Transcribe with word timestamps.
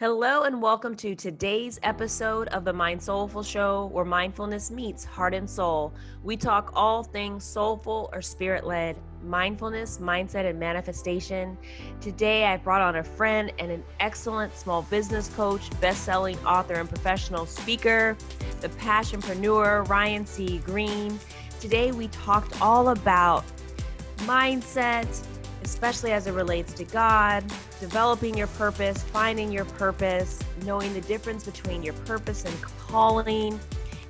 Hello, 0.00 0.44
and 0.44 0.62
welcome 0.62 0.96
to 0.96 1.14
today's 1.14 1.78
episode 1.82 2.48
of 2.48 2.64
the 2.64 2.72
Mind 2.72 3.02
Soulful 3.02 3.42
Show, 3.42 3.90
where 3.92 4.06
mindfulness 4.06 4.70
meets 4.70 5.04
heart 5.04 5.34
and 5.34 5.48
soul. 5.48 5.92
We 6.22 6.38
talk 6.38 6.70
all 6.72 7.02
things 7.02 7.44
soulful 7.44 8.08
or 8.14 8.22
spirit 8.22 8.64
led, 8.64 8.96
mindfulness, 9.22 9.98
mindset, 9.98 10.48
and 10.48 10.58
manifestation. 10.58 11.58
Today, 12.00 12.46
I 12.46 12.56
brought 12.56 12.80
on 12.80 12.96
a 12.96 13.04
friend 13.04 13.52
and 13.58 13.70
an 13.70 13.84
excellent 14.00 14.56
small 14.56 14.80
business 14.84 15.28
coach, 15.36 15.68
best 15.82 16.02
selling 16.02 16.38
author, 16.46 16.76
and 16.76 16.88
professional 16.88 17.44
speaker, 17.44 18.16
the 18.62 18.70
passionpreneur, 18.70 19.86
Ryan 19.86 20.24
C. 20.24 20.62
Greene. 20.64 21.20
Today, 21.60 21.92
we 21.92 22.08
talked 22.08 22.58
all 22.62 22.88
about 22.88 23.44
mindset, 24.20 25.06
especially 25.70 26.10
as 26.10 26.26
it 26.26 26.32
relates 26.32 26.72
to 26.72 26.84
God, 26.84 27.44
developing 27.78 28.36
your 28.36 28.48
purpose, 28.48 29.02
finding 29.04 29.52
your 29.52 29.64
purpose, 29.64 30.40
knowing 30.64 30.92
the 30.92 31.00
difference 31.02 31.44
between 31.44 31.80
your 31.80 31.94
purpose 31.94 32.44
and 32.44 32.60
calling, 32.62 33.58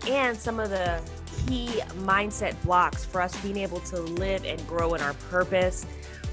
and 0.09 0.35
some 0.37 0.59
of 0.59 0.71
the 0.71 1.01
key 1.47 1.67
mindset 1.99 2.61
blocks 2.63 3.05
for 3.05 3.21
us 3.21 3.39
being 3.43 3.59
able 3.59 3.81
to 3.81 4.01
live 4.01 4.43
and 4.47 4.67
grow 4.67 4.95
in 4.95 5.03
our 5.03 5.13
purpose. 5.29 5.85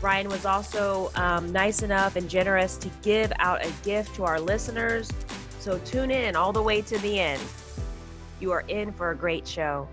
Ryan 0.01 0.29
was 0.29 0.45
also 0.45 1.11
um, 1.15 1.51
nice 1.51 1.83
enough 1.83 2.15
and 2.15 2.29
generous 2.29 2.77
to 2.77 2.89
give 3.01 3.31
out 3.39 3.65
a 3.65 3.71
gift 3.83 4.15
to 4.15 4.23
our 4.23 4.39
listeners. 4.39 5.11
So 5.59 5.77
tune 5.79 6.09
in 6.09 6.37
all 6.37 6.53
the 6.53 6.63
way 6.63 6.81
to 6.83 6.97
the 6.99 7.19
end. 7.19 7.41
You 8.39 8.51
are 8.51 8.63
in 8.69 8.93
for 8.93 9.11
a 9.11 9.15
great 9.15 9.45
show. 9.45 9.89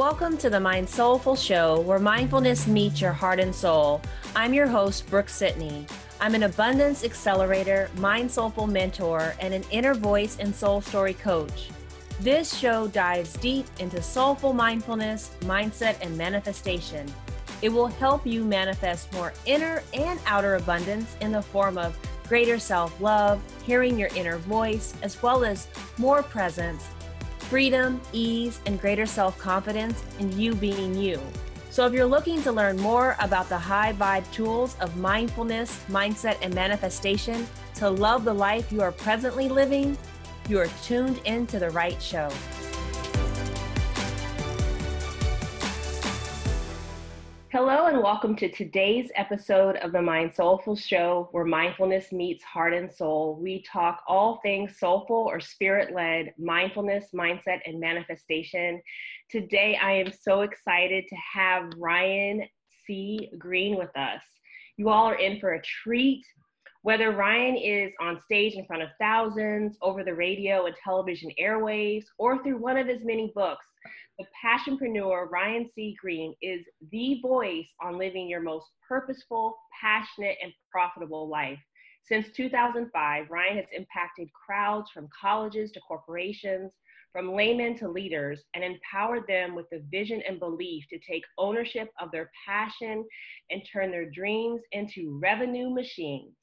Welcome 0.00 0.38
to 0.38 0.48
the 0.48 0.58
Mind 0.58 0.88
Soulful 0.88 1.36
Show, 1.36 1.80
where 1.80 1.98
mindfulness 1.98 2.66
meets 2.66 3.02
your 3.02 3.12
heart 3.12 3.38
and 3.38 3.54
soul. 3.54 4.00
I'm 4.34 4.54
your 4.54 4.66
host, 4.66 5.06
Brooke-Sidney. 5.10 5.86
I'm 6.22 6.34
an 6.34 6.44
abundance 6.44 7.04
accelerator, 7.04 7.90
mind 7.98 8.30
soulful 8.30 8.66
mentor, 8.66 9.34
and 9.40 9.52
an 9.52 9.62
inner 9.70 9.92
voice 9.92 10.38
and 10.40 10.54
soul 10.54 10.80
story 10.80 11.12
coach. 11.12 11.68
This 12.18 12.56
show 12.56 12.88
dives 12.88 13.34
deep 13.34 13.66
into 13.78 14.00
soulful 14.00 14.54
mindfulness, 14.54 15.32
mindset, 15.40 16.00
and 16.00 16.16
manifestation. 16.16 17.06
It 17.60 17.68
will 17.68 17.88
help 17.88 18.26
you 18.26 18.42
manifest 18.42 19.12
more 19.12 19.34
inner 19.44 19.82
and 19.92 20.18
outer 20.24 20.54
abundance 20.54 21.14
in 21.20 21.30
the 21.30 21.42
form 21.42 21.76
of 21.76 21.94
greater 22.26 22.58
self 22.58 22.98
love, 23.02 23.38
hearing 23.66 23.98
your 23.98 24.08
inner 24.16 24.38
voice, 24.38 24.94
as 25.02 25.22
well 25.22 25.44
as 25.44 25.68
more 25.98 26.22
presence 26.22 26.88
freedom, 27.50 28.00
ease, 28.12 28.60
and 28.64 28.80
greater 28.80 29.04
self 29.04 29.36
confidence 29.36 30.04
in 30.20 30.38
you 30.38 30.54
being 30.54 30.94
you. 30.94 31.20
So, 31.70 31.84
if 31.84 31.92
you're 31.92 32.06
looking 32.06 32.40
to 32.42 32.52
learn 32.52 32.76
more 32.76 33.16
about 33.20 33.48
the 33.48 33.58
high 33.58 33.92
vibe 33.92 34.30
tools 34.32 34.76
of 34.80 34.96
mindfulness, 34.96 35.84
mindset, 35.88 36.38
and 36.42 36.54
manifestation 36.54 37.46
to 37.74 37.90
love 37.90 38.24
the 38.24 38.32
life 38.32 38.70
you 38.70 38.82
are 38.82 38.92
presently 38.92 39.48
living, 39.48 39.98
you 40.48 40.60
are 40.60 40.68
tuned 40.84 41.20
into 41.24 41.58
the 41.58 41.70
right 41.70 42.00
show. 42.00 42.30
Hello, 47.62 47.88
and 47.88 48.02
welcome 48.02 48.34
to 48.36 48.48
today's 48.48 49.10
episode 49.16 49.76
of 49.76 49.92
the 49.92 50.00
Mind 50.00 50.32
Soulful 50.34 50.74
Show, 50.74 51.28
where 51.32 51.44
mindfulness 51.44 52.10
meets 52.10 52.42
heart 52.42 52.72
and 52.72 52.90
soul. 52.90 53.38
We 53.38 53.62
talk 53.70 54.02
all 54.08 54.40
things 54.42 54.78
soulful 54.78 55.28
or 55.30 55.40
spirit 55.40 55.94
led 55.94 56.32
mindfulness, 56.38 57.08
mindset, 57.14 57.58
and 57.66 57.78
manifestation. 57.78 58.80
Today, 59.30 59.78
I 59.80 59.92
am 59.92 60.10
so 60.10 60.40
excited 60.40 61.04
to 61.06 61.16
have 61.34 61.70
Ryan 61.76 62.44
C. 62.86 63.28
Greene 63.36 63.76
with 63.76 63.94
us. 63.94 64.22
You 64.78 64.88
all 64.88 65.04
are 65.04 65.18
in 65.18 65.38
for 65.38 65.52
a 65.52 65.62
treat. 65.62 66.24
Whether 66.80 67.12
Ryan 67.12 67.56
is 67.56 67.92
on 68.00 68.22
stage 68.22 68.54
in 68.54 68.64
front 68.64 68.84
of 68.84 68.88
thousands, 68.98 69.76
over 69.82 70.02
the 70.02 70.14
radio 70.14 70.64
and 70.64 70.74
television 70.82 71.30
airwaves, 71.38 72.06
or 72.16 72.42
through 72.42 72.56
one 72.56 72.78
of 72.78 72.86
his 72.86 73.04
many 73.04 73.30
books, 73.34 73.66
the 74.20 74.26
passionpreneur 74.44 75.30
Ryan 75.30 75.70
C. 75.74 75.96
Greene 75.98 76.34
is 76.42 76.60
the 76.90 77.20
voice 77.22 77.66
on 77.82 77.96
living 77.96 78.28
your 78.28 78.42
most 78.42 78.66
purposeful, 78.86 79.56
passionate, 79.80 80.36
and 80.42 80.52
profitable 80.70 81.26
life. 81.26 81.58
Since 82.02 82.26
2005, 82.36 83.30
Ryan 83.30 83.56
has 83.56 83.66
impacted 83.74 84.28
crowds 84.32 84.90
from 84.90 85.08
colleges 85.18 85.70
to 85.72 85.80
corporations, 85.80 86.70
from 87.12 87.34
laymen 87.34 87.78
to 87.78 87.88
leaders, 87.88 88.44
and 88.54 88.62
empowered 88.62 89.26
them 89.26 89.54
with 89.54 89.66
the 89.70 89.82
vision 89.90 90.22
and 90.28 90.38
belief 90.38 90.84
to 90.90 90.98
take 90.98 91.24
ownership 91.38 91.88
of 91.98 92.10
their 92.10 92.30
passion 92.46 93.06
and 93.48 93.62
turn 93.72 93.90
their 93.90 94.10
dreams 94.10 94.60
into 94.72 95.18
revenue 95.22 95.70
machines. 95.70 96.34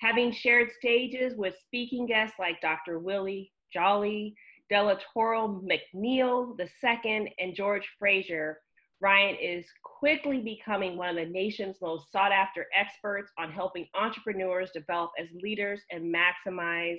Having 0.00 0.32
shared 0.32 0.68
stages 0.78 1.32
with 1.34 1.54
speaking 1.64 2.06
guests 2.06 2.36
like 2.38 2.60
Dr. 2.60 2.98
Willie 2.98 3.52
Jolley, 3.72 4.34
Della 4.68 4.98
Toro 5.12 5.62
McNeil 5.62 6.58
II, 6.58 7.34
and 7.38 7.54
George 7.54 7.88
Fraser, 7.98 8.60
Ryan 9.00 9.36
is 9.36 9.66
quickly 9.82 10.40
becoming 10.40 10.96
one 10.96 11.10
of 11.10 11.16
the 11.16 11.30
nation's 11.30 11.76
most 11.82 12.10
sought 12.10 12.32
after 12.32 12.66
experts 12.74 13.30
on 13.38 13.52
helping 13.52 13.86
entrepreneurs 13.94 14.70
develop 14.72 15.10
as 15.18 15.28
leaders 15.42 15.82
and 15.90 16.14
maximize 16.14 16.96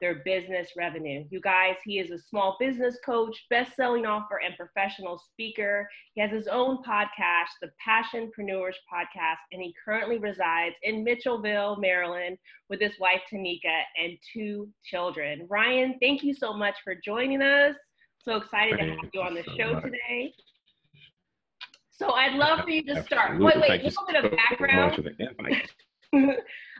their 0.00 0.22
business 0.24 0.70
revenue. 0.76 1.24
You 1.30 1.40
guys, 1.40 1.76
he 1.84 1.98
is 1.98 2.10
a 2.10 2.18
small 2.18 2.56
business 2.60 2.96
coach, 3.04 3.36
best-selling 3.50 4.06
author, 4.06 4.40
and 4.44 4.56
professional 4.56 5.18
speaker. 5.18 5.88
He 6.14 6.20
has 6.20 6.30
his 6.30 6.46
own 6.46 6.78
podcast, 6.82 7.50
the 7.60 7.70
Passionpreneurs 7.86 8.76
Podcast, 8.92 9.38
and 9.52 9.62
he 9.62 9.74
currently 9.84 10.18
resides 10.18 10.76
in 10.82 11.04
Mitchellville, 11.04 11.80
Maryland, 11.80 12.38
with 12.70 12.80
his 12.80 12.92
wife 13.00 13.22
Tyneka 13.32 13.82
and 14.02 14.16
two 14.32 14.68
children. 14.84 15.46
Ryan, 15.50 15.96
thank 16.00 16.22
you 16.22 16.34
so 16.34 16.52
much 16.52 16.76
for 16.84 16.94
joining 16.94 17.42
us. 17.42 17.74
So 18.18 18.36
excited 18.36 18.78
thank 18.78 18.90
to 18.90 18.96
have 18.96 19.10
you 19.12 19.20
on 19.20 19.34
the 19.34 19.44
show 19.56 19.74
much. 19.74 19.84
today. 19.84 20.34
So 21.90 22.10
I'd 22.10 22.34
love 22.34 22.60
for 22.60 22.70
you 22.70 22.84
to 22.84 23.02
start. 23.02 23.32
Absolutely. 23.32 23.60
Wait, 23.60 23.70
wait, 23.70 23.80
a 23.80 23.84
little 23.84 24.06
bit 24.06 24.24
of 24.24 24.38
background. 24.38 25.02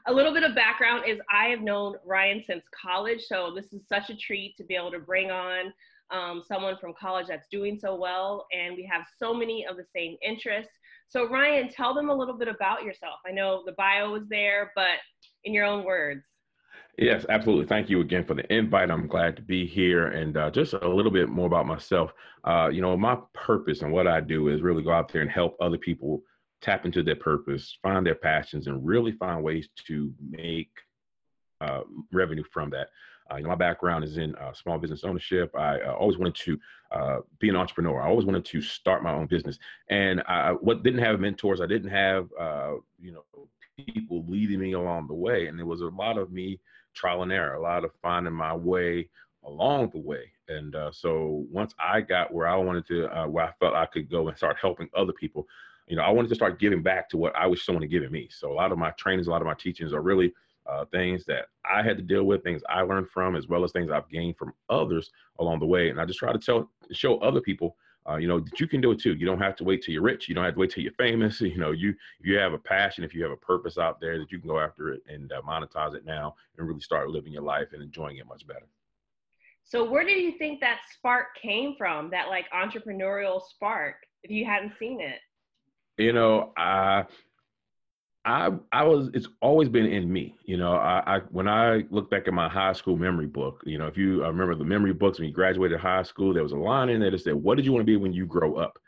a 0.08 0.12
little 0.12 0.32
bit 0.32 0.42
of 0.42 0.54
background 0.54 1.04
is 1.06 1.18
I 1.30 1.48
have 1.48 1.60
known 1.60 1.96
Ryan 2.04 2.42
since 2.44 2.64
college, 2.82 3.20
so 3.26 3.52
this 3.54 3.72
is 3.74 3.82
such 3.86 4.08
a 4.08 4.16
treat 4.16 4.56
to 4.56 4.64
be 4.64 4.74
able 4.74 4.90
to 4.90 4.98
bring 4.98 5.30
on 5.30 5.72
um, 6.10 6.42
someone 6.48 6.78
from 6.80 6.94
college 6.98 7.26
that's 7.28 7.46
doing 7.50 7.78
so 7.78 7.94
well, 7.94 8.46
and 8.50 8.74
we 8.74 8.88
have 8.90 9.02
so 9.18 9.34
many 9.34 9.66
of 9.66 9.76
the 9.76 9.84
same 9.94 10.16
interests. 10.26 10.72
So, 11.08 11.28
Ryan, 11.28 11.68
tell 11.68 11.94
them 11.94 12.08
a 12.08 12.14
little 12.14 12.38
bit 12.38 12.48
about 12.48 12.84
yourself. 12.84 13.16
I 13.26 13.32
know 13.32 13.62
the 13.66 13.72
bio 13.72 14.14
is 14.14 14.26
there, 14.30 14.72
but 14.74 14.98
in 15.44 15.52
your 15.52 15.66
own 15.66 15.84
words. 15.84 16.22
Yes, 16.96 17.26
absolutely. 17.28 17.66
Thank 17.66 17.90
you 17.90 18.00
again 18.00 18.24
for 18.24 18.34
the 18.34 18.50
invite. 18.52 18.90
I'm 18.90 19.06
glad 19.06 19.36
to 19.36 19.42
be 19.42 19.66
here. 19.66 20.08
And 20.08 20.36
uh, 20.36 20.50
just 20.50 20.72
a 20.72 20.88
little 20.88 21.12
bit 21.12 21.28
more 21.28 21.46
about 21.46 21.66
myself. 21.66 22.10
Uh, 22.44 22.70
you 22.72 22.80
know, 22.80 22.96
my 22.96 23.18
purpose 23.34 23.82
and 23.82 23.92
what 23.92 24.08
I 24.08 24.20
do 24.20 24.48
is 24.48 24.62
really 24.62 24.82
go 24.82 24.90
out 24.90 25.12
there 25.12 25.22
and 25.22 25.30
help 25.30 25.56
other 25.60 25.78
people 25.78 26.22
tap 26.60 26.84
into 26.84 27.02
their 27.02 27.16
purpose, 27.16 27.78
find 27.82 28.06
their 28.06 28.14
passions, 28.14 28.66
and 28.66 28.86
really 28.86 29.12
find 29.12 29.42
ways 29.42 29.68
to 29.86 30.12
make 30.28 30.70
uh, 31.60 31.82
revenue 32.12 32.44
from 32.52 32.70
that. 32.70 32.88
Uh, 33.30 33.36
you 33.36 33.42
know, 33.42 33.50
my 33.50 33.54
background 33.54 34.04
is 34.04 34.16
in 34.16 34.34
uh, 34.36 34.52
small 34.54 34.78
business 34.78 35.04
ownership. 35.04 35.54
I 35.56 35.80
uh, 35.80 35.92
always 35.92 36.16
wanted 36.16 36.34
to 36.36 36.58
uh, 36.92 37.18
be 37.38 37.48
an 37.48 37.56
entrepreneur. 37.56 38.00
I 38.00 38.08
always 38.08 38.24
wanted 38.24 38.44
to 38.46 38.62
start 38.62 39.02
my 39.02 39.12
own 39.12 39.26
business. 39.26 39.58
And 39.90 40.22
I 40.26 40.52
what 40.52 40.82
didn't 40.82 41.02
have 41.04 41.20
mentors. 41.20 41.60
I 41.60 41.66
didn't 41.66 41.90
have 41.90 42.28
uh, 42.40 42.74
you 43.00 43.12
know 43.12 43.24
people 43.76 44.24
leading 44.26 44.60
me 44.60 44.72
along 44.72 45.08
the 45.08 45.14
way. 45.14 45.46
And 45.46 45.58
there 45.58 45.66
was 45.66 45.82
a 45.82 45.86
lot 45.86 46.16
of 46.16 46.32
me 46.32 46.58
trial 46.94 47.22
and 47.22 47.30
error, 47.30 47.54
a 47.54 47.60
lot 47.60 47.84
of 47.84 47.90
finding 48.02 48.32
my 48.32 48.54
way 48.54 49.10
along 49.44 49.90
the 49.90 50.00
way. 50.00 50.32
And 50.48 50.74
so 50.92 51.44
once 51.50 51.74
I 51.78 52.00
got 52.00 52.32
where 52.32 52.48
I 52.48 52.56
wanted 52.56 52.86
to, 52.86 53.08
where 53.28 53.44
I 53.44 53.52
felt 53.60 53.74
I 53.74 53.86
could 53.86 54.10
go 54.10 54.28
and 54.28 54.36
start 54.36 54.56
helping 54.60 54.88
other 54.96 55.12
people, 55.12 55.46
you 55.88 55.96
know, 55.96 56.02
I 56.02 56.10
wanted 56.10 56.28
to 56.28 56.34
start 56.34 56.60
giving 56.60 56.82
back 56.82 57.08
to 57.10 57.16
what 57.16 57.34
I 57.34 57.46
wish 57.46 57.64
someone 57.64 57.82
had 57.82 57.90
given 57.90 58.12
me. 58.12 58.28
So 58.30 58.52
a 58.52 58.54
lot 58.54 58.72
of 58.72 58.78
my 58.78 58.90
trainings, 58.92 59.26
a 59.26 59.30
lot 59.30 59.40
of 59.40 59.46
my 59.46 59.54
teachings 59.54 59.92
are 59.92 60.02
really 60.02 60.32
uh, 60.66 60.84
things 60.86 61.24
that 61.24 61.46
I 61.64 61.82
had 61.82 61.96
to 61.96 62.02
deal 62.02 62.24
with, 62.24 62.44
things 62.44 62.62
I 62.68 62.82
learned 62.82 63.08
from, 63.08 63.36
as 63.36 63.48
well 63.48 63.64
as 63.64 63.72
things 63.72 63.90
I've 63.90 64.08
gained 64.08 64.36
from 64.36 64.52
others 64.68 65.10
along 65.38 65.60
the 65.60 65.66
way. 65.66 65.88
And 65.88 66.00
I 66.00 66.04
just 66.04 66.18
try 66.18 66.32
to 66.32 66.38
tell, 66.38 66.70
show 66.92 67.18
other 67.18 67.40
people, 67.40 67.76
uh, 68.08 68.16
you 68.16 68.28
know, 68.28 68.40
that 68.40 68.60
you 68.60 68.68
can 68.68 68.80
do 68.80 68.90
it 68.90 69.00
too. 69.00 69.14
You 69.14 69.24
don't 69.24 69.40
have 69.40 69.56
to 69.56 69.64
wait 69.64 69.82
till 69.82 69.94
you're 69.94 70.02
rich. 70.02 70.28
You 70.28 70.34
don't 70.34 70.44
have 70.44 70.54
to 70.54 70.60
wait 70.60 70.70
till 70.70 70.82
you're 70.82 70.92
famous. 70.92 71.40
You 71.48 71.56
know, 71.56 71.70
you 71.70 71.90
if 72.20 72.26
you 72.26 72.36
have 72.36 72.52
a 72.52 72.58
passion, 72.58 73.02
if 73.02 73.14
you 73.14 73.22
have 73.22 73.32
a 73.32 73.36
purpose 73.36 73.78
out 73.78 74.00
there, 74.00 74.18
that 74.18 74.30
you 74.30 74.38
can 74.38 74.48
go 74.48 74.60
after 74.60 74.92
it 74.92 75.02
and 75.08 75.32
uh, 75.32 75.40
monetize 75.40 75.94
it 75.94 76.04
now 76.04 76.34
and 76.56 76.68
really 76.68 76.80
start 76.80 77.08
living 77.08 77.32
your 77.32 77.42
life 77.42 77.68
and 77.72 77.82
enjoying 77.82 78.18
it 78.18 78.26
much 78.26 78.46
better. 78.46 78.66
So, 79.64 79.84
where 79.84 80.04
do 80.04 80.12
you 80.12 80.36
think 80.38 80.60
that 80.60 80.80
spark 80.94 81.28
came 81.40 81.74
from? 81.76 82.10
That 82.10 82.28
like 82.28 82.46
entrepreneurial 82.52 83.42
spark, 83.42 83.96
if 84.22 84.30
you 84.30 84.44
hadn't 84.44 84.72
seen 84.78 85.00
it? 85.00 85.20
You 85.98 86.12
know, 86.12 86.52
I, 86.56 87.04
I, 88.24 88.50
I 88.72 88.84
was. 88.84 89.10
It's 89.14 89.28
always 89.40 89.68
been 89.68 89.86
in 89.86 90.12
me. 90.12 90.34
You 90.44 90.56
know, 90.56 90.72
I, 90.74 91.02
I 91.06 91.18
when 91.30 91.48
I 91.48 91.84
look 91.90 92.10
back 92.10 92.28
at 92.28 92.34
my 92.34 92.48
high 92.48 92.72
school 92.72 92.96
memory 92.96 93.26
book, 93.26 93.62
you 93.64 93.78
know, 93.78 93.86
if 93.86 93.96
you 93.96 94.24
I 94.24 94.28
remember 94.28 94.54
the 94.54 94.64
memory 94.64 94.92
books 94.92 95.18
when 95.18 95.28
you 95.28 95.34
graduated 95.34 95.80
high 95.80 96.02
school, 96.02 96.34
there 96.34 96.42
was 96.42 96.52
a 96.52 96.56
line 96.56 96.88
in 96.88 97.00
there 97.00 97.10
that 97.10 97.20
said, 97.20 97.34
"What 97.34 97.56
did 97.56 97.64
you 97.64 97.72
want 97.72 97.82
to 97.82 97.90
be 97.90 97.96
when 97.96 98.12
you 98.12 98.26
grow 98.26 98.56
up?" 98.56 98.78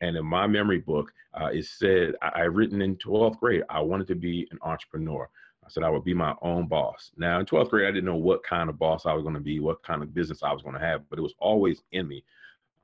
And 0.00 0.16
in 0.16 0.24
my 0.24 0.46
memory 0.46 0.78
book, 0.78 1.12
uh, 1.40 1.46
it 1.46 1.66
said 1.66 2.14
I, 2.22 2.28
I 2.36 2.40
written 2.42 2.82
in 2.82 2.96
12th 2.96 3.38
grade, 3.38 3.62
I 3.68 3.80
wanted 3.80 4.06
to 4.08 4.14
be 4.14 4.48
an 4.50 4.58
entrepreneur. 4.62 5.28
I 5.64 5.68
said 5.68 5.82
I 5.82 5.90
would 5.90 6.04
be 6.04 6.14
my 6.14 6.34
own 6.42 6.66
boss. 6.66 7.10
Now 7.16 7.38
in 7.38 7.46
12th 7.46 7.70
grade, 7.70 7.86
I 7.86 7.90
didn't 7.90 8.06
know 8.06 8.16
what 8.16 8.42
kind 8.42 8.68
of 8.68 8.78
boss 8.78 9.06
I 9.06 9.12
was 9.12 9.22
going 9.22 9.34
to 9.34 9.40
be, 9.40 9.60
what 9.60 9.82
kind 9.82 10.02
of 10.02 10.14
business 10.14 10.42
I 10.42 10.52
was 10.52 10.62
going 10.62 10.74
to 10.74 10.80
have, 10.80 11.08
but 11.08 11.18
it 11.18 11.22
was 11.22 11.34
always 11.38 11.82
in 11.92 12.08
me. 12.08 12.24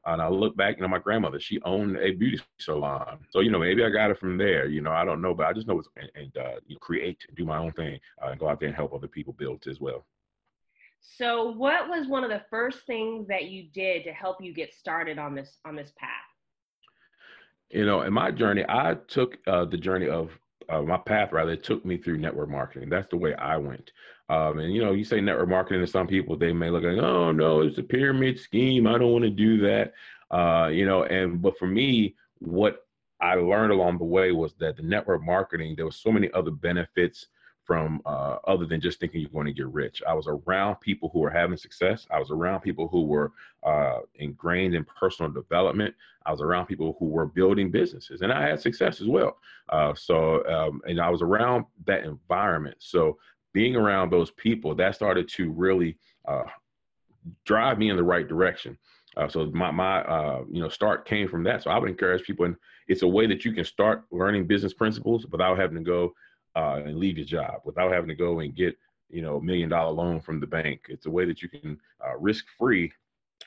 And 0.07 0.23
I 0.23 0.29
look 0.29 0.57
back, 0.57 0.77
you 0.77 0.83
know, 0.83 0.89
my 0.89 0.99
grandmother, 0.99 1.41
she 1.41 1.61
owned 1.63 1.97
a 1.97 2.13
beauty 2.13 2.41
salon. 2.61 3.19
So, 3.31 3.41
you 3.41 3.51
know, 3.51 3.59
maybe 3.59 3.85
I 3.85 3.91
got 3.91 4.11
it 4.11 4.19
from 4.19 4.39
there. 4.39 4.67
You 4.67 4.81
know, 4.81 4.93
I 4.93 5.05
don't 5.05 5.21
know, 5.21 5.35
but 5.35 5.47
I 5.47 5.53
just 5.53 5.67
know 5.67 5.79
it's 5.79 5.89
and, 5.97 6.11
and 6.15 6.37
uh, 6.37 6.61
you 6.67 6.79
create, 6.79 7.19
do 7.35 7.45
my 7.45 7.59
own 7.59 7.73
thing, 7.73 7.99
uh, 8.23 8.29
and 8.29 8.39
go 8.39 8.49
out 8.49 8.61
there 8.61 8.69
and 8.69 8.77
help 8.77 8.95
other 8.95 9.09
people 9.09 9.33
build 9.33 9.67
as 9.67 9.81
well. 9.81 10.07
So, 11.01 11.51
what 11.53 11.89
was 11.89 12.09
one 12.09 12.25
of 12.25 12.31
the 12.31 12.43
first 12.51 12.87
things 12.87 13.27
that 13.29 13.45
you 13.45 13.69
did 13.73 14.05
to 14.05 14.13
help 14.13 14.43
you 14.43 14.53
get 14.53 14.75
started 14.75 15.19
on 15.19 15.35
this 15.35 15.59
on 15.65 15.77
this 15.77 15.93
path? 15.99 16.11
You 17.71 17.85
know, 17.85 18.03
in 18.03 18.13
my 18.13 18.31
journey, 18.31 18.65
I 18.69 18.95
took 19.09 19.39
uh, 19.47 19.65
the 19.65 19.77
journey 19.77 20.09
of 20.09 20.31
uh, 20.69 20.83
my 20.83 20.99
path 20.99 21.33
rather 21.33 21.53
it 21.53 21.65
took 21.65 21.85
me 21.85 21.97
through 21.97 22.19
network 22.19 22.49
marketing. 22.49 22.89
That's 22.91 23.09
the 23.11 23.17
way 23.17 23.35
I 23.35 23.57
went. 23.57 23.93
Um, 24.29 24.59
and 24.59 24.75
you 24.75 24.85
know, 24.85 24.93
you 24.93 25.05
say 25.05 25.21
network 25.21 25.49
marketing 25.49 25.81
to 25.81 25.87
some 25.87 26.07
people, 26.07 26.37
they 26.37 26.53
may 26.53 26.71
look 26.71 26.85
like, 26.85 26.99
oh 26.99 27.33
no, 27.33 27.61
it's 27.61 27.79
a 27.79 27.83
pyramid 27.83 28.39
scheme. 28.39 28.87
I 28.87 28.99
don't 28.99 29.13
want 29.13 29.25
to 29.25 29.31
do 29.31 29.59
that. 29.59 29.93
Uh, 30.31 30.69
you 30.69 30.85
know, 30.85 31.05
and 31.05 31.41
but 31.41 31.57
for 31.59 31.67
me, 31.67 32.17
what 32.41 32.87
I 33.21 33.35
learned 33.35 33.73
along 33.73 33.99
the 33.99 34.05
way 34.05 34.33
was 34.33 34.55
that 34.55 34.77
the 34.77 34.83
network 34.83 35.23
marketing, 35.23 35.75
there 35.77 35.87
was 35.87 35.97
so 35.97 36.11
many 36.11 36.31
other 36.33 36.51
benefits 36.51 37.29
from 37.67 38.01
uh, 38.07 38.37
other 38.47 38.65
than 38.65 38.81
just 38.81 39.01
thinking 39.01 39.21
you're 39.21 39.31
going 39.31 39.47
to 39.47 39.53
get 39.53 39.67
rich. 39.69 40.01
I 40.07 40.15
was 40.15 40.29
around 40.29 40.77
people 40.77 41.11
who 41.13 41.19
were 41.19 41.31
having 41.31 41.57
success. 41.57 42.07
I 42.11 42.19
was 42.21 42.31
around 42.31 42.61
people 42.61 42.87
who 42.87 43.05
were 43.05 43.33
uh, 43.65 44.01
ingrained 44.15 44.75
in 44.75 44.85
personal 44.85 45.33
development. 45.33 45.95
I 46.25 46.31
was 46.31 46.41
around 46.41 46.67
people 46.67 46.97
who 46.99 47.07
were 47.07 47.27
building 47.27 47.71
businesses, 47.71 48.23
and 48.23 48.33
I 48.33 48.47
had 48.47 48.61
success 48.61 49.01
as 49.01 49.09
well. 49.09 49.39
Uh, 49.69 49.95
so, 49.95 50.47
um, 50.47 50.81
and 50.87 51.01
I 51.01 51.11
was 51.11 51.23
around 51.23 51.65
that 51.87 52.05
environment. 52.05 52.77
So, 52.79 53.19
being 53.57 53.75
around 53.75 54.11
those 54.11 54.31
people, 54.33 54.75
that 54.75 54.95
started 54.95 55.27
to 55.31 55.51
really 55.51 55.97
uh, 56.29 56.43
drive 57.47 57.79
me 57.79 57.89
in 57.89 57.97
the 57.97 58.03
right 58.03 58.29
direction. 58.29 58.77
Uh, 59.17 59.27
so 59.27 59.47
my 59.47 59.71
my 59.71 60.03
uh, 60.03 60.45
you 60.53 60.61
know 60.61 60.69
start 60.69 61.07
came 61.07 61.27
from 61.27 61.43
that. 61.45 61.63
So 61.63 61.71
I 61.71 61.79
would 61.79 61.89
encourage 61.89 62.23
people, 62.23 62.45
and 62.45 62.57
it's 62.87 63.01
a 63.01 63.09
way 63.09 63.27
that 63.27 63.47
you 63.47 63.53
can 63.53 63.65
start 63.65 64.05
learning 64.11 64.47
business 64.47 64.75
principles 64.75 65.27
without 65.33 65.57
having 65.57 65.79
to 65.79 65.83
go 65.83 66.13
uh, 66.55 66.83
and 66.85 66.99
leave 66.99 67.17
your 67.17 67.25
job 67.25 67.63
without 67.65 67.91
having 67.93 68.09
to 68.09 68.15
go 68.15 68.41
and 68.41 68.55
get 68.55 68.77
you 69.09 69.23
know 69.23 69.37
a 69.37 69.43
million 69.43 69.71
dollar 69.71 69.91
loan 69.91 70.21
from 70.21 70.39
the 70.39 70.47
bank. 70.47 70.83
It's 70.91 71.07
a 71.07 71.11
way 71.11 71.25
that 71.25 71.41
you 71.41 71.49
can 71.49 71.81
uh, 72.07 72.19
risk 72.19 72.45
free. 72.59 72.93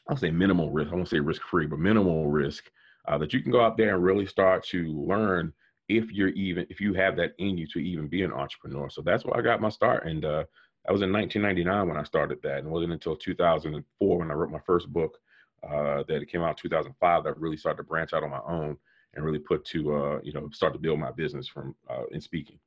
I'll 0.10 0.18
say 0.18 0.32
minimal 0.32 0.72
risk. 0.72 0.92
I 0.92 0.96
won't 0.96 1.08
say 1.08 1.20
risk 1.20 1.44
free, 1.44 1.68
but 1.68 1.78
minimal 1.78 2.32
risk 2.32 2.64
uh, 3.08 3.20
that 3.20 3.32
you 3.32 3.44
can 3.44 3.52
go 3.52 3.62
out 3.62 3.78
there 3.78 3.94
and 3.94 4.04
really 4.04 4.26
start 4.26 4.64
to 4.70 4.88
learn 4.88 5.54
if 5.90 6.12
you're 6.12 6.30
even 6.30 6.66
if 6.70 6.80
you 6.80 6.94
have 6.94 7.18
that 7.18 7.34
in 7.40 7.58
you 7.58 7.68
to 7.68 7.80
even 7.80 8.08
be 8.08 8.24
an 8.24 8.32
entrepreneur. 8.32 8.90
So 8.90 9.02
that's 9.02 9.26
where 9.26 9.36
I 9.38 9.42
got 9.42 9.60
my 9.60 9.70
start, 9.70 10.06
and 10.06 10.24
uh, 10.24 10.44
that 10.86 10.94
was 10.94 11.02
in 11.02 11.12
1999 11.12 11.88
when 11.88 11.98
I 11.98 12.04
started 12.04 12.40
that, 12.44 12.60
and 12.60 12.68
it 12.68 12.72
wasn't 12.72 12.94
until 12.94 13.16
2004 13.16 14.18
when 14.18 14.32
I 14.32 14.34
wrote 14.34 14.52
my 14.52 14.62
first 14.66 14.88
book 14.94 15.18
uh, 15.64 16.04
that 16.08 16.22
it 16.22 16.32
came 16.32 16.42
out 16.42 16.58
2005 16.58 17.24
that 17.24 17.38
really 17.38 17.58
started 17.58 17.78
to 17.78 17.84
branch 17.84 18.14
out 18.14 18.24
on 18.24 18.30
my 18.30 18.42
own 18.48 18.78
and 19.16 19.26
really 19.26 19.40
put 19.40 19.66
to 19.66 19.96
uh, 19.96 20.20
you 20.24 20.32
know 20.32 20.50
start 20.54 20.74
to 20.74 20.80
build 20.80 21.00
my 21.00 21.12
business 21.12 21.48
from 21.48 21.76
uh, 21.90 22.06
in 22.12 22.22
speaking 22.22 22.60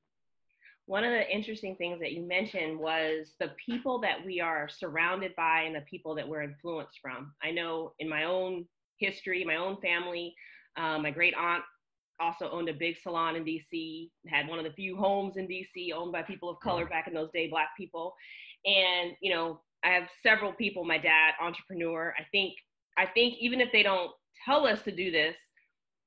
one 0.87 1.05
of 1.05 1.13
the 1.13 1.31
interesting 1.31 1.77
things 1.77 2.01
that 2.01 2.13
you 2.13 2.23
mentioned 2.23 2.79
was 2.79 3.35
the 3.39 3.53
people 3.65 4.01
that 4.01 4.25
we 4.27 4.41
are 4.41 4.69
surrounded 4.69 5.35
by 5.37 5.63
and 5.63 5.75
the 5.75 5.83
people 5.83 6.15
that 6.17 6.29
we're 6.29 6.43
influenced 6.43 6.99
from. 7.01 7.33
I 7.43 7.53
know 7.53 7.93
in 8.01 8.09
my 8.09 8.25
own 8.25 8.67
history, 8.99 9.45
my 9.45 9.57
own 9.57 9.81
family, 9.81 10.35
um, 10.77 11.03
my 11.03 11.11
great 11.11 11.35
aunt 11.35 11.63
also 12.20 12.50
owned 12.50 12.69
a 12.69 12.75
big 12.75 12.97
salon 13.03 13.37
in 13.37 13.44
DC, 13.44 14.11
had 14.29 14.49
one 14.49 14.59
of 14.59 14.64
the 14.64 14.73
few 14.73 14.97
homes 14.97 15.37
in 15.37 15.47
DC 15.47 15.93
owned 15.94 16.12
by 16.12 16.23
people 16.23 16.50
of 16.50 16.61
color 16.61 16.87
back 16.87 17.09
in 17.09 17.14
those 17.14 17.31
days, 17.32 17.50
Black 17.50 17.69
people. 17.76 18.14
And, 18.64 19.12
you 19.20 19.32
know, 19.32 19.61
I 19.85 19.88
have 19.91 20.05
several 20.23 20.53
people, 20.53 20.85
my 20.85 20.99
dad, 20.99 21.32
entrepreneur. 21.41 22.14
I 22.19 22.25
think, 22.31 22.55
I 22.97 23.06
think 23.06 23.35
even 23.41 23.61
if 23.61 23.70
they 23.73 23.82
don't 23.82 24.12
tell 24.44 24.67
us 24.67 24.79
to 24.85 24.94
do 24.94 25.11
this, 25.11 25.35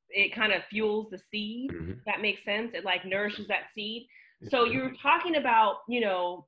it 0.09 0.33
kind 0.33 0.53
of 0.53 0.61
fuels 0.69 1.07
the 1.11 1.19
seed. 1.31 1.71
Mm-hmm. 1.71 1.93
That 2.05 2.21
makes 2.21 2.43
sense. 2.45 2.71
It 2.73 2.85
like 2.85 3.05
nourishes 3.05 3.47
that 3.47 3.63
seed. 3.73 4.07
So 4.49 4.65
you're 4.65 4.93
talking 5.01 5.37
about, 5.37 5.77
you 5.87 6.01
know, 6.01 6.45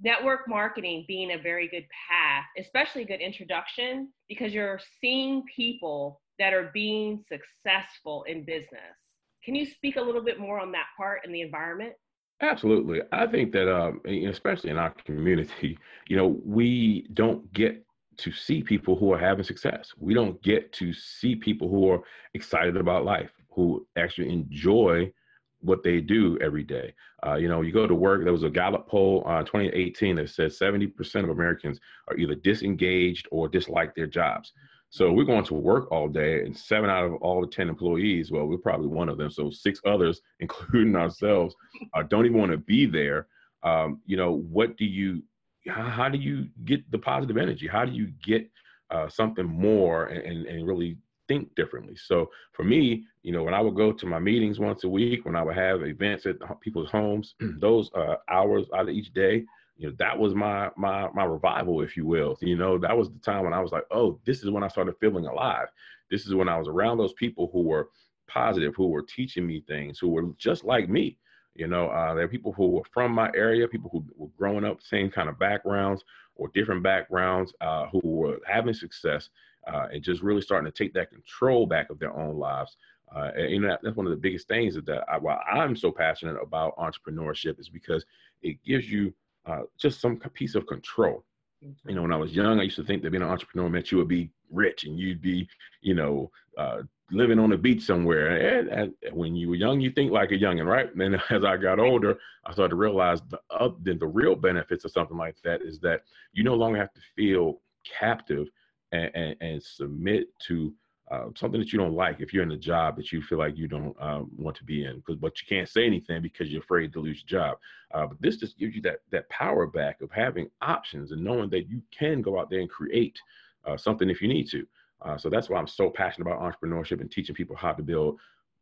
network 0.00 0.48
marketing 0.48 1.04
being 1.08 1.32
a 1.32 1.38
very 1.38 1.68
good 1.68 1.86
path, 2.08 2.44
especially 2.58 3.02
a 3.02 3.06
good 3.06 3.20
introduction, 3.20 4.08
because 4.28 4.52
you're 4.52 4.80
seeing 5.00 5.42
people 5.54 6.20
that 6.42 6.52
are 6.52 6.72
being 6.74 7.24
successful 7.28 8.24
in 8.24 8.44
business. 8.44 8.96
Can 9.44 9.54
you 9.54 9.64
speak 9.64 9.94
a 9.94 10.00
little 10.00 10.24
bit 10.24 10.40
more 10.40 10.58
on 10.58 10.72
that 10.72 10.86
part 10.96 11.20
and 11.22 11.32
the 11.32 11.40
environment? 11.40 11.92
Absolutely. 12.40 13.00
I 13.12 13.28
think 13.28 13.52
that, 13.52 13.72
um, 13.72 14.00
especially 14.28 14.70
in 14.70 14.76
our 14.76 14.90
community, 15.06 15.78
you 16.08 16.16
know, 16.16 16.40
we 16.44 17.06
don't 17.14 17.50
get 17.52 17.86
to 18.16 18.32
see 18.32 18.60
people 18.60 18.96
who 18.96 19.12
are 19.12 19.18
having 19.18 19.44
success. 19.44 19.92
We 19.96 20.14
don't 20.14 20.42
get 20.42 20.72
to 20.72 20.92
see 20.92 21.36
people 21.36 21.68
who 21.68 21.88
are 21.90 22.00
excited 22.34 22.76
about 22.76 23.04
life, 23.04 23.30
who 23.50 23.86
actually 23.96 24.32
enjoy 24.32 25.12
what 25.60 25.84
they 25.84 26.00
do 26.00 26.36
every 26.40 26.64
day. 26.64 26.92
Uh, 27.24 27.36
you 27.36 27.48
know, 27.48 27.60
you 27.62 27.70
go 27.70 27.86
to 27.86 27.94
work, 27.94 28.24
there 28.24 28.32
was 28.32 28.42
a 28.42 28.50
Gallup 28.50 28.88
poll 28.88 29.22
uh, 29.26 29.44
2018 29.44 30.16
that 30.16 30.28
says 30.28 30.58
70% 30.58 31.22
of 31.22 31.30
Americans 31.30 31.78
are 32.08 32.16
either 32.16 32.34
disengaged 32.34 33.28
or 33.30 33.46
dislike 33.46 33.94
their 33.94 34.08
jobs. 34.08 34.52
So 34.92 35.10
we're 35.10 35.24
going 35.24 35.44
to 35.46 35.54
work 35.54 35.90
all 35.90 36.06
day, 36.06 36.42
and 36.42 36.54
seven 36.54 36.90
out 36.90 37.06
of 37.06 37.14
all 37.14 37.40
the 37.40 37.46
10 37.46 37.70
employees, 37.70 38.30
well, 38.30 38.44
we're 38.44 38.58
probably 38.58 38.88
one 38.88 39.08
of 39.08 39.16
them. 39.16 39.30
So 39.30 39.50
six 39.50 39.80
others, 39.86 40.20
including 40.40 40.94
ourselves, 40.96 41.54
uh, 41.94 42.02
don't 42.02 42.26
even 42.26 42.36
want 42.36 42.52
to 42.52 42.58
be 42.58 42.84
there. 42.84 43.26
Um, 43.62 44.02
you 44.04 44.18
know, 44.18 44.32
what 44.50 44.76
do 44.76 44.84
you, 44.84 45.22
how, 45.66 45.88
how, 45.88 46.08
do 46.10 46.18
you 46.18 46.46
get 46.66 46.88
the 46.90 46.98
positive 46.98 47.38
energy? 47.38 47.66
How 47.66 47.86
do 47.86 47.92
you 47.92 48.12
get 48.22 48.50
uh, 48.90 49.08
something 49.08 49.46
more 49.46 50.06
and, 50.06 50.46
and, 50.46 50.66
really 50.66 50.98
think 51.28 51.54
differently. 51.54 51.96
So 51.96 52.28
for 52.52 52.64
me, 52.64 53.04
you 53.22 53.32
know, 53.32 53.42
when 53.44 53.54
I 53.54 53.60
would 53.60 53.76
go 53.76 53.92
to 53.92 54.06
my 54.06 54.18
meetings 54.18 54.58
once 54.58 54.84
a 54.84 54.88
week, 54.88 55.24
when 55.24 55.36
I 55.36 55.42
would 55.42 55.54
have 55.54 55.82
events 55.82 56.26
at 56.26 56.36
people's 56.60 56.90
homes, 56.90 57.34
those 57.60 57.90
uh, 57.94 58.16
hours 58.28 58.66
out 58.74 58.88
of 58.88 58.94
each 58.94 59.14
day, 59.14 59.44
you 59.82 59.88
know, 59.88 59.94
that 59.98 60.16
was 60.16 60.32
my 60.32 60.70
my 60.76 61.08
my 61.12 61.24
revival, 61.24 61.82
if 61.82 61.96
you 61.96 62.06
will. 62.06 62.38
You 62.40 62.56
know, 62.56 62.78
that 62.78 62.96
was 62.96 63.10
the 63.10 63.18
time 63.18 63.42
when 63.42 63.52
I 63.52 63.60
was 63.60 63.72
like, 63.72 63.82
oh, 63.90 64.20
this 64.24 64.44
is 64.44 64.50
when 64.50 64.62
I 64.62 64.68
started 64.68 64.94
feeling 65.00 65.26
alive. 65.26 65.66
This 66.08 66.24
is 66.24 66.34
when 66.34 66.48
I 66.48 66.56
was 66.56 66.68
around 66.68 66.98
those 66.98 67.14
people 67.14 67.50
who 67.52 67.62
were 67.62 67.88
positive, 68.28 68.76
who 68.76 68.86
were 68.86 69.02
teaching 69.02 69.44
me 69.44 69.64
things, 69.66 69.98
who 69.98 70.10
were 70.10 70.22
just 70.38 70.62
like 70.62 70.88
me. 70.88 71.18
You 71.56 71.66
know, 71.66 71.88
uh, 71.88 72.14
there 72.14 72.24
are 72.24 72.28
people 72.28 72.52
who 72.52 72.68
were 72.68 72.84
from 72.94 73.10
my 73.10 73.28
area, 73.34 73.66
people 73.66 73.90
who 73.90 74.04
were 74.16 74.30
growing 74.38 74.64
up, 74.64 74.80
same 74.80 75.10
kind 75.10 75.28
of 75.28 75.36
backgrounds 75.40 76.04
or 76.36 76.46
different 76.54 76.84
backgrounds, 76.84 77.52
uh, 77.60 77.86
who 77.88 78.00
were 78.04 78.38
having 78.46 78.74
success 78.74 79.30
uh, 79.66 79.88
and 79.92 80.04
just 80.04 80.22
really 80.22 80.42
starting 80.42 80.70
to 80.70 80.84
take 80.84 80.94
that 80.94 81.10
control 81.10 81.66
back 81.66 81.90
of 81.90 81.98
their 81.98 82.16
own 82.16 82.38
lives. 82.38 82.76
Uh, 83.14 83.32
and 83.36 83.50
you 83.50 83.60
know, 83.60 83.76
that's 83.82 83.96
one 83.96 84.06
of 84.06 84.10
the 84.10 84.16
biggest 84.16 84.46
things 84.46 84.76
that 84.76 85.04
I, 85.10 85.18
why 85.18 85.38
I'm 85.52 85.74
so 85.74 85.90
passionate 85.90 86.36
about 86.40 86.76
entrepreneurship 86.76 87.58
is 87.58 87.68
because 87.68 88.06
it 88.42 88.62
gives 88.64 88.88
you 88.88 89.12
uh, 89.46 89.62
just 89.78 90.00
some 90.00 90.16
piece 90.16 90.54
of 90.54 90.66
control. 90.66 91.24
Mm-hmm. 91.64 91.88
You 91.88 91.94
know, 91.94 92.02
when 92.02 92.12
I 92.12 92.16
was 92.16 92.32
young, 92.32 92.60
I 92.60 92.64
used 92.64 92.76
to 92.76 92.84
think 92.84 93.02
that 93.02 93.10
being 93.10 93.22
an 93.22 93.28
entrepreneur 93.28 93.68
meant 93.68 93.92
you 93.92 93.98
would 93.98 94.08
be 94.08 94.30
rich 94.50 94.84
and 94.84 94.98
you'd 94.98 95.22
be, 95.22 95.48
you 95.80 95.94
know, 95.94 96.30
uh, 96.58 96.82
living 97.10 97.38
on 97.38 97.52
a 97.52 97.58
beach 97.58 97.82
somewhere. 97.82 98.58
And, 98.58 98.68
and, 98.68 98.94
when 99.12 99.36
you 99.36 99.48
were 99.48 99.54
young, 99.54 99.80
you 99.80 99.90
think 99.90 100.10
like 100.10 100.32
a 100.32 100.38
youngin', 100.38 100.66
right? 100.66 100.90
And 100.90 101.00
then 101.00 101.14
as 101.30 101.44
I 101.44 101.56
got 101.56 101.78
older, 101.78 102.18
I 102.44 102.52
started 102.52 102.70
to 102.70 102.76
realize 102.76 103.20
the 103.28 103.38
uh, 103.50 103.70
the, 103.82 103.94
the 103.94 104.06
real 104.06 104.34
benefits 104.34 104.84
of 104.84 104.92
something 104.92 105.16
like 105.16 105.36
that 105.44 105.62
is 105.62 105.78
that 105.80 106.02
you 106.32 106.42
no 106.42 106.54
longer 106.54 106.78
have 106.78 106.92
to 106.94 107.00
feel 107.14 107.60
captive 107.98 108.48
and, 108.92 109.10
and, 109.14 109.36
and 109.40 109.62
submit 109.62 110.26
to 110.46 110.72
uh, 111.12 111.26
something 111.36 111.60
that 111.60 111.74
you 111.74 111.78
don't 111.78 111.94
like 111.94 112.20
if 112.20 112.32
you're 112.32 112.42
in 112.42 112.52
a 112.52 112.56
job 112.56 112.96
that 112.96 113.12
you 113.12 113.20
feel 113.20 113.36
like 113.36 113.54
you 113.54 113.68
don't 113.68 113.94
um, 114.00 114.30
want 114.38 114.56
to 114.56 114.64
be 114.64 114.86
in 114.86 114.96
because 114.96 115.16
but 115.16 115.34
you 115.42 115.46
can't 115.46 115.68
say 115.68 115.84
anything 115.84 116.22
because 116.22 116.48
you're 116.48 116.62
afraid 116.62 116.90
to 116.90 117.00
lose 117.00 117.22
your 117.22 117.40
job. 117.40 117.58
Uh, 117.92 118.06
but 118.06 118.20
this 118.22 118.38
just 118.38 118.58
gives 118.58 118.74
you 118.74 118.80
that 118.80 119.00
that 119.10 119.28
power 119.28 119.66
back 119.66 120.00
of 120.00 120.10
having 120.10 120.48
options 120.62 121.12
and 121.12 121.22
knowing 121.22 121.50
that 121.50 121.68
you 121.68 121.82
can 121.96 122.22
go 122.22 122.40
out 122.40 122.48
there 122.48 122.60
and 122.60 122.70
create 122.70 123.18
uh, 123.66 123.76
something 123.76 124.08
if 124.08 124.22
you 124.22 124.28
need 124.28 124.48
to. 124.48 124.66
Uh, 125.02 125.18
so 125.18 125.28
that's 125.28 125.50
why 125.50 125.58
i'm 125.58 125.66
so 125.66 125.90
passionate 125.90 126.26
about 126.26 126.40
entrepreneurship 126.40 127.00
and 127.00 127.10
teaching 127.10 127.34
people 127.34 127.56
how 127.56 127.72
to 127.72 127.82
build 127.82 128.18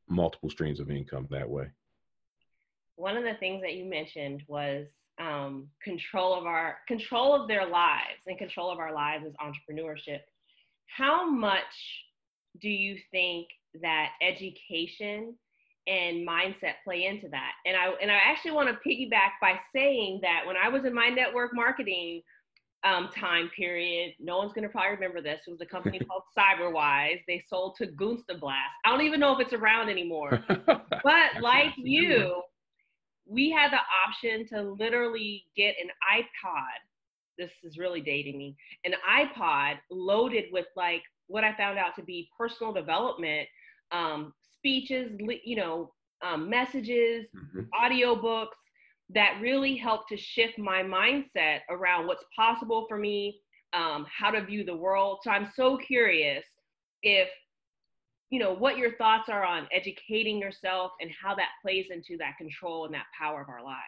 multiple 0.09 0.51
streams 0.51 0.81
of 0.81 0.91
income 0.91 1.29
that 1.31 1.49
way. 1.49 1.67
One 2.97 3.17
of 3.17 3.23
the 3.23 3.35
things 3.39 3.63
that 3.63 3.75
you 3.75 3.85
mentioned 3.85 4.43
was 4.49 4.87
um, 5.21 5.69
control 5.85 6.35
of 6.35 6.47
our 6.47 6.79
control 6.89 7.41
of 7.41 7.47
their 7.47 7.67
lives 7.69 8.21
and 8.27 8.37
control 8.37 8.73
of 8.73 8.81
our 8.81 8.93
lives 8.93 9.25
is 9.25 9.35
entrepreneurship. 9.41 10.21
How 10.87 11.31
much 11.31 11.63
do 12.61 12.69
you 12.69 12.97
think 13.11 13.47
that 13.83 14.11
education 14.23 15.35
and 15.87 16.27
mindset 16.27 16.75
play 16.85 17.07
into 17.07 17.29
that 17.29 17.53
and 17.67 17.77
i 17.77 17.91
and 18.03 18.11
i 18.11 18.19
actually 18.25 18.51
want 18.51 18.69
to 18.69 18.89
piggyback 18.89 19.31
by 19.41 19.55
saying 19.75 20.19
that 20.23 20.43
when 20.47 20.57
i 20.57 20.69
was 20.69 20.85
in 20.85 20.95
my 20.95 21.09
network 21.09 21.51
marketing 21.55 22.23
um, 22.85 23.11
time 23.19 23.51
period. 23.57 24.15
No 24.19 24.39
one's 24.39 24.53
gonna 24.53 24.69
probably 24.69 24.93
remember 24.93 25.21
this. 25.21 25.41
It 25.47 25.51
was 25.51 25.61
a 25.61 25.67
company 25.67 25.99
called 26.09 26.23
CyberWize. 26.37 27.21
They 27.27 27.43
sold 27.49 27.77
to 27.79 27.87
Gunstablast. 27.87 28.73
I 28.85 28.91
don't 28.91 29.03
even 29.03 29.21
know 29.21 29.39
if 29.39 29.41
it's 29.41 29.53
around 29.53 29.89
anymore. 29.89 30.43
but 30.49 31.43
like 31.43 31.73
you, 31.77 32.43
we 33.27 33.51
had 33.51 33.71
the 33.71 33.81
option 34.07 34.47
to 34.49 34.71
literally 34.79 35.45
get 35.57 35.75
an 35.81 35.89
iPod. 36.19 36.79
This 37.39 37.51
is 37.63 37.79
really 37.79 38.01
dating 38.01 38.39
me. 38.39 38.57
An 38.85 38.93
iPod 39.09 39.75
loaded 39.91 40.45
with 40.53 40.67
like 40.77 41.03
what 41.31 41.45
I 41.45 41.57
found 41.57 41.79
out 41.79 41.95
to 41.97 42.03
be 42.03 42.29
personal 42.37 42.73
development, 42.73 43.49
um, 43.93 44.33
speeches, 44.57 45.13
you 45.45 45.57
know, 45.57 45.93
um, 46.23 46.51
messages, 46.51 47.27
mm-hmm. 47.35 47.61
audiobooks 47.75 48.49
that 49.13 49.39
really 49.41 49.77
helped 49.77 50.09
to 50.11 50.17
shift 50.17 50.59
my 50.59 50.83
mindset 50.83 51.61
around 51.71 52.07
what's 52.07 52.25
possible 52.37 52.87
for 52.89 52.99
me, 52.99 53.41
um, 53.73 54.07
how 54.17 54.31
to 54.31 54.45
view 54.45 54.65
the 54.65 54.77
world. 54.77 55.19
So 55.23 55.31
I'm 55.31 55.51
so 55.57 55.77
curious 55.77 56.45
if 57.03 57.29
you 58.31 58.39
know 58.39 58.55
what 58.55 58.79
your 58.79 58.97
thoughts 58.97 59.29
are 59.29 59.45
on 59.45 59.67
educating 59.73 60.39
yourself 60.39 60.93
and 61.01 61.11
how 61.11 61.35
that 61.35 61.49
plays 61.63 61.87
into 61.91 62.17
that 62.19 62.37
control 62.39 62.85
and 62.85 62.95
that 62.95 63.07
power 63.19 63.41
of 63.43 63.49
our 63.49 63.63
lives 63.63 63.81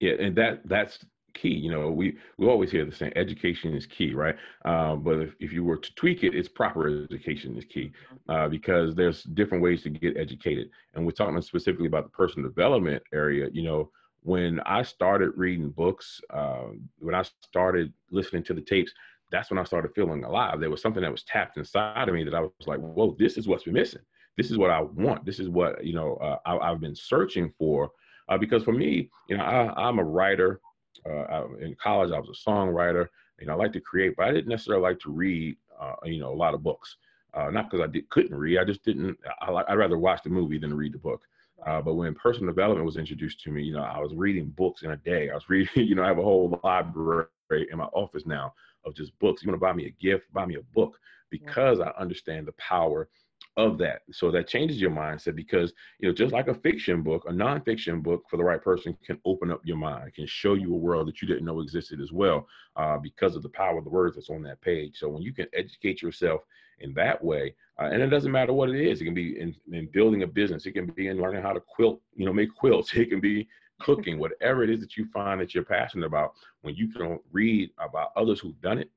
yeah 0.00 0.14
and 0.18 0.34
that 0.36 0.60
that's 0.64 0.98
key 1.34 1.48
you 1.48 1.70
know 1.70 1.90
we 1.90 2.16
we 2.38 2.46
always 2.46 2.70
hear 2.70 2.84
the 2.84 2.94
same 2.94 3.12
education 3.16 3.74
is 3.74 3.86
key 3.86 4.14
right 4.14 4.36
um, 4.64 5.02
but 5.02 5.18
if, 5.18 5.34
if 5.40 5.52
you 5.52 5.64
were 5.64 5.76
to 5.76 5.94
tweak 5.94 6.22
it 6.22 6.34
it's 6.34 6.48
proper 6.48 7.04
education 7.04 7.56
is 7.56 7.64
key 7.64 7.92
mm-hmm. 8.12 8.30
uh, 8.30 8.48
because 8.48 8.94
there's 8.94 9.22
different 9.22 9.62
ways 9.62 9.82
to 9.82 9.90
get 9.90 10.16
educated 10.16 10.70
and 10.94 11.04
we're 11.04 11.12
talking 11.12 11.40
specifically 11.42 11.86
about 11.86 12.04
the 12.04 12.10
personal 12.10 12.48
development 12.48 13.02
area 13.12 13.48
you 13.52 13.62
know 13.62 13.90
when 14.22 14.60
i 14.60 14.82
started 14.82 15.30
reading 15.36 15.70
books 15.70 16.20
uh, 16.30 16.66
when 16.98 17.14
i 17.14 17.22
started 17.42 17.92
listening 18.10 18.42
to 18.42 18.54
the 18.54 18.60
tapes 18.60 18.92
that's 19.30 19.50
when 19.50 19.58
I 19.58 19.64
started 19.64 19.92
feeling 19.94 20.24
alive. 20.24 20.60
There 20.60 20.70
was 20.70 20.82
something 20.82 21.02
that 21.02 21.10
was 21.12 21.22
tapped 21.22 21.56
inside 21.56 22.08
of 22.08 22.14
me 22.14 22.24
that 22.24 22.34
I 22.34 22.40
was 22.40 22.50
like, 22.66 22.80
whoa, 22.80 23.16
this 23.18 23.36
is 23.36 23.46
what's 23.46 23.64
been 23.64 23.74
missing. 23.74 24.02
This 24.36 24.50
is 24.50 24.58
what 24.58 24.70
I 24.70 24.80
want. 24.80 25.24
This 25.24 25.38
is 25.38 25.48
what, 25.48 25.84
you 25.84 25.94
know, 25.94 26.14
uh, 26.16 26.38
I, 26.46 26.70
have 26.70 26.80
been 26.80 26.96
searching 26.96 27.52
for. 27.58 27.90
Uh, 28.28 28.38
because 28.38 28.62
for 28.62 28.72
me, 28.72 29.10
you 29.28 29.36
know, 29.36 29.42
I, 29.42 29.88
am 29.88 29.98
a 29.98 30.04
writer. 30.04 30.60
Uh, 31.08 31.48
in 31.60 31.74
college, 31.82 32.12
I 32.12 32.18
was 32.18 32.28
a 32.28 32.50
songwriter. 32.50 33.08
You 33.40 33.46
know, 33.46 33.54
I 33.54 33.56
like 33.56 33.72
to 33.72 33.80
create, 33.80 34.16
but 34.16 34.26
I 34.26 34.32
didn't 34.32 34.48
necessarily 34.48 34.82
like 34.82 35.00
to 35.00 35.10
read, 35.10 35.56
uh, 35.80 35.94
you 36.04 36.20
know, 36.20 36.32
a 36.32 36.34
lot 36.34 36.54
of 36.54 36.62
books. 36.62 36.96
Uh, 37.32 37.50
not 37.50 37.70
because 37.70 37.84
I 37.84 37.90
did, 37.90 38.08
couldn't 38.10 38.36
read. 38.36 38.58
I 38.58 38.64
just 38.64 38.84
didn't. 38.84 39.16
I, 39.40 39.50
would 39.50 39.64
rather 39.68 39.98
watch 39.98 40.22
the 40.22 40.30
movie 40.30 40.58
than 40.58 40.76
read 40.76 40.92
the 40.92 40.98
book. 40.98 41.22
Uh, 41.66 41.80
but 41.80 41.94
when 41.94 42.14
personal 42.14 42.52
development 42.52 42.86
was 42.86 42.96
introduced 42.96 43.40
to 43.42 43.50
me, 43.50 43.62
you 43.62 43.72
know, 43.72 43.82
I 43.82 43.98
was 43.98 44.14
reading 44.14 44.48
books 44.50 44.82
in 44.82 44.90
a 44.90 44.96
day. 44.96 45.30
I 45.30 45.34
was 45.34 45.44
reading, 45.48 45.86
you 45.86 45.94
know, 45.94 46.02
I 46.02 46.08
have 46.08 46.18
a 46.18 46.22
whole 46.22 46.58
library 46.64 47.26
in 47.50 47.78
my 47.78 47.84
office 47.84 48.26
now 48.26 48.52
of 48.84 48.94
just 48.94 49.18
books. 49.18 49.42
You 49.42 49.48
want 49.48 49.60
to 49.60 49.64
buy 49.64 49.72
me 49.72 49.86
a 49.86 50.02
gift, 50.02 50.32
buy 50.32 50.46
me 50.46 50.56
a 50.56 50.62
book 50.74 50.98
because 51.30 51.80
I 51.80 51.92
understand 51.98 52.46
the 52.46 52.52
power 52.52 53.08
of 53.56 53.78
that. 53.78 54.02
So 54.12 54.30
that 54.30 54.48
changes 54.48 54.80
your 54.80 54.90
mindset 54.90 55.34
because, 55.34 55.72
you 55.98 56.08
know, 56.08 56.14
just 56.14 56.32
like 56.32 56.48
a 56.48 56.54
fiction 56.54 57.02
book, 57.02 57.24
a 57.28 57.32
nonfiction 57.32 58.02
book 58.02 58.24
for 58.30 58.36
the 58.36 58.44
right 58.44 58.62
person 58.62 58.96
can 59.04 59.20
open 59.24 59.50
up 59.50 59.60
your 59.64 59.76
mind, 59.76 60.14
can 60.14 60.26
show 60.26 60.54
you 60.54 60.72
a 60.72 60.78
world 60.78 61.08
that 61.08 61.20
you 61.20 61.28
didn't 61.28 61.44
know 61.44 61.60
existed 61.60 62.00
as 62.00 62.12
well 62.12 62.46
uh, 62.76 62.96
because 62.98 63.36
of 63.36 63.42
the 63.42 63.48
power 63.48 63.78
of 63.78 63.84
the 63.84 63.90
words 63.90 64.16
that's 64.16 64.30
on 64.30 64.42
that 64.42 64.60
page. 64.60 64.98
So 64.98 65.08
when 65.08 65.22
you 65.22 65.32
can 65.32 65.46
educate 65.52 66.00
yourself 66.00 66.42
in 66.78 66.94
that 66.94 67.22
way, 67.22 67.54
uh, 67.80 67.86
and 67.86 68.02
it 68.02 68.08
doesn't 68.08 68.32
matter 68.32 68.52
what 68.52 68.70
it 68.70 68.80
is, 68.80 69.00
it 69.00 69.04
can 69.04 69.14
be 69.14 69.38
in, 69.38 69.54
in 69.72 69.88
building 69.92 70.22
a 70.22 70.26
business, 70.26 70.66
it 70.66 70.72
can 70.72 70.86
be 70.86 71.08
in 71.08 71.20
learning 71.20 71.42
how 71.42 71.52
to 71.52 71.60
quilt, 71.60 72.00
you 72.14 72.24
know, 72.24 72.32
make 72.32 72.54
quilts, 72.54 72.92
it 72.94 73.10
can 73.10 73.20
be 73.20 73.48
cooking, 73.80 74.18
whatever 74.18 74.62
it 74.62 74.70
is 74.70 74.80
that 74.80 74.96
you 74.96 75.06
find 75.12 75.40
that 75.40 75.54
you're 75.54 75.64
passionate 75.64 76.06
about, 76.06 76.32
when 76.62 76.74
you 76.74 76.92
can 76.92 77.18
read 77.32 77.70
about 77.78 78.12
others 78.14 78.38
who've 78.38 78.60
done 78.60 78.78
it 78.78 78.90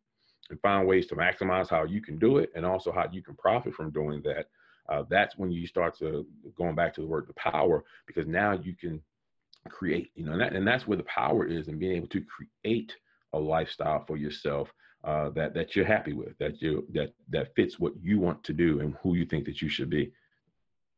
and 0.53 0.61
find 0.61 0.87
ways 0.87 1.07
to 1.07 1.15
maximize 1.15 1.67
how 1.67 1.83
you 1.83 1.99
can 1.99 2.19
do 2.19 2.37
it 2.37 2.51
and 2.55 2.63
also 2.63 2.91
how 2.91 3.09
you 3.11 3.23
can 3.23 3.33
profit 3.33 3.73
from 3.73 3.89
doing 3.89 4.21
that, 4.21 4.45
uh, 4.87 5.03
that's 5.09 5.35
when 5.35 5.51
you 5.51 5.65
start 5.65 5.97
to 5.97 6.27
going 6.55 6.75
back 6.75 6.93
to 6.93 7.01
the 7.01 7.07
word 7.07 7.25
the 7.27 7.33
power 7.33 7.83
because 8.05 8.27
now 8.27 8.51
you 8.51 8.75
can 8.75 9.01
create, 9.69 10.11
you 10.13 10.23
know, 10.23 10.33
and, 10.33 10.41
that, 10.41 10.53
and 10.53 10.67
that's 10.67 10.85
where 10.85 10.97
the 10.97 11.03
power 11.05 11.43
is 11.47 11.69
in 11.69 11.79
being 11.79 11.97
able 11.97 12.07
to 12.07 12.21
create 12.21 12.93
a 13.33 13.39
lifestyle 13.39 14.03
for 14.05 14.15
yourself 14.15 14.71
uh, 15.03 15.29
that 15.29 15.55
that 15.55 15.75
you're 15.75 15.85
happy 15.85 16.13
with, 16.13 16.37
that 16.37 16.61
you 16.61 16.85
that 16.93 17.13
that 17.29 17.53
fits 17.55 17.79
what 17.79 17.93
you 17.99 18.19
want 18.19 18.41
to 18.43 18.53
do 18.53 18.79
and 18.79 18.95
who 19.01 19.15
you 19.15 19.25
think 19.25 19.43
that 19.45 19.59
you 19.59 19.67
should 19.67 19.89
be. 19.89 20.11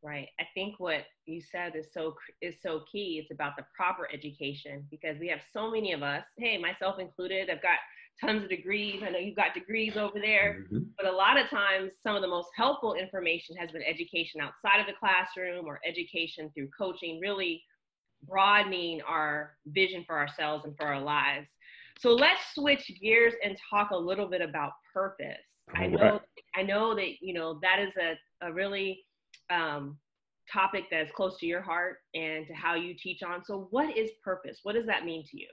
Right. 0.03 0.27
I 0.39 0.43
think 0.53 0.79
what 0.79 1.05
you 1.25 1.41
said 1.41 1.75
is 1.75 1.88
so 1.93 2.13
is 2.41 2.55
so 2.62 2.81
key. 2.91 3.19
It's 3.21 3.31
about 3.31 3.55
the 3.55 3.65
proper 3.75 4.07
education 4.13 4.85
because 4.91 5.17
we 5.19 5.27
have 5.29 5.39
so 5.53 5.71
many 5.71 5.93
of 5.93 6.03
us. 6.03 6.24
Hey, 6.38 6.57
myself 6.57 7.00
included. 7.00 7.50
I've 7.50 7.63
got 7.63 7.79
tons 8.22 8.43
of 8.43 8.50
degrees. 8.50 9.01
I 9.05 9.10
know 9.10 9.19
you've 9.19 9.36
got 9.36 9.53
degrees 9.53 9.98
over 9.98 10.19
there, 10.19 10.65
mm-hmm. 10.65 10.86
but 10.98 11.07
a 11.07 11.15
lot 11.15 11.39
of 11.39 11.50
times, 11.50 11.91
some 12.01 12.15
of 12.15 12.22
the 12.22 12.27
most 12.27 12.50
helpful 12.55 12.93
information 12.93 13.55
has 13.57 13.72
been 13.72 13.84
education 13.84 14.41
outside 14.41 14.79
of 14.79 14.88
the 14.88 14.93
classroom 15.00 15.65
or 15.65 15.79
education 15.88 16.50
through 16.53 16.69
coaching, 16.77 17.19
really 17.19 17.62
broadening 18.27 19.01
our 19.07 19.57
vision 19.67 20.03
for 20.07 20.17
ourselves 20.17 20.65
and 20.65 20.75
for 20.77 20.86
our 20.86 21.01
lives. 21.01 21.48
So 22.00 22.10
let's 22.12 22.41
switch 22.53 22.91
gears 23.01 23.34
and 23.43 23.57
talk 23.69 23.91
a 23.91 23.98
little 23.98 24.27
bit 24.27 24.41
about 24.41 24.72
purpose. 24.93 25.38
I 25.74 25.88
know, 25.88 26.19
I 26.55 26.62
know 26.62 26.95
that 26.95 27.22
you 27.22 27.34
know 27.34 27.60
that 27.62 27.79
is 27.79 27.93
a, 28.00 28.48
a 28.48 28.53
really 28.53 29.03
um, 29.50 29.98
topic 30.51 30.86
that 30.91 31.01
is 31.01 31.10
close 31.15 31.38
to 31.39 31.45
your 31.45 31.62
heart 31.62 31.98
and 32.13 32.45
to 32.48 32.53
how 32.53 32.75
you 32.75 32.93
teach 33.01 33.24
on. 33.24 33.43
So, 33.43 33.67
what 33.72 33.98
is 33.98 34.12
purpose? 34.24 34.60
What 34.63 34.75
does 34.75 34.86
that 34.86 35.05
mean 35.05 35.24
to 35.31 35.38
you? 35.38 35.48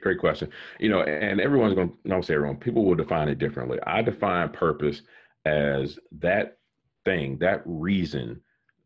Great 0.00 0.18
question. 0.18 0.50
You 0.78 0.90
know, 0.90 1.02
and 1.02 1.40
everyone's 1.40 1.74
going 1.74 1.90
to, 1.90 1.96
not 2.04 2.24
say 2.24 2.34
everyone, 2.34 2.56
people 2.56 2.84
will 2.84 2.94
define 2.94 3.28
it 3.28 3.38
differently. 3.38 3.78
I 3.86 4.02
define 4.02 4.50
purpose 4.50 5.02
as 5.44 5.98
that 6.20 6.58
thing, 7.04 7.38
that 7.38 7.62
reason 7.64 8.40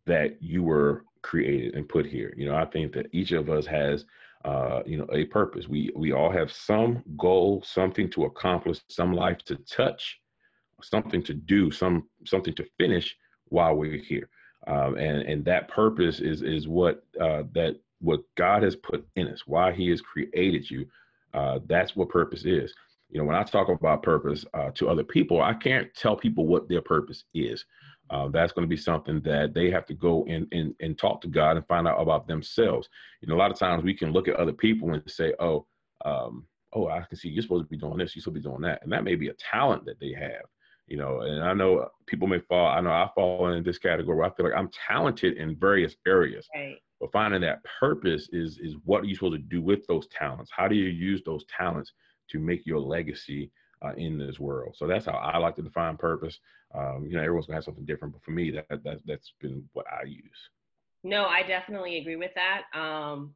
that 0.06 0.42
you 0.42 0.62
were 0.62 1.04
created 1.22 1.74
and 1.74 1.88
put 1.88 2.06
here. 2.06 2.34
You 2.36 2.48
know, 2.48 2.56
I 2.56 2.64
think 2.64 2.92
that 2.92 3.08
each 3.12 3.32
of 3.32 3.50
us 3.50 3.66
has, 3.66 4.04
uh, 4.44 4.82
you 4.86 4.98
know, 4.98 5.06
a 5.12 5.24
purpose. 5.26 5.68
We 5.68 5.90
we 5.94 6.12
all 6.12 6.30
have 6.30 6.52
some 6.52 7.02
goal, 7.16 7.62
something 7.64 8.10
to 8.10 8.24
accomplish, 8.24 8.80
some 8.88 9.12
life 9.12 9.38
to 9.46 9.56
touch, 9.56 10.20
something 10.82 11.22
to 11.24 11.34
do, 11.34 11.70
some 11.70 12.08
something 12.24 12.54
to 12.54 12.66
finish 12.78 13.16
while 13.46 13.74
we're 13.74 13.96
here 14.02 14.28
um, 14.66 14.96
and 14.98 15.22
and 15.22 15.44
that 15.44 15.68
purpose 15.68 16.20
is 16.20 16.42
is 16.42 16.68
what 16.68 17.04
uh, 17.20 17.44
that 17.54 17.76
what 18.00 18.20
God 18.36 18.62
has 18.62 18.76
put 18.76 19.06
in 19.16 19.28
us, 19.28 19.42
why 19.46 19.72
He 19.72 19.88
has 19.90 20.00
created 20.00 20.70
you. 20.70 20.86
Uh, 21.34 21.58
that's 21.66 21.94
what 21.96 22.08
purpose 22.08 22.44
is. 22.44 22.72
You 23.10 23.18
know, 23.18 23.24
when 23.24 23.36
I 23.36 23.42
talk 23.42 23.68
about 23.68 24.02
purpose 24.02 24.44
uh, 24.54 24.70
to 24.74 24.88
other 24.88 25.04
people, 25.04 25.40
I 25.40 25.54
can't 25.54 25.88
tell 25.94 26.16
people 26.16 26.46
what 26.46 26.68
their 26.68 26.82
purpose 26.82 27.24
is. 27.34 27.64
Uh, 28.10 28.28
that's 28.28 28.52
going 28.52 28.66
to 28.66 28.68
be 28.68 28.76
something 28.76 29.20
that 29.22 29.52
they 29.54 29.70
have 29.70 29.84
to 29.86 29.94
go 29.94 30.24
and, 30.28 30.46
and 30.52 30.74
and 30.80 30.98
talk 30.98 31.20
to 31.20 31.28
God 31.28 31.56
and 31.56 31.66
find 31.66 31.86
out 31.86 32.00
about 32.00 32.26
themselves. 32.26 32.88
You 33.20 33.28
know, 33.28 33.34
a 33.34 33.38
lot 33.38 33.50
of 33.50 33.58
times 33.58 33.84
we 33.84 33.94
can 33.94 34.12
look 34.12 34.28
at 34.28 34.36
other 34.36 34.52
people 34.52 34.94
and 34.94 35.02
say, 35.06 35.34
"Oh, 35.40 35.66
um, 36.04 36.46
oh, 36.72 36.88
I 36.88 37.00
can 37.00 37.18
see 37.18 37.28
you're 37.28 37.42
supposed 37.42 37.64
to 37.64 37.68
be 37.68 37.76
doing 37.76 37.98
this, 37.98 38.14
you're 38.16 38.22
supposed 38.22 38.42
to 38.42 38.48
be 38.48 38.48
doing 38.48 38.62
that," 38.62 38.82
and 38.82 38.92
that 38.92 39.04
may 39.04 39.14
be 39.14 39.28
a 39.28 39.34
talent 39.34 39.84
that 39.84 40.00
they 40.00 40.12
have 40.12 40.46
you 40.88 40.96
know 40.96 41.20
and 41.20 41.44
i 41.44 41.52
know 41.52 41.86
people 42.06 42.26
may 42.26 42.40
fall 42.48 42.66
i 42.66 42.80
know 42.80 42.90
i 42.90 43.08
fall 43.14 43.52
in 43.52 43.62
this 43.62 43.78
category 43.78 44.16
where 44.16 44.26
i 44.26 44.34
feel 44.34 44.46
like 44.46 44.58
i'm 44.58 44.70
talented 44.88 45.36
in 45.36 45.54
various 45.56 45.94
areas 46.06 46.48
right. 46.54 46.78
But 47.00 47.12
finding 47.12 47.40
that 47.42 47.60
purpose 47.80 48.28
is 48.32 48.58
is 48.58 48.74
what 48.84 49.02
are 49.02 49.06
you 49.06 49.14
supposed 49.14 49.34
to 49.34 49.38
do 49.38 49.62
with 49.62 49.86
those 49.86 50.06
talents. 50.08 50.50
How 50.54 50.68
do 50.68 50.74
you 50.74 50.88
use 50.88 51.22
those 51.24 51.44
talents 51.56 51.92
to 52.30 52.38
make 52.38 52.66
your 52.66 52.80
legacy 52.80 53.50
uh, 53.84 53.92
in 53.96 54.18
this 54.18 54.38
world? 54.40 54.74
So 54.76 54.86
that's 54.86 55.06
how 55.06 55.12
i 55.12 55.38
like 55.38 55.56
to 55.56 55.62
define 55.62 55.96
purpose. 55.96 56.38
Um, 56.74 57.06
you 57.08 57.16
know 57.16 57.22
everyone's 57.22 57.46
gonna 57.46 57.56
have 57.56 57.64
something 57.64 57.86
different 57.86 58.14
but 58.14 58.22
for 58.22 58.32
me 58.32 58.50
that, 58.50 58.66
that 58.84 59.00
that's 59.06 59.32
been 59.40 59.64
what 59.72 59.86
i 59.90 60.04
use. 60.04 60.50
No 61.04 61.26
i 61.26 61.42
definitely 61.42 61.98
agree 61.98 62.16
with 62.16 62.32
that. 62.34 62.62
Um, 62.78 63.34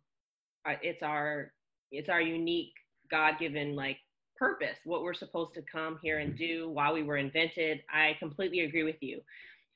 it's 0.82 1.02
our 1.02 1.52
it's 1.90 2.08
our 2.08 2.20
unique 2.20 2.72
god-given 3.10 3.76
like 3.76 3.98
purpose, 4.42 4.78
what 4.84 5.02
we're 5.02 5.14
supposed 5.14 5.54
to 5.54 5.62
come 5.70 6.00
here 6.02 6.18
and 6.18 6.36
do, 6.36 6.68
why 6.70 6.90
we 6.90 7.04
were 7.04 7.16
invented. 7.16 7.80
I 7.92 8.16
completely 8.18 8.60
agree 8.60 8.82
with 8.82 8.96
you. 9.00 9.20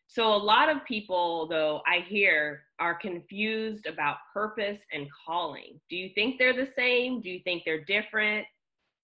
So, 0.08 0.34
a 0.34 0.36
lot 0.36 0.68
of 0.68 0.84
people, 0.86 1.48
though, 1.48 1.82
I 1.86 2.04
hear 2.06 2.62
are 2.78 2.94
confused 2.94 3.86
about 3.86 4.16
purpose 4.32 4.78
and 4.92 5.06
calling. 5.26 5.80
Do 5.90 5.96
you 5.96 6.10
think 6.14 6.38
they're 6.38 6.54
the 6.54 6.68
same? 6.76 7.20
Do 7.20 7.28
you 7.30 7.40
think 7.44 7.62
they're 7.64 7.84
different? 7.84 8.46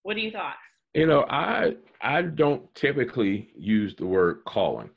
What 0.02 0.16
are 0.16 0.20
your 0.20 0.32
thoughts? 0.32 0.58
You 0.94 1.06
know, 1.06 1.24
I 1.28 1.74
I 2.00 2.22
don't 2.22 2.72
typically 2.74 3.50
use 3.56 3.94
the 3.96 4.06
word 4.06 4.42
calling, 4.46 4.90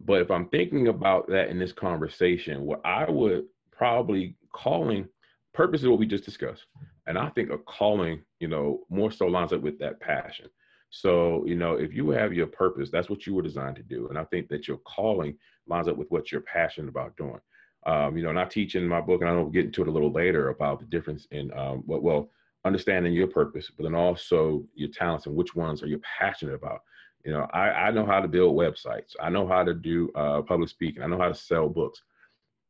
but 0.00 0.20
if 0.20 0.30
I'm 0.30 0.48
thinking 0.48 0.88
about 0.88 1.28
that 1.28 1.48
in 1.48 1.58
this 1.58 1.72
conversation, 1.72 2.62
what 2.64 2.80
I 2.84 3.10
would 3.10 3.44
probably 3.72 4.36
calling 4.52 5.08
purpose 5.52 5.82
is 5.82 5.88
what 5.88 5.98
we 5.98 6.06
just 6.06 6.24
discussed. 6.24 6.66
And 7.06 7.18
I 7.18 7.28
think 7.30 7.50
a 7.50 7.58
calling, 7.58 8.22
you 8.38 8.48
know, 8.48 8.80
more 8.88 9.10
so 9.10 9.26
lines 9.26 9.52
up 9.52 9.60
with 9.60 9.78
that 9.80 10.00
passion. 10.00 10.46
So, 10.94 11.42
you 11.46 11.54
know, 11.54 11.76
if 11.76 11.94
you 11.94 12.10
have 12.10 12.34
your 12.34 12.46
purpose, 12.46 12.90
that's 12.90 13.08
what 13.08 13.26
you 13.26 13.34
were 13.34 13.40
designed 13.40 13.76
to 13.76 13.82
do. 13.82 14.08
And 14.08 14.18
I 14.18 14.24
think 14.24 14.48
that 14.48 14.68
your 14.68 14.76
calling 14.78 15.34
lines 15.66 15.88
up 15.88 15.96
with 15.96 16.10
what 16.10 16.30
you're 16.30 16.42
passionate 16.42 16.90
about 16.90 17.16
doing. 17.16 17.40
Um, 17.86 18.14
you 18.14 18.22
know, 18.22 18.28
and 18.28 18.38
I 18.38 18.44
teach 18.44 18.74
in 18.74 18.86
my 18.86 19.00
book, 19.00 19.22
and 19.22 19.30
I 19.30 19.32
will 19.32 19.46
get 19.46 19.64
into 19.64 19.80
it 19.80 19.88
a 19.88 19.90
little 19.90 20.12
later 20.12 20.50
about 20.50 20.80
the 20.80 20.84
difference 20.84 21.26
in 21.30 21.50
um, 21.58 21.82
what, 21.86 22.02
well, 22.02 22.28
understanding 22.66 23.14
your 23.14 23.26
purpose, 23.26 23.70
but 23.74 23.84
then 23.84 23.94
also 23.94 24.64
your 24.74 24.90
talents 24.90 25.24
and 25.24 25.34
which 25.34 25.56
ones 25.56 25.82
are 25.82 25.88
you 25.88 25.98
passionate 26.18 26.54
about. 26.54 26.82
You 27.24 27.32
know, 27.32 27.48
I, 27.54 27.70
I 27.70 27.90
know 27.90 28.04
how 28.04 28.20
to 28.20 28.28
build 28.28 28.54
websites. 28.54 29.16
I 29.18 29.30
know 29.30 29.48
how 29.48 29.64
to 29.64 29.72
do 29.72 30.10
uh, 30.14 30.42
public 30.42 30.68
speaking. 30.68 31.02
I 31.02 31.06
know 31.06 31.18
how 31.18 31.28
to 31.28 31.34
sell 31.34 31.70
books, 31.70 32.02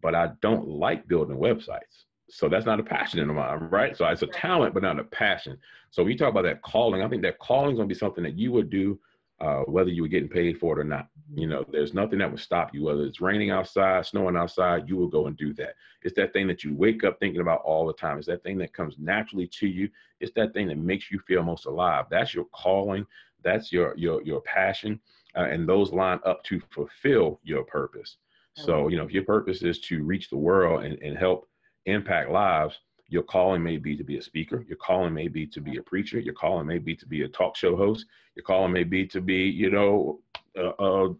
but 0.00 0.14
I 0.14 0.30
don't 0.40 0.68
like 0.68 1.08
building 1.08 1.38
websites. 1.38 2.04
So 2.30 2.48
that's 2.48 2.66
not 2.66 2.80
a 2.80 2.84
passion 2.84 3.18
in 3.18 3.34
mine, 3.34 3.68
right? 3.70 3.96
So 3.96 4.06
it's 4.06 4.22
a 4.22 4.26
talent, 4.28 4.74
but 4.74 4.82
not 4.84 5.00
a 5.00 5.04
passion. 5.04 5.58
So 5.92 6.02
when 6.02 6.10
you 6.10 6.18
talk 6.18 6.30
about 6.30 6.42
that 6.42 6.62
calling, 6.62 7.02
I 7.02 7.08
think 7.08 7.22
that 7.22 7.38
calling 7.38 7.72
is 7.72 7.76
going 7.76 7.88
to 7.88 7.94
be 7.94 7.98
something 7.98 8.24
that 8.24 8.36
you 8.36 8.50
would 8.50 8.70
do 8.70 8.98
uh, 9.42 9.62
whether 9.62 9.90
you 9.90 10.02
were 10.02 10.08
getting 10.08 10.28
paid 10.28 10.58
for 10.58 10.78
it 10.78 10.80
or 10.80 10.84
not. 10.84 11.08
You 11.34 11.48
know, 11.48 11.64
there's 11.72 11.94
nothing 11.94 12.20
that 12.20 12.30
would 12.30 12.40
stop 12.40 12.72
you. 12.72 12.84
Whether 12.84 13.04
it's 13.04 13.20
raining 13.20 13.50
outside, 13.50 14.06
snowing 14.06 14.36
outside, 14.36 14.88
you 14.88 14.96
will 14.96 15.08
go 15.08 15.26
and 15.26 15.36
do 15.36 15.52
that. 15.54 15.74
It's 16.02 16.14
that 16.14 16.32
thing 16.32 16.46
that 16.46 16.62
you 16.62 16.76
wake 16.76 17.02
up 17.02 17.18
thinking 17.18 17.40
about 17.40 17.62
all 17.62 17.86
the 17.86 17.92
time. 17.92 18.18
It's 18.18 18.28
that 18.28 18.44
thing 18.44 18.58
that 18.58 18.72
comes 18.72 18.94
naturally 18.98 19.48
to 19.58 19.66
you. 19.66 19.88
It's 20.20 20.32
that 20.36 20.52
thing 20.52 20.68
that 20.68 20.78
makes 20.78 21.10
you 21.10 21.18
feel 21.26 21.42
most 21.42 21.66
alive. 21.66 22.04
That's 22.08 22.34
your 22.34 22.44
calling. 22.54 23.04
That's 23.42 23.72
your 23.72 23.96
your 23.96 24.22
your 24.22 24.42
passion, 24.42 25.00
uh, 25.36 25.46
and 25.50 25.68
those 25.68 25.92
line 25.92 26.20
up 26.24 26.44
to 26.44 26.60
fulfill 26.70 27.40
your 27.42 27.64
purpose. 27.64 28.18
So 28.54 28.88
you 28.88 28.96
know, 28.96 29.04
if 29.04 29.10
your 29.10 29.24
purpose 29.24 29.62
is 29.62 29.80
to 29.80 30.04
reach 30.04 30.30
the 30.30 30.36
world 30.36 30.84
and, 30.84 31.02
and 31.02 31.18
help 31.18 31.48
impact 31.86 32.30
lives, 32.30 32.78
your 33.12 33.22
calling 33.22 33.62
may 33.62 33.76
be 33.76 33.94
to 33.94 34.02
be 34.02 34.16
a 34.16 34.22
speaker. 34.22 34.64
Your 34.66 34.78
calling 34.78 35.12
may 35.12 35.28
be 35.28 35.46
to 35.48 35.60
be 35.60 35.76
a 35.76 35.82
preacher. 35.82 36.18
Your 36.18 36.32
calling 36.32 36.66
may 36.66 36.78
be 36.78 36.96
to 36.96 37.06
be 37.06 37.22
a 37.22 37.28
talk 37.28 37.56
show 37.56 37.76
host. 37.76 38.06
Your 38.36 38.42
calling 38.42 38.72
may 38.72 38.84
be 38.84 39.06
to 39.08 39.20
be, 39.20 39.34
you 39.34 39.70
know, 39.70 40.20
a, 40.56 40.70
a 40.82 41.14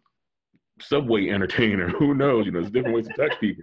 subway 0.81 1.29
entertainer. 1.29 1.89
Who 1.99 2.15
knows? 2.15 2.47
You 2.47 2.53
know, 2.53 2.61
there's 2.61 2.73
different 2.73 2.97
ways 2.97 3.09
to 3.09 3.13
touch 3.13 3.39
people. 3.41 3.63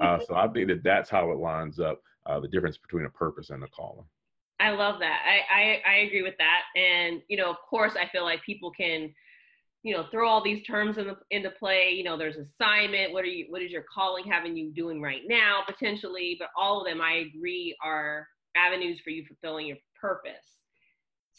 Uh, 0.00 0.20
so 0.24 0.36
I 0.36 0.46
think 0.48 0.68
that 0.68 0.84
that's 0.84 1.10
how 1.10 1.32
it 1.32 1.38
lines 1.38 1.80
up 1.80 2.00
uh, 2.26 2.38
the 2.38 2.46
difference 2.46 2.78
between 2.78 3.06
a 3.06 3.10
purpose 3.10 3.50
and 3.50 3.64
a 3.64 3.68
calling. 3.68 4.06
I 4.60 4.70
love 4.70 5.00
that. 5.00 5.20
I, 5.26 5.52
I 5.52 5.82
I 5.84 5.94
agree 6.06 6.22
with 6.22 6.36
that. 6.38 6.62
And 6.76 7.22
you 7.26 7.36
know, 7.36 7.50
of 7.50 7.56
course, 7.68 7.94
I 8.00 8.08
feel 8.08 8.22
like 8.22 8.40
people 8.44 8.70
can 8.70 9.12
you 9.84 9.94
know 9.94 10.06
throw 10.10 10.28
all 10.28 10.42
these 10.42 10.64
terms 10.64 10.98
in 10.98 11.06
the, 11.06 11.16
into 11.30 11.50
play 11.50 11.90
you 11.94 12.02
know 12.02 12.16
there's 12.16 12.36
assignment 12.36 13.12
what 13.12 13.22
are 13.22 13.28
you 13.28 13.46
what 13.50 13.62
is 13.62 13.70
your 13.70 13.84
calling 13.94 14.24
having 14.24 14.56
you 14.56 14.72
doing 14.72 15.00
right 15.00 15.22
now 15.28 15.60
potentially 15.66 16.36
but 16.40 16.48
all 16.58 16.80
of 16.80 16.86
them 16.86 17.00
i 17.00 17.26
agree 17.28 17.76
are 17.84 18.26
avenues 18.56 18.98
for 19.04 19.10
you 19.10 19.24
fulfilling 19.26 19.66
your 19.66 19.76
purpose 20.00 20.58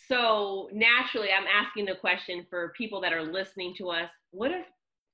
so 0.07 0.69
naturally 0.71 1.29
i'm 1.37 1.47
asking 1.47 1.85
the 1.85 1.95
question 1.95 2.45
for 2.49 2.71
people 2.77 3.01
that 3.01 3.11
are 3.11 3.23
listening 3.23 3.73
to 3.75 3.89
us 3.89 4.09
what 4.31 4.51
if 4.51 4.65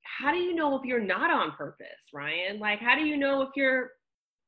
how 0.04 0.32
do 0.32 0.38
you 0.38 0.54
know 0.54 0.78
if 0.78 0.84
you're 0.84 1.00
not 1.00 1.32
on 1.32 1.52
purpose 1.52 1.88
ryan 2.14 2.60
like 2.60 2.80
how 2.80 2.96
do 2.96 3.02
you 3.02 3.18
know 3.18 3.42
if 3.42 3.50
you're 3.56 3.92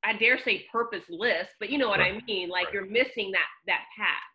i 0.03 0.11
dare 0.17 0.37
say 0.37 0.65
purposeless 0.71 1.47
but 1.59 1.69
you 1.69 1.77
know 1.77 1.87
what 1.87 1.99
right. 1.99 2.15
i 2.15 2.25
mean 2.25 2.49
like 2.49 2.65
right. 2.65 2.73
you're 2.73 2.85
missing 2.85 3.31
that 3.31 3.47
that 3.65 3.83
path 3.97 4.32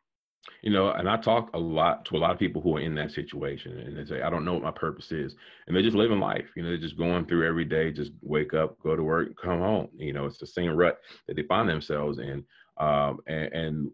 you 0.62 0.70
know, 0.70 0.90
and 0.90 1.08
I 1.08 1.16
talk 1.16 1.50
a 1.54 1.58
lot 1.58 2.04
to 2.06 2.16
a 2.16 2.18
lot 2.18 2.32
of 2.32 2.38
people 2.38 2.60
who 2.60 2.76
are 2.76 2.80
in 2.80 2.94
that 2.96 3.12
situation 3.12 3.78
and 3.78 3.96
they 3.96 4.04
say, 4.04 4.22
I 4.22 4.30
don't 4.30 4.44
know 4.44 4.54
what 4.54 4.62
my 4.62 4.70
purpose 4.70 5.12
is. 5.12 5.34
And 5.66 5.74
they're 5.74 5.82
just 5.82 5.96
living 5.96 6.20
life. 6.20 6.46
You 6.56 6.62
know, 6.62 6.70
they're 6.70 6.78
just 6.78 6.98
going 6.98 7.26
through 7.26 7.46
every 7.46 7.64
day, 7.64 7.92
just 7.92 8.12
wake 8.22 8.54
up, 8.54 8.80
go 8.82 8.96
to 8.96 9.02
work, 9.02 9.40
come 9.40 9.60
home. 9.60 9.88
You 9.96 10.12
know, 10.12 10.26
it's 10.26 10.38
the 10.38 10.46
same 10.46 10.70
rut 10.70 10.98
that 11.26 11.34
they 11.34 11.42
find 11.42 11.68
themselves 11.68 12.18
in. 12.18 12.44
Um, 12.76 13.20
and, 13.26 13.52
and 13.52 13.90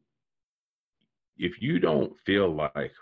if 1.37 1.61
you 1.61 1.79
don't 1.79 2.13
feel 2.25 2.55
like, 2.55 2.93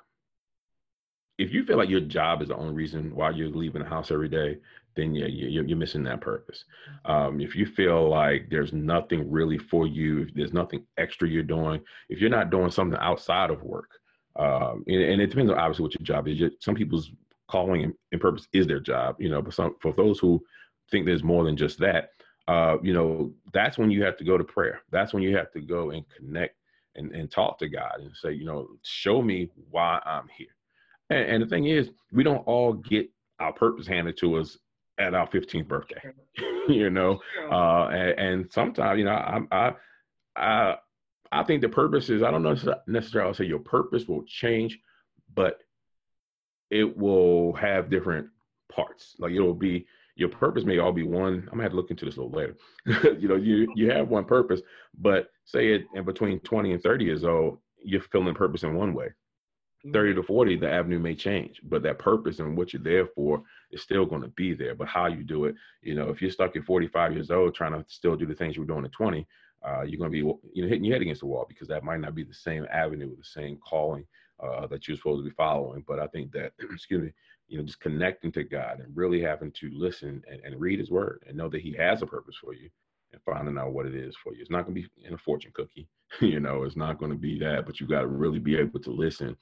if 1.39 1.53
you 1.53 1.65
feel 1.65 1.79
like 1.79 1.89
your 1.89 2.01
job 2.01 2.43
is 2.43 2.49
the 2.49 2.57
only 2.57 2.75
reason 2.75 3.15
why 3.15 3.31
you're 3.31 3.49
leaving 3.49 3.83
the 3.83 3.89
house 3.89 4.11
every 4.11 4.29
day, 4.29 4.59
then 4.95 5.15
yeah, 5.15 5.27
you're, 5.27 5.65
you're 5.65 5.77
missing 5.77 6.03
that 6.05 6.21
purpose. 6.21 6.65
Um, 7.05 7.41
if 7.41 7.55
you 7.55 7.67
feel 7.67 8.09
like 8.09 8.49
there's 8.51 8.73
nothing 8.73 9.31
really 9.31 9.59
for 9.59 9.87
you, 9.87 10.23
if 10.23 10.35
there's 10.35 10.53
nothing 10.53 10.85
extra 10.99 11.29
you're 11.29 11.43
doing, 11.43 11.81
if 12.09 12.21
you're 12.21 12.31
not 12.31 12.51
doing 12.51 12.71
something 12.71 12.99
outside 13.01 13.51
of 13.51 13.63
work, 13.63 13.91
um, 14.37 14.85
and, 14.87 15.03
and, 15.03 15.21
it 15.21 15.27
depends 15.27 15.53
on 15.53 15.59
obviously 15.59 15.83
what 15.83 15.95
your 15.95 16.05
job 16.05 16.27
is. 16.27 16.41
Some 16.61 16.75
people's 16.75 17.11
calling 17.51 17.85
and, 17.85 17.95
and, 18.13 18.21
purpose 18.21 18.49
is 18.55 18.67
their 18.67 18.81
job, 18.81 19.17
you 19.19 19.29
know, 19.29 19.43
but 19.43 19.53
some 19.53 19.77
for 19.81 19.93
those 19.93 20.19
who 20.19 20.43
think 20.91 21.05
there's 21.05 21.23
more 21.23 21.45
than 21.45 21.57
just 21.57 21.79
that, 21.81 22.11
uh, 22.49 22.77
you 22.83 22.95
know, 22.95 23.33
that's 23.53 23.77
when 23.77 23.91
you 23.91 24.03
have 24.03 24.17
to 24.17 24.25
go 24.25 24.39
to 24.39 24.45
prayer. 24.45 24.81
That's 24.91 25.13
when 25.13 25.23
you 25.23 25.37
have 25.37 25.53
to 25.53 25.61
go 25.61 25.91
and 25.91 26.05
connect 26.17 26.57
and, 26.97 27.13
and 27.13 27.31
talk 27.31 27.59
to 27.59 27.69
God 27.69 28.01
and 28.01 28.11
say, 28.17 28.33
you 28.33 28.45
know, 28.45 28.69
show 28.83 29.21
me 29.21 29.51
why 29.71 30.01
I'm 30.05 30.29
here. 30.29 30.55
And, 31.11 31.31
and 31.31 31.43
the 31.43 31.47
thing 31.47 31.67
is, 31.67 31.91
we 32.11 32.25
don't 32.25 32.47
all 32.47 32.73
get 32.73 33.11
our 33.39 33.53
purpose 33.53 33.87
handed 33.87 34.17
to 34.19 34.37
us 34.37 34.57
at 35.03 35.15
our 35.15 35.29
15th 35.29 35.69
birthday, 35.69 36.01
you 36.69 36.91
know, 36.91 37.21
uh, 37.51 37.89
and, 37.89 38.19
and, 38.19 38.53
sometimes, 38.53 38.99
you 38.99 39.05
know, 39.05 39.13
I, 39.13 39.41
I, 39.51 39.73
I, 40.37 40.77
I 41.33 41.43
think 41.45 41.63
the 41.63 41.69
purpose 41.69 42.09
is, 42.09 42.23
I 42.23 42.31
don't 42.31 42.43
know 42.43 42.57
necessarily 42.87 43.35
say 43.35 43.45
your 43.45 43.59
purpose 43.59 44.07
will 44.07 44.23
change, 44.25 44.79
but 45.35 45.61
it 46.71 46.97
will 46.97 47.53
have 47.55 47.91
different 47.91 48.29
parts. 48.71 49.17
Like 49.19 49.33
it'll 49.33 49.55
be, 49.55 49.87
your 50.15 50.29
purpose 50.29 50.65
may 50.65 50.79
all 50.79 50.93
be 50.93 51.03
one. 51.03 51.35
I'm 51.47 51.51
gonna 51.53 51.63
have 51.63 51.73
to 51.73 51.77
look 51.77 51.91
into 51.91 52.05
this 52.05 52.17
a 52.17 52.23
little 52.23 52.39
later. 52.39 52.57
you 53.19 53.29
know, 53.29 53.37
you, 53.37 53.73
you 53.75 53.91
have 53.91 54.09
one 54.09 54.25
purpose, 54.25 54.61
but 54.99 55.31
say 55.45 55.73
it 55.73 55.87
in 55.95 56.05
between 56.05 56.39
20 56.41 56.73
and 56.73 56.83
30 56.83 57.05
years 57.05 57.25
old, 57.25 57.59
you're 57.83 58.03
filling 58.03 58.35
purpose 58.35 58.63
in 58.63 58.75
one 58.75 58.95
way. 58.95 59.09
30 59.91 60.15
to 60.15 60.23
40, 60.23 60.57
the 60.57 60.71
avenue 60.71 60.99
may 60.99 61.15
change, 61.15 61.61
but 61.65 61.83
that 61.83 61.99
purpose 61.99 62.39
and 62.39 62.57
what 62.57 62.73
you're 62.73 62.83
there 62.83 63.07
for 63.07 63.43
is 63.71 63.83
still 63.83 64.07
going 64.07 64.23
to 64.23 64.29
be 64.29 64.55
there. 64.55 64.75
But 64.75 64.89
how 64.89 65.07
you 65.07 65.25
do 65.25 65.47
it, 65.47 65.57
you 65.83 65.95
know, 65.95 66.09
if 66.09 66.23
you're 66.23 66.31
stuck 66.31 66.55
at 66.57 66.65
45 66.65 67.15
years 67.15 67.31
old 67.31 67.55
trying 67.55 67.73
to 67.73 67.85
still 67.89 68.17
do 68.17 68.27
the 68.27 68.35
things 68.35 68.57
you 68.57 68.63
were 68.63 68.69
doing 68.69 68.85
at 68.85 68.93
20, 68.93 69.27
uh, 69.67 69.83
you're 69.83 69.99
going 69.99 70.11
to 70.11 70.13
be, 70.13 70.19
you 70.55 70.63
know, 70.63 70.69
hitting 70.69 70.85
your 70.85 70.95
head 70.95 71.03
against 71.03 71.21
the 71.21 71.27
wall 71.27 71.47
because 71.49 71.69
that 71.69 71.85
might 71.85 72.01
not 72.01 72.15
be 72.15 72.23
the 72.25 72.35
same 72.35 72.67
avenue, 72.73 73.17
the 73.17 73.25
same 73.25 73.59
calling 73.59 74.05
uh, 74.43 74.67
that 74.67 74.87
you're 74.87 74.97
supposed 74.97 75.21
to 75.25 75.29
be 75.29 75.35
following. 75.35 75.85
But 75.87 75.99
I 75.99 76.07
think 76.09 76.33
that, 76.33 76.53
excuse 76.73 77.03
me, 77.03 77.13
you 77.49 77.59
know, 77.59 77.65
just 77.65 77.81
connecting 77.81 78.33
to 78.33 78.45
God 78.45 78.81
and 78.81 78.97
really 78.97 79.21
having 79.21 79.53
to 79.53 79.71
listen 79.73 80.23
and, 80.31 80.41
and 80.45 80.61
read 80.61 80.79
His 80.79 80.91
Word 80.91 81.25
and 81.27 81.37
know 81.37 81.49
that 81.49 81.61
He 81.61 81.75
has 81.77 82.03
a 82.03 82.07
purpose 82.07 82.37
for 82.41 82.55
you 82.55 82.71
and 83.13 83.21
finding 83.23 83.59
out 83.59 83.73
what 83.73 83.87
it 83.87 83.95
is 83.95 84.17
for 84.23 84.33
you. 84.33 84.41
It's 84.41 84.51
not 84.51 84.65
going 84.65 84.75
to 84.75 84.81
be 84.83 84.89
in 85.07 85.15
a 85.15 85.19
fortune 85.19 85.53
cookie, 85.55 85.89
you 86.21 86.41
know, 86.41 86.63
it's 86.63 86.77
not 86.77 86.99
going 86.99 87.11
to 87.13 87.19
be 87.19 87.39
that, 87.41 87.67
but 87.67 87.81
you 87.81 87.87
got 87.87 88.03
to 88.03 88.07
really 88.07 88.39
be 88.39 88.57
able 88.57 88.81
to 88.81 88.91
listen 88.91 89.37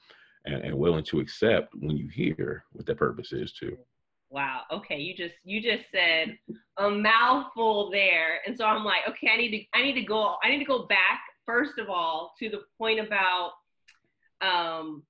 and, 0.45 0.63
and 0.63 0.77
willing 0.77 1.03
to 1.05 1.19
accept 1.19 1.73
when 1.75 1.97
you 1.97 2.07
hear 2.07 2.63
what 2.73 2.85
that 2.85 2.97
purpose 2.97 3.31
is 3.31 3.53
too. 3.53 3.77
Wow. 4.29 4.61
Okay. 4.71 4.97
You 4.97 5.15
just 5.15 5.35
you 5.43 5.61
just 5.61 5.83
said 5.91 6.37
a 6.77 6.89
mouthful 6.89 7.91
there, 7.91 8.39
and 8.47 8.57
so 8.57 8.65
I'm 8.65 8.85
like, 8.85 9.01
okay, 9.09 9.27
I 9.33 9.37
need 9.37 9.51
to 9.51 9.77
I 9.77 9.83
need 9.83 9.95
to 9.95 10.03
go 10.03 10.35
I 10.43 10.49
need 10.49 10.59
to 10.59 10.65
go 10.65 10.85
back 10.87 11.21
first 11.45 11.77
of 11.77 11.89
all 11.89 12.33
to 12.39 12.49
the 12.49 12.61
point 12.77 12.99
about. 12.99 13.51
Um, 14.41 15.03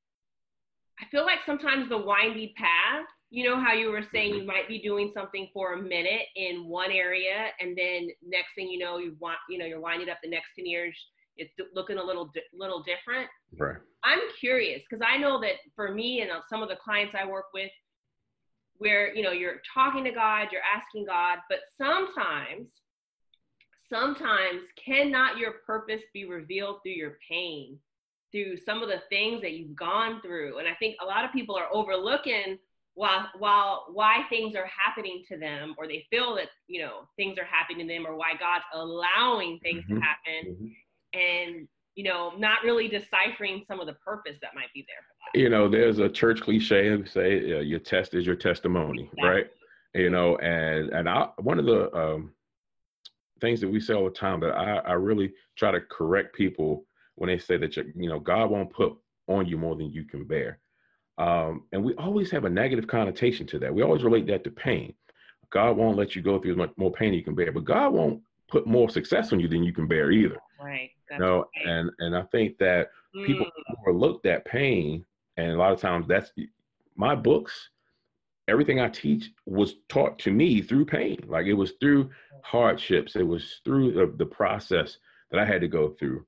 I 1.00 1.06
feel 1.10 1.24
like 1.24 1.40
sometimes 1.46 1.90
the 1.90 1.98
windy 1.98 2.54
path. 2.58 3.06
You 3.30 3.50
know 3.50 3.62
how 3.62 3.74
you 3.74 3.92
were 3.92 4.04
saying 4.14 4.34
you 4.34 4.40
mm-hmm. 4.40 4.48
might 4.48 4.68
be 4.68 4.82
doing 4.82 5.12
something 5.16 5.48
for 5.54 5.74
a 5.74 5.82
minute 5.82 6.24
in 6.36 6.68
one 6.68 6.92
area, 6.92 7.48
and 7.62 7.78
then 7.78 8.10
next 8.22 8.50
thing 8.56 8.68
you 8.68 8.80
know, 8.80 8.98
you 8.98 9.16
want 9.20 9.38
you 9.50 9.58
know 9.58 9.66
you're 9.66 9.80
winding 9.80 10.10
up 10.10 10.18
the 10.22 10.30
next 10.30 10.48
ten 10.56 10.66
years 10.66 10.94
it's 11.38 11.52
looking 11.74 11.98
a 11.98 12.04
little 12.04 12.32
little 12.54 12.84
different. 12.84 13.30
Right. 13.58 13.78
I'm 14.04 14.20
curious 14.40 14.82
because 14.90 15.06
I 15.08 15.18
know 15.18 15.40
that 15.42 15.56
for 15.76 15.94
me 15.94 16.22
and 16.22 16.32
uh, 16.32 16.42
some 16.50 16.64
of 16.64 16.70
the 16.70 16.78
clients 16.84 17.16
I 17.20 17.28
work 17.28 17.46
with, 17.54 17.72
where 18.78 19.14
you 19.14 19.22
know 19.22 19.32
you're 19.32 19.62
talking 19.74 20.04
to 20.06 20.12
God, 20.12 20.48
you're 20.52 20.62
asking 20.62 21.06
God, 21.06 21.40
but 21.50 21.60
sometimes, 21.78 22.70
sometimes 23.90 24.62
cannot 24.84 25.38
your 25.38 25.54
purpose 25.66 26.02
be 26.14 26.26
revealed 26.26 26.78
through 26.82 26.94
your 26.94 27.18
pain, 27.30 27.78
through 28.32 28.58
some 28.66 28.82
of 28.82 28.90
the 28.90 29.02
things 29.10 29.42
that 29.42 29.52
you've 29.52 29.76
gone 29.76 30.22
through, 30.22 30.58
and 30.58 30.68
I 30.68 30.74
think 30.76 30.96
a 31.02 31.06
lot 31.06 31.26
of 31.26 31.32
people 31.32 31.56
are 31.56 31.70
overlooking 31.72 32.58
while 32.94 33.30
while 33.38 33.86
why 33.94 34.24
things 34.30 34.56
are 34.56 34.68
happening 34.68 35.24
to 35.30 35.38
them 35.38 35.76
or 35.78 35.88
they 35.88 36.06
feel 36.10 36.36
that 36.36 36.50
you 36.68 36.82
know 36.82 37.08
things 37.16 37.38
are 37.38 37.46
happening 37.46 37.88
to 37.88 37.94
them 37.94 38.06
or 38.06 38.16
why 38.16 38.34
god's 38.38 38.66
allowing 38.74 39.60
things 39.64 39.84
mm-hmm. 39.86 39.96
to 39.96 40.02
happen. 40.02 40.56
Mm-hmm. 40.56 40.68
And 41.14 41.68
you 41.96 42.04
know 42.04 42.32
not 42.38 42.64
really 42.64 42.88
deciphering 42.88 43.64
some 43.68 43.80
of 43.80 43.88
the 43.88 43.94
purpose 43.94 44.36
that 44.42 44.52
might 44.56 44.72
be 44.74 44.86
there 44.88 45.42
you 45.42 45.50
know 45.50 45.68
there's 45.68 46.00
a 46.00 46.10
church 46.10 46.42
cliche 46.42 47.04
say 47.06 47.54
uh, 47.54 47.60
your 47.60 47.80
test 47.80 48.14
is 48.14 48.26
your 48.26 48.36
testimony 48.36 49.04
exactly. 49.04 49.30
right? 49.30 49.48
You 49.94 50.10
know 50.10 50.38
and 50.38 50.90
and 50.90 51.10
i 51.10 51.28
one 51.38 51.60
of 51.60 51.66
the 51.66 51.94
um, 51.96 52.32
things 53.40 53.60
that 53.62 53.68
we 53.68 53.80
say 53.80 53.94
all 53.94 54.06
the 54.06 54.12
time 54.12 54.40
that 54.42 54.52
I, 54.52 54.78
I 54.78 54.94
really 54.94 55.34
try 55.58 55.72
to 55.72 55.82
correct 55.82 56.36
people 56.36 56.86
when 57.16 57.28
they 57.28 57.38
say 57.38 57.58
that 57.58 57.76
you 57.76 58.10
know 58.10 58.20
god 58.20 58.50
won't 58.50 58.72
put 58.72 58.94
on 59.28 59.48
you 59.48 59.58
more 59.58 59.76
than 59.76 59.92
you 59.92 60.04
can 60.04 60.26
bear. 60.26 60.60
Um, 61.18 61.66
and 61.72 61.84
we 61.84 61.94
always 61.96 62.32
have 62.32 62.46
a 62.46 62.50
negative 62.50 62.88
connotation 62.88 63.46
to 63.48 63.60
that. 63.60 63.74
We 63.74 63.84
always 63.84 64.04
relate 64.04 64.28
that 64.28 64.44
to 64.44 64.50
pain. 64.50 64.94
God 65.52 65.78
won't 65.78 65.98
let 65.98 66.16
you 66.16 66.22
go 66.22 66.40
through 66.40 66.52
as 66.52 66.58
much 66.58 66.72
more 66.78 66.92
pain 66.92 67.14
you 67.14 67.24
can 67.24 67.36
bear 67.36 67.52
but 67.52 67.66
god 67.66 67.94
won't 67.94 68.22
put 68.50 68.66
more 68.66 68.90
success 68.90 69.32
on 69.32 69.40
you 69.40 69.48
than 69.48 69.64
you 69.64 69.74
can 69.74 69.88
bear 69.88 70.12
either 70.12 70.38
right 70.62 70.92
you 71.12 71.20
know, 71.20 71.46
right. 71.58 71.68
and 71.68 71.92
and 72.00 72.16
I 72.16 72.24
think 72.24 72.58
that 72.60 72.90
mm. 73.16 73.26
people 73.26 73.48
overlook 73.78 74.24
that 74.24 74.46
pain, 74.46 75.06
and 75.38 75.52
a 75.52 75.58
lot 75.58 75.74
of 75.74 75.80
times 75.80 76.08
that's 76.08 76.32
my 76.96 77.16
books. 77.16 77.70
Everything 78.48 78.80
I 78.80 78.90
teach 78.90 79.30
was 79.46 79.76
taught 79.88 80.20
to 80.20 80.32
me 80.32 80.62
through 80.62 80.86
pain. 80.86 81.20
Like 81.28 81.46
it 81.46 81.54
was 81.54 81.74
through 81.80 82.10
hardships. 82.44 83.16
It 83.16 83.24
was 83.24 83.62
through 83.64 83.94
the, 83.94 84.14
the 84.18 84.26
process 84.26 84.98
that 85.30 85.40
I 85.40 85.46
had 85.46 85.62
to 85.62 85.68
go 85.68 85.96
through 86.00 86.26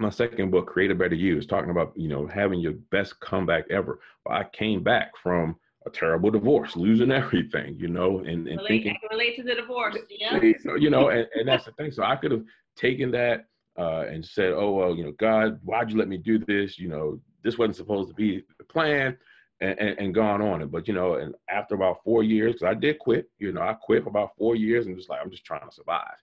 my 0.00 0.10
second 0.10 0.50
book, 0.50 0.66
Create 0.66 0.90
a 0.90 0.94
Better 0.94 1.14
You, 1.14 1.38
is 1.38 1.46
talking 1.46 1.70
about, 1.70 1.92
you 1.96 2.08
know, 2.08 2.26
having 2.26 2.60
your 2.60 2.74
best 2.90 3.18
comeback 3.20 3.64
ever. 3.70 4.00
I 4.28 4.44
came 4.44 4.82
back 4.82 5.12
from 5.22 5.56
a 5.86 5.90
terrible 5.90 6.30
divorce, 6.30 6.76
losing 6.76 7.10
everything, 7.12 7.76
you 7.78 7.88
know, 7.88 8.18
and, 8.18 8.46
and 8.46 8.58
relate, 8.58 8.68
thinking. 8.68 8.96
I 8.96 9.08
can 9.08 9.18
relate 9.18 9.36
to 9.36 9.42
the 9.42 9.54
divorce, 9.54 9.96
yeah. 10.10 10.38
You 10.78 10.90
know, 10.90 11.08
and, 11.10 11.26
and 11.34 11.48
that's 11.48 11.64
the 11.64 11.72
thing. 11.72 11.90
So 11.90 12.02
I 12.02 12.16
could 12.16 12.30
have 12.30 12.44
taken 12.76 13.10
that 13.12 13.46
uh, 13.78 14.04
and 14.08 14.24
said, 14.24 14.52
oh, 14.52 14.72
well, 14.72 14.94
you 14.94 15.04
know, 15.04 15.12
God, 15.12 15.60
why'd 15.62 15.90
you 15.90 15.96
let 15.96 16.08
me 16.08 16.18
do 16.18 16.38
this? 16.38 16.78
You 16.78 16.88
know, 16.88 17.20
this 17.44 17.58
wasn't 17.58 17.76
supposed 17.76 18.08
to 18.08 18.14
be 18.14 18.42
the 18.58 18.64
plan. 18.64 19.16
And, 19.60 19.76
and, 19.80 19.98
and 19.98 20.14
gone 20.14 20.40
on 20.40 20.62
it. 20.62 20.70
But, 20.70 20.86
you 20.86 20.94
know, 20.94 21.14
and 21.14 21.34
after 21.50 21.74
about 21.74 22.04
four 22.04 22.22
years, 22.22 22.52
because 22.52 22.68
I 22.68 22.74
did 22.74 23.00
quit, 23.00 23.28
you 23.40 23.50
know, 23.50 23.60
I 23.60 23.72
quit 23.72 24.04
for 24.04 24.08
about 24.08 24.36
four 24.38 24.54
years 24.54 24.86
and 24.86 24.96
just 24.96 25.10
like, 25.10 25.18
I'm 25.20 25.32
just 25.32 25.44
trying 25.44 25.68
to 25.68 25.74
survive 25.74 26.14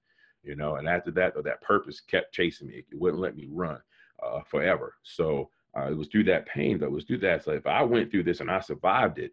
you 0.46 0.56
know. 0.56 0.76
And 0.76 0.88
after 0.88 1.12
that, 1.12 1.34
that 1.44 1.62
purpose 1.62 2.00
kept 2.00 2.34
chasing 2.34 2.68
me. 2.68 2.86
It 2.90 2.98
wouldn't 2.98 3.22
let 3.22 3.36
me 3.36 3.48
run 3.52 3.80
uh, 4.24 4.42
forever. 4.50 4.94
So 5.04 5.50
uh, 5.78 5.88
it 5.92 5.98
was 5.98 6.08
through 6.08 6.26
that 6.26 6.46
pain 6.46 6.80
that 6.80 6.92
was 6.92 7.04
through 7.04 7.20
that. 7.20 7.44
So 7.44 7.52
if 7.52 7.66
I 7.66 7.82
went 7.82 8.12
through 8.12 8.24
this 8.24 8.40
and 8.40 8.50
I 8.50 8.60
survived 8.60 9.18
it, 9.18 9.32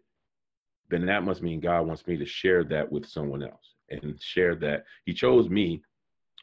then 0.89 1.05
that 1.05 1.23
must 1.23 1.41
mean 1.41 1.59
God 1.59 1.87
wants 1.87 2.05
me 2.07 2.17
to 2.17 2.25
share 2.25 2.63
that 2.65 2.91
with 2.91 3.05
someone 3.05 3.43
else 3.43 3.75
and 3.89 4.19
share 4.21 4.55
that 4.55 4.85
He 5.05 5.13
chose 5.13 5.49
me, 5.49 5.81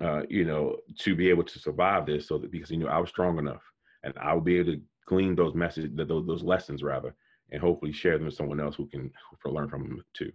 uh, 0.01 0.23
you 0.29 0.45
know, 0.45 0.77
to 0.99 1.15
be 1.15 1.29
able 1.29 1.45
to 1.45 1.59
survive 1.59 2.07
this, 2.07 2.29
so 2.29 2.39
that 2.39 2.51
because 2.51 2.71
He 2.71 2.77
knew 2.77 2.89
I 2.89 2.99
was 2.99 3.11
strong 3.11 3.39
enough 3.39 3.63
and 4.03 4.15
I 4.19 4.35
would 4.35 4.45
be 4.45 4.59
able 4.59 4.73
to 4.73 4.81
glean 5.07 5.35
those 5.35 5.55
messages, 5.55 5.91
those, 5.95 6.27
those 6.27 6.43
lessons 6.43 6.83
rather, 6.83 7.15
and 7.51 7.61
hopefully 7.61 7.93
share 7.93 8.17
them 8.17 8.27
with 8.27 8.35
someone 8.35 8.61
else 8.61 8.77
who 8.77 8.87
can 8.87 9.11
learn 9.45 9.69
from 9.69 9.83
them 9.83 10.05
too. 10.15 10.33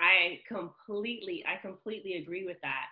I 0.00 0.40
completely, 0.48 1.44
I 1.46 1.60
completely 1.60 2.14
agree 2.14 2.44
with 2.44 2.58
that 2.62 2.86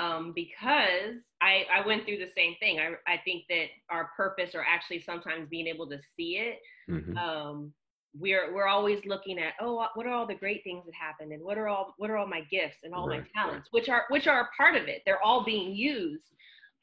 um, 0.00 0.32
because 0.34 1.16
I, 1.40 1.64
I 1.72 1.86
went 1.86 2.04
through 2.04 2.18
the 2.18 2.30
same 2.36 2.54
thing. 2.60 2.78
I, 2.78 3.12
I 3.12 3.20
think 3.24 3.44
that 3.48 3.66
our 3.90 4.10
purpose, 4.16 4.54
or 4.54 4.64
actually 4.64 5.00
sometimes 5.00 5.48
being 5.48 5.66
able 5.66 5.88
to 5.88 5.98
see 6.16 6.38
it, 6.38 6.58
mm-hmm. 6.90 7.16
um, 7.16 7.72
we're 8.18 8.54
we're 8.54 8.66
always 8.66 9.00
looking 9.06 9.38
at 9.38 9.54
oh 9.60 9.86
what 9.94 10.06
are 10.06 10.12
all 10.12 10.26
the 10.26 10.34
great 10.34 10.62
things 10.62 10.84
that 10.84 10.94
happened 10.94 11.32
and 11.32 11.42
what 11.42 11.58
are 11.58 11.68
all 11.68 11.94
what 11.98 12.10
are 12.10 12.16
all 12.16 12.26
my 12.26 12.42
gifts 12.50 12.76
and 12.84 12.94
all 12.94 13.08
right, 13.08 13.22
my 13.22 13.42
talents 13.42 13.68
right. 13.72 13.80
which 13.80 13.88
are 13.88 14.04
which 14.08 14.26
are 14.26 14.42
a 14.42 14.48
part 14.56 14.76
of 14.76 14.88
it 14.88 15.02
they're 15.04 15.22
all 15.22 15.44
being 15.44 15.74
used 15.74 16.22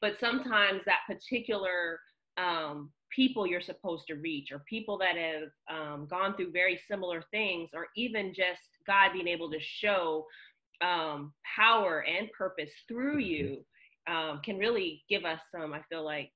but 0.00 0.14
sometimes 0.20 0.80
that 0.84 1.00
particular 1.06 1.98
um, 2.38 2.90
people 3.14 3.46
you're 3.46 3.60
supposed 3.60 4.04
to 4.08 4.14
reach 4.14 4.48
or 4.52 4.62
people 4.68 4.98
that 4.98 5.16
have 5.16 5.50
um, 5.70 6.06
gone 6.08 6.34
through 6.34 6.50
very 6.50 6.80
similar 6.90 7.22
things 7.30 7.70
or 7.74 7.86
even 7.96 8.34
just 8.34 8.60
god 8.86 9.12
being 9.12 9.28
able 9.28 9.50
to 9.50 9.58
show 9.60 10.26
um, 10.82 11.32
power 11.56 12.04
and 12.06 12.30
purpose 12.32 12.70
through 12.88 13.18
mm-hmm. 13.18 13.20
you 13.20 13.64
um, 14.08 14.40
can 14.44 14.58
really 14.58 15.04
give 15.08 15.24
us 15.24 15.40
some, 15.54 15.72
I 15.72 15.80
feel 15.88 16.04
like, 16.04 16.30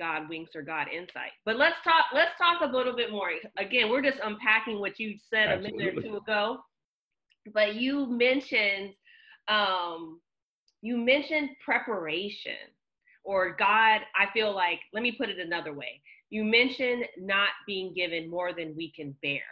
God 0.00 0.28
winks 0.28 0.56
or 0.56 0.62
God 0.62 0.88
insight. 0.92 1.30
But 1.44 1.56
let's 1.56 1.76
talk. 1.84 2.06
Let's 2.12 2.32
talk 2.38 2.62
a 2.62 2.76
little 2.76 2.96
bit 2.96 3.12
more. 3.12 3.30
Again, 3.58 3.90
we're 3.90 4.02
just 4.02 4.18
unpacking 4.24 4.80
what 4.80 4.98
you 4.98 5.16
said 5.32 5.48
Absolutely. 5.48 5.70
a 5.70 5.92
minute 5.92 5.98
or 5.98 6.08
two 6.08 6.16
ago. 6.16 6.58
But 7.54 7.76
you 7.76 8.06
mentioned, 8.06 8.94
um, 9.48 10.20
you 10.82 10.96
mentioned 10.96 11.50
preparation, 11.64 12.72
or 13.22 13.54
God. 13.56 14.00
I 14.18 14.26
feel 14.32 14.54
like. 14.54 14.80
Let 14.92 15.02
me 15.02 15.12
put 15.12 15.28
it 15.28 15.38
another 15.38 15.74
way. 15.74 16.00
You 16.30 16.44
mentioned 16.44 17.04
not 17.18 17.50
being 17.66 17.92
given 17.94 18.30
more 18.30 18.52
than 18.54 18.74
we 18.74 18.90
can 18.92 19.14
bear, 19.22 19.42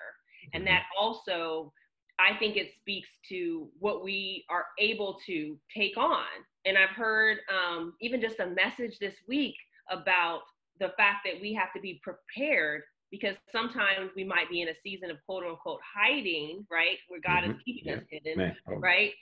and 0.54 0.64
mm-hmm. 0.64 0.72
that 0.72 0.82
also 0.98 1.72
I 2.18 2.36
think 2.38 2.56
it 2.56 2.70
speaks 2.80 3.08
to 3.28 3.68
what 3.78 4.02
we 4.02 4.44
are 4.50 4.64
able 4.78 5.18
to 5.26 5.56
take 5.76 5.96
on. 5.96 6.26
And 6.66 6.76
I've 6.76 6.96
heard 6.96 7.38
um, 7.48 7.94
even 8.00 8.20
just 8.20 8.40
a 8.40 8.46
message 8.46 8.98
this 8.98 9.14
week 9.28 9.54
about 9.90 10.40
the 10.80 10.92
fact 10.96 11.26
that 11.26 11.40
we 11.40 11.52
have 11.54 11.72
to 11.74 11.80
be 11.80 12.00
prepared 12.02 12.82
because 13.10 13.36
sometimes 13.50 14.10
we 14.14 14.24
might 14.24 14.50
be 14.50 14.60
in 14.60 14.68
a 14.68 14.74
season 14.82 15.10
of 15.10 15.16
quote 15.24 15.44
unquote 15.44 15.80
hiding, 15.82 16.66
right? 16.70 16.98
Where 17.08 17.20
God 17.20 17.42
mm-hmm. 17.42 17.52
is 17.52 17.56
keeping 17.64 17.92
yeah. 17.92 17.96
us 17.96 18.02
hidden, 18.10 18.52
oh. 18.68 18.74
right? 18.76 19.12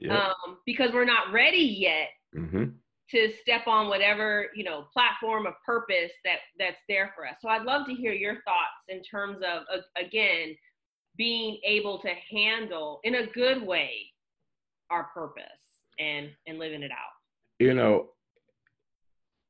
Yeah. 0.00 0.18
Um, 0.18 0.58
because 0.66 0.90
we're 0.92 1.04
not 1.04 1.32
ready 1.32 1.76
yet 1.80 2.08
mm-hmm. 2.36 2.64
to 3.10 3.32
step 3.42 3.66
on 3.66 3.88
whatever 3.88 4.46
you 4.54 4.64
know 4.64 4.86
platform 4.92 5.46
of 5.46 5.54
purpose 5.64 6.12
that 6.24 6.38
that's 6.58 6.76
there 6.88 7.12
for 7.16 7.26
us. 7.26 7.34
So 7.40 7.48
I'd 7.48 7.64
love 7.64 7.86
to 7.86 7.94
hear 7.94 8.12
your 8.12 8.34
thoughts 8.44 8.84
in 8.88 9.02
terms 9.02 9.38
of 9.38 9.62
uh, 9.72 9.82
again 10.00 10.56
being 11.16 11.58
able 11.64 11.98
to 11.98 12.10
handle 12.30 13.00
in 13.02 13.16
a 13.16 13.26
good 13.26 13.66
way 13.66 13.90
our 14.90 15.04
purpose 15.12 15.42
and 15.98 16.28
and 16.46 16.58
living 16.58 16.82
it 16.82 16.92
out 16.92 17.12
you 17.58 17.74
know 17.74 18.06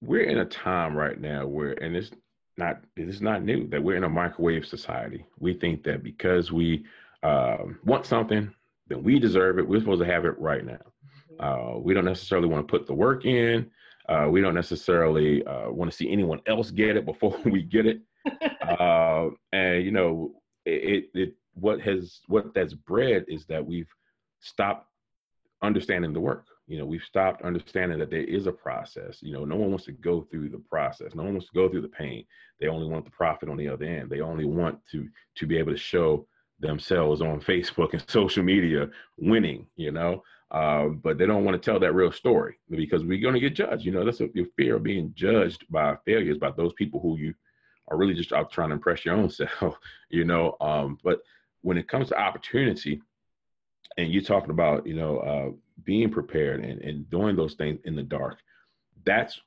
we're 0.01 0.25
in 0.25 0.39
a 0.39 0.45
time 0.45 0.97
right 0.97 1.21
now 1.21 1.47
where 1.47 1.73
and 1.83 1.97
it's 1.97 2.11
not 2.57 2.81
it's 2.97 3.21
not 3.21 3.45
new 3.45 3.69
that 3.69 3.83
we're 3.83 3.97
in 3.97 4.05
a 4.05 4.09
microwave 4.09 4.67
society. 4.67 5.25
We 5.39 5.55
think 5.55 5.85
that 5.85 6.03
because 6.03 6.53
we 6.53 6.85
um, 7.23 7.79
want 7.85 8.07
something 8.07 8.53
then 8.89 9.03
we 9.03 9.19
deserve 9.19 9.59
it. 9.59 9.69
We're 9.69 9.81
supposed 9.81 10.01
to 10.01 10.07
have 10.07 10.25
it 10.25 10.39
right 10.39 10.65
now. 10.65 10.79
Mm-hmm. 11.41 11.77
uh, 11.77 11.79
we 11.79 11.95
don't 11.95 12.05
necessarily 12.05 12.49
want 12.49 12.67
to 12.67 12.71
put 12.71 12.87
the 12.87 12.95
work 12.95 13.25
in. 13.25 13.71
Uh, 14.09 14.27
we 14.31 14.41
don't 14.41 14.55
necessarily 14.55 15.45
uh, 15.45 15.71
want 15.71 15.91
to 15.91 15.97
see 15.97 16.11
anyone 16.11 16.41
else 16.47 16.71
get 16.71 16.97
it 16.97 17.05
before 17.05 17.39
we 17.45 17.63
get 17.63 17.87
it. 17.87 18.01
Uh, 18.69 19.31
and 19.53 19.83
you 19.83 19.91
know 19.91 20.31
it, 20.67 21.09
it 21.15 21.35
what 21.55 21.81
has 21.81 22.21
what 22.27 22.53
that's 22.53 22.75
bred 22.75 23.25
is 23.27 23.47
that 23.47 23.65
we've 23.65 23.89
stopped 24.41 24.87
understanding 25.63 26.13
the 26.13 26.21
work 26.21 26.45
you 26.69 26.79
know 26.79 26.85
we've 26.85 27.03
stopped 27.03 27.43
understanding 27.43 27.99
that 27.99 28.11
there 28.11 28.25
is 28.25 28.47
a 28.47 28.53
process 28.53 29.19
you 29.23 29.33
know 29.33 29.45
no 29.45 29.57
one 29.57 29.71
wants 29.71 29.87
to 29.87 29.93
go 29.93 30.21
through 30.31 30.51
the 30.51 30.63
process 30.71 31.15
no 31.15 31.25
one 31.25 31.33
wants 31.33 31.49
to 31.49 31.55
go 31.55 31.69
through 31.69 31.81
the 31.81 31.89
pain. 31.89 32.25
They 32.61 32.69
only 32.69 32.87
want 32.87 33.05
the 33.05 33.11
profit 33.11 33.49
on 33.49 33.57
the 33.57 33.69
other 33.69 33.85
end. 33.85 34.11
They 34.11 34.21
only 34.21 34.45
want 34.45 34.79
to 34.93 35.09
to 35.37 35.47
be 35.47 35.57
able 35.57 35.73
to 35.73 35.79
show 35.79 36.27
themselves 36.61 37.21
on 37.23 37.41
facebook 37.53 37.95
and 37.95 38.05
social 38.09 38.45
media 38.45 38.89
winning 39.17 39.67
you 39.77 39.91
know? 39.91 40.23
Uh, 40.51 40.89
but 40.89 41.19
they 41.19 41.27
don't 41.27 41.45
want 41.45 41.61
to 41.61 41.71
tell 41.71 41.79
that 41.79 41.95
real 41.95 42.11
story 42.11 42.59
because 42.71 43.05
we're 43.05 43.21
going 43.21 43.35
to 43.35 43.41
get 43.41 43.55
judged 43.55 43.85
you 43.85 43.93
know? 43.93 44.05
That's 44.05 44.21
your 44.21 44.47
fear 44.57 44.77
of 44.77 44.83
being 44.83 45.13
judged 45.15 45.65
by 45.71 45.97
failures 46.05 46.39
by 46.39 46.51
those 46.51 46.73
people 46.75 47.01
who 47.01 47.19
you 47.19 47.35
are 47.89 47.97
really 47.97 48.15
just 48.15 48.33
out 48.33 48.51
trying 48.53 48.69
to 48.69 48.75
impress 48.75 49.05
your 49.05 49.17
own 49.17 49.31
self 49.61 49.79
you 50.11 50.25
know? 50.25 50.57
Um, 50.61 50.99
but 51.03 51.21
when 51.63 51.79
it 51.79 51.89
comes 51.89 52.09
to 52.09 52.21
opportunity, 52.21 53.01
and 53.97 54.13
you're 54.13 54.23
talking 54.23 54.51
about, 54.51 54.87
you 54.87 54.95
know, 54.95 55.19
uh, 55.19 55.51
being 55.85 56.11
prepared 56.11 56.65
and, 56.65 56.81
and 56.83 57.09
doing 57.11 57.37
those 57.37 57.55
things 57.55 57.81
in 57.85 57.97
the 57.97 58.03
dark, 58.03 58.39
that's 59.05 59.41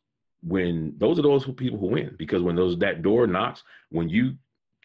when 0.44 0.94
those 0.98 1.20
are 1.20 1.24
those 1.24 1.46
people 1.54 1.78
who 1.78 1.88
win. 1.88 2.16
Because 2.18 2.42
when 2.42 2.56
those 2.56 2.78
that 2.80 3.02
door 3.02 3.28
knocks, 3.28 3.64
when 3.90 4.10
you 4.10 4.36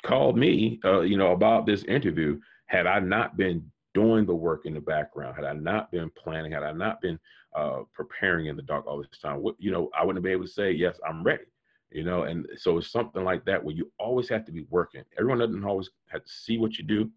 called 0.05 0.37
me, 0.37 0.81
uh, 0.85 1.01
you 1.01 1.16
know, 1.16 1.33
about 1.33 1.66
this 1.66 1.85
interview, 1.85 2.38
had 2.66 2.87
I 2.87 2.99
not 3.01 3.37
been 3.37 3.71
doing 3.95 4.27
the 4.27 4.35
work 4.35 4.66
in 4.66 4.75
the 4.75 4.81
background, 4.81 5.37
had 5.37 5.45
I 5.45 5.55
not 5.55 5.90
been 5.90 6.11
planning, 6.11 6.53
had 6.53 6.62
I 6.62 6.73
not 6.73 7.01
been 7.01 7.19
uh, 7.55 7.81
preparing 7.95 8.47
in 8.47 8.57
the 8.57 8.62
dark 8.62 8.87
all 8.87 8.99
this 8.99 9.19
time, 9.21 9.42
what, 9.42 9.55
you 9.59 9.71
know, 9.71 9.90
I 9.99 10.05
wouldn't 10.05 10.25
be 10.25 10.33
able 10.33 10.45
to 10.45 10.51
say, 10.51 10.73
yes, 10.73 10.99
I'm 11.09 11.23
ready 11.23 11.45
you 11.90 12.05
know 12.05 12.25
and 12.25 12.47
so 12.57 12.79
it's 12.79 12.90
something 12.90 13.25
like 13.25 13.45
that 13.45 13.62
where 13.62 13.75
you 13.75 13.90
always 13.99 14.29
have 14.29 14.45
to 14.45 14.53
be 14.53 14.66
working 14.71 15.05
everyone 15.19 15.38
doesn't 15.38 15.64
always 15.64 15.90
have 16.09 16.25
to 16.25 16.33
see 16.33 16.59
what 16.59 16.77
you 16.79 16.85
do 16.85 17.11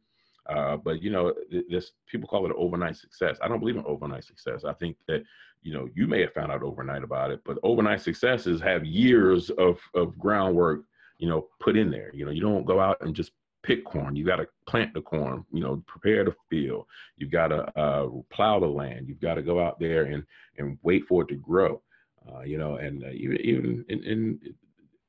uh, 0.49 0.77
but 0.77 1.01
you 1.01 1.09
know 1.09 1.33
this 1.69 1.91
people 2.07 2.27
call 2.27 2.45
it 2.45 2.49
an 2.49 2.55
overnight 2.57 2.95
success. 2.95 3.38
I 3.41 3.47
don't 3.47 3.59
believe 3.59 3.77
in 3.77 3.85
overnight 3.85 4.23
success. 4.23 4.63
I 4.65 4.73
think 4.73 4.97
that 5.07 5.23
you 5.62 5.73
know 5.73 5.88
you 5.93 6.07
may 6.07 6.21
have 6.21 6.33
found 6.33 6.51
out 6.51 6.63
overnight 6.63 7.03
about 7.03 7.31
it 7.31 7.41
but 7.45 7.57
overnight 7.63 8.01
successes 8.01 8.62
have 8.62 8.85
years 8.85 9.49
of 9.51 9.79
of 9.93 10.17
groundwork 10.17 10.83
you 11.17 11.29
know 11.29 11.47
put 11.59 11.77
in 11.77 11.91
there. 11.91 12.12
You 12.13 12.25
know 12.25 12.31
you 12.31 12.41
don't 12.41 12.65
go 12.65 12.79
out 12.79 12.97
and 13.01 13.15
just 13.15 13.31
pick 13.62 13.83
corn. 13.83 14.15
You 14.15 14.25
got 14.25 14.38
to 14.38 14.47
plant 14.67 14.93
the 14.93 15.01
corn 15.01 15.45
you 15.51 15.62
know 15.62 15.83
prepare 15.88 16.25
the 16.25 16.35
field. 16.49 16.85
You've 17.17 17.31
got 17.31 17.49
to 17.49 17.79
uh, 17.79 18.09
plow 18.31 18.59
the 18.59 18.67
land. 18.67 19.07
You've 19.07 19.21
got 19.21 19.35
to 19.35 19.41
go 19.41 19.63
out 19.63 19.79
there 19.79 20.03
and 20.05 20.23
and 20.57 20.77
wait 20.81 21.05
for 21.07 21.23
it 21.23 21.27
to 21.29 21.35
grow. 21.35 21.81
Uh, 22.27 22.41
you 22.41 22.57
know, 22.57 22.75
and 22.75 23.03
uh, 23.03 23.12
even 23.12 23.38
even 23.41 23.85
in, 23.89 24.03
in, 24.03 24.39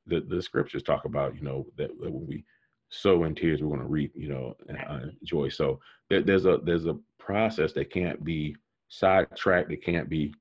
the 0.07 0.21
the 0.21 0.41
scriptures 0.41 0.83
talk 0.83 1.05
about 1.05 1.35
you 1.35 1.41
know 1.41 1.65
that, 1.77 1.89
that 2.01 2.11
when 2.11 2.25
we 2.27 2.43
sow 2.91 3.23
in 3.23 3.33
tears, 3.33 3.61
we're 3.61 3.69
going 3.69 3.79
to 3.79 3.87
reap 3.87 4.13
you 4.15 4.29
know 4.29 4.55
uh, 4.87 5.07
joy. 5.23 5.49
So 5.49 5.79
there, 6.09 6.21
there's 6.21 6.45
a 6.45 6.59
there's 6.63 6.85
a 6.85 6.97
process 7.17 7.73
that 7.73 7.91
can't 7.91 8.23
be 8.23 8.55
sidetracked. 8.89 9.71
It 9.71 9.83
can't 9.83 10.09
be 10.09 10.33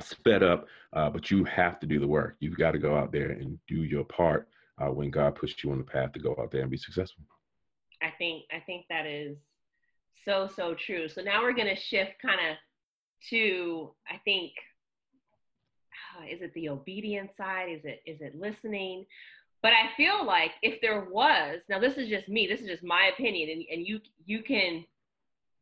sped 0.00 0.42
up, 0.42 0.66
uh, 0.94 1.10
but 1.10 1.30
you 1.30 1.44
have 1.44 1.78
to 1.80 1.86
do 1.86 2.00
the 2.00 2.08
work. 2.08 2.36
You've 2.40 2.56
got 2.56 2.72
to 2.72 2.78
go 2.78 2.96
out 2.96 3.12
there 3.12 3.30
and 3.30 3.58
do 3.68 3.84
your 3.84 4.04
part 4.04 4.48
uh, 4.78 4.90
when 4.90 5.10
God 5.10 5.34
puts 5.34 5.62
you 5.62 5.70
on 5.70 5.78
the 5.78 5.84
path 5.84 6.12
to 6.12 6.20
go 6.20 6.34
out 6.40 6.50
there 6.50 6.62
and 6.62 6.70
be 6.70 6.76
successful. 6.76 7.24
I 8.02 8.10
think 8.18 8.44
I 8.50 8.60
think 8.60 8.86
that 8.88 9.06
is 9.06 9.36
so 10.24 10.48
so 10.54 10.74
true. 10.74 11.08
So 11.08 11.22
now 11.22 11.42
we're 11.42 11.54
going 11.54 11.74
to 11.74 11.80
shift 11.80 12.12
kind 12.22 12.40
of 12.50 12.56
to 13.28 13.92
I 14.08 14.16
think 14.24 14.52
is 16.30 16.40
it 16.40 16.52
the 16.54 16.70
obedience 16.70 17.32
side? 17.36 17.68
Is 17.70 17.84
it 17.84 18.02
is 18.06 18.20
it 18.20 18.34
listening? 18.34 19.06
But 19.62 19.72
I 19.72 19.94
feel 19.96 20.24
like 20.24 20.52
if 20.62 20.80
there 20.80 21.06
was, 21.10 21.60
now 21.68 21.78
this 21.78 21.98
is 21.98 22.08
just 22.08 22.28
me, 22.28 22.46
this 22.46 22.60
is 22.60 22.66
just 22.66 22.82
my 22.82 23.10
opinion, 23.12 23.50
and, 23.50 23.64
and 23.70 23.86
you 23.86 24.00
you 24.24 24.42
can 24.42 24.84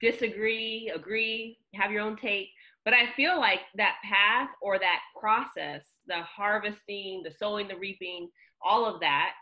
disagree, 0.01 0.93
agree, 0.95 1.59
have 1.75 1.91
your 1.91 2.03
own 2.03 2.17
take. 2.17 2.49
But 2.85 2.95
I 2.95 3.13
feel 3.17 3.39
like 3.39 3.61
that 3.77 3.97
path 4.05 4.51
or 4.63 4.79
that 4.79 5.01
process, 5.19 5.83
the 6.07 6.23
harvesting, 6.23 7.23
the 7.25 7.31
sowing, 7.31 7.69
the 7.69 7.77
reaping, 7.77 8.29
all 8.65 8.87
of 8.87 9.01
that, 9.01 9.33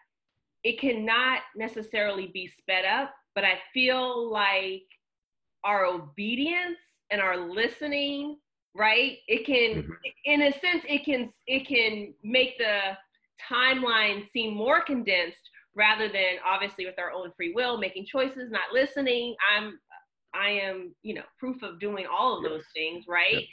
it 0.64 0.80
cannot 0.80 1.40
necessarily 1.54 2.28
be 2.32 2.50
sped 2.58 2.84
up. 2.84 3.14
But 3.34 3.44
I 3.44 3.58
feel 3.72 4.30
like 4.32 4.84
our 5.62 5.84
obedience 5.84 6.78
and 7.10 7.20
our 7.20 7.36
listening, 7.36 8.38
right? 8.74 9.18
It 9.28 9.44
can, 9.46 9.82
mm-hmm. 9.82 9.92
in 10.24 10.42
a 10.42 10.52
sense, 10.52 10.84
it 10.88 11.04
can 11.04 11.32
it 11.46 11.68
can 11.68 12.14
make 12.24 12.58
the 12.58 12.96
timeline 13.50 14.30
seem 14.32 14.54
more 14.54 14.82
condensed 14.82 15.50
rather 15.74 16.08
than 16.08 16.40
obviously 16.44 16.86
with 16.86 16.98
our 16.98 17.12
own 17.12 17.30
free 17.36 17.52
will 17.54 17.78
making 17.78 18.06
choices 18.06 18.50
not 18.50 18.72
listening. 18.72 19.36
I'm 19.54 19.78
i 20.34 20.50
am 20.50 20.94
you 21.02 21.14
know 21.14 21.22
proof 21.38 21.62
of 21.62 21.80
doing 21.80 22.04
all 22.06 22.36
of 22.36 22.42
those 22.42 22.64
things 22.74 23.04
right? 23.08 23.44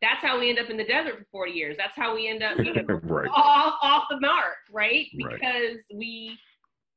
That's 0.00 0.22
how 0.24 0.40
we 0.40 0.48
end 0.48 0.58
up 0.58 0.70
in 0.70 0.76
the 0.76 0.84
desert 0.84 1.18
for 1.18 1.26
40 1.30 1.52
years. 1.52 1.76
That's 1.78 1.94
how 1.94 2.12
we 2.12 2.28
end 2.28 2.42
up 2.42 2.58
you 2.58 2.74
know, 2.74 2.82
right. 3.04 3.28
off, 3.32 3.74
off 3.82 4.04
the 4.10 4.20
mark 4.20 4.56
right? 4.72 5.06
Because 5.16 5.76
right. 5.76 5.94
we 5.94 6.38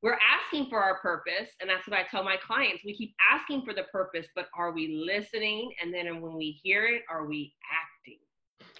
we're 0.02 0.18
asking 0.22 0.70
for 0.70 0.80
our 0.80 1.00
purpose 1.00 1.50
and 1.62 1.70
that's 1.70 1.88
what 1.88 1.98
i 1.98 2.04
tell 2.10 2.24
my 2.24 2.38
clients. 2.46 2.84
We 2.86 2.96
keep 2.96 3.14
asking 3.34 3.64
for 3.66 3.74
the 3.74 3.84
purpose 3.92 4.28
but 4.36 4.48
are 4.58 4.72
we 4.72 5.04
listening? 5.08 5.72
And 5.82 5.94
then 5.94 6.22
when 6.22 6.36
we 6.36 6.60
hear 6.64 6.86
it 6.86 7.02
are 7.10 7.26
we 7.26 7.54
acting? 7.72 8.20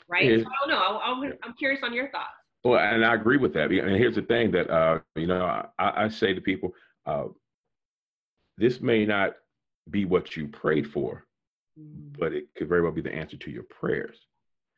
Right? 0.08 0.40
So 0.40 0.46
i 0.46 0.68
don't 0.68 0.70
know. 0.70 1.00
I, 1.00 1.32
i'm 1.44 1.56
curious 1.58 1.82
on 1.84 1.94
your 1.94 2.12
thoughts 2.12 2.45
well, 2.66 2.80
and 2.80 3.06
I 3.06 3.14
agree 3.14 3.38
with 3.38 3.54
that. 3.54 3.72
And 3.72 3.96
here's 3.96 4.16
the 4.16 4.24
thing 4.24 4.52
that 4.52 4.70
uh, 4.70 5.00
you 5.16 5.28
know 5.28 5.46
I, 5.78 6.06
I 6.06 6.08
say 6.10 6.34
to 6.34 6.42
people, 6.42 6.74
uh, 7.06 7.26
this 8.58 8.82
may 8.82 9.06
not 9.06 9.34
be 9.90 10.06
what 10.06 10.36
you 10.36 10.48
prayed 10.48 10.88
for, 10.92 11.26
mm. 11.80 12.18
but 12.18 12.34
it 12.34 12.46
could 12.58 12.68
very 12.68 12.82
well 12.82 12.92
be 12.92 13.02
the 13.02 13.14
answer 13.14 13.38
to 13.38 13.52
your 13.52 13.64
prayers. 13.64 14.18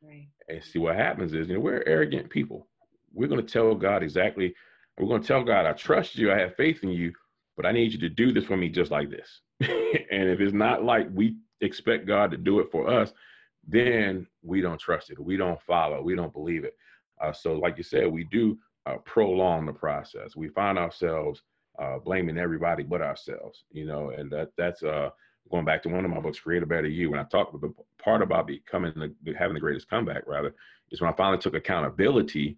Right. 0.03 0.27
And 0.49 0.63
see 0.63 0.79
what 0.79 0.95
happens 0.95 1.33
is, 1.33 1.47
you 1.47 1.55
know, 1.55 1.59
we're 1.59 1.83
arrogant 1.87 2.29
people. 2.29 2.67
We're 3.13 3.29
going 3.29 3.45
to 3.45 3.51
tell 3.51 3.73
God 3.73 4.03
exactly. 4.03 4.53
We're 4.97 5.07
going 5.07 5.21
to 5.21 5.27
tell 5.27 5.43
God, 5.43 5.65
I 5.65 5.71
trust 5.73 6.17
you, 6.17 6.31
I 6.31 6.37
have 6.39 6.55
faith 6.55 6.83
in 6.83 6.89
you, 6.89 7.13
but 7.55 7.65
I 7.65 7.71
need 7.71 7.93
you 7.93 7.99
to 7.99 8.09
do 8.09 8.31
this 8.31 8.45
for 8.45 8.57
me 8.57 8.69
just 8.69 8.91
like 8.91 9.09
this. 9.09 9.41
and 9.61 10.29
if 10.29 10.39
it's 10.39 10.53
not 10.53 10.83
like 10.83 11.07
we 11.13 11.37
expect 11.61 12.05
God 12.05 12.31
to 12.31 12.37
do 12.37 12.59
it 12.59 12.69
for 12.71 12.89
us, 12.89 13.13
then 13.67 14.27
we 14.43 14.61
don't 14.61 14.79
trust 14.79 15.09
it. 15.09 15.19
We 15.19 15.37
don't 15.37 15.61
follow. 15.61 16.01
We 16.01 16.15
don't 16.15 16.33
believe 16.33 16.63
it. 16.63 16.75
Uh, 17.21 17.33
so, 17.33 17.53
like 17.53 17.77
you 17.77 17.83
said, 17.83 18.11
we 18.11 18.23
do 18.25 18.57
uh, 18.85 18.97
prolong 19.05 19.65
the 19.65 19.73
process. 19.73 20.35
We 20.35 20.49
find 20.49 20.77
ourselves 20.77 21.41
uh, 21.79 21.99
blaming 21.99 22.37
everybody 22.37 22.83
but 22.83 23.01
ourselves, 23.01 23.63
you 23.71 23.85
know, 23.85 24.09
and 24.09 24.31
that 24.31 24.51
that's 24.57 24.83
uh, 24.83 25.09
going 25.51 25.65
back 25.65 25.83
to 25.83 25.89
one 25.89 26.05
of 26.05 26.11
my 26.11 26.19
books, 26.19 26.39
Create 26.39 26.63
a 26.63 26.65
Better 26.65 26.87
You. 26.87 27.11
When 27.11 27.19
I 27.19 27.23
talk 27.23 27.49
about 27.53 27.61
the 27.61 27.73
part 28.01 28.21
about 28.21 28.47
becoming 28.47 28.93
the, 28.95 29.33
having 29.33 29.53
the 29.53 29.59
greatest 29.59 29.89
comeback, 29.89 30.23
rather, 30.27 30.55
is 30.91 31.01
when 31.01 31.11
I 31.11 31.15
finally 31.15 31.37
took 31.37 31.53
accountability 31.53 32.57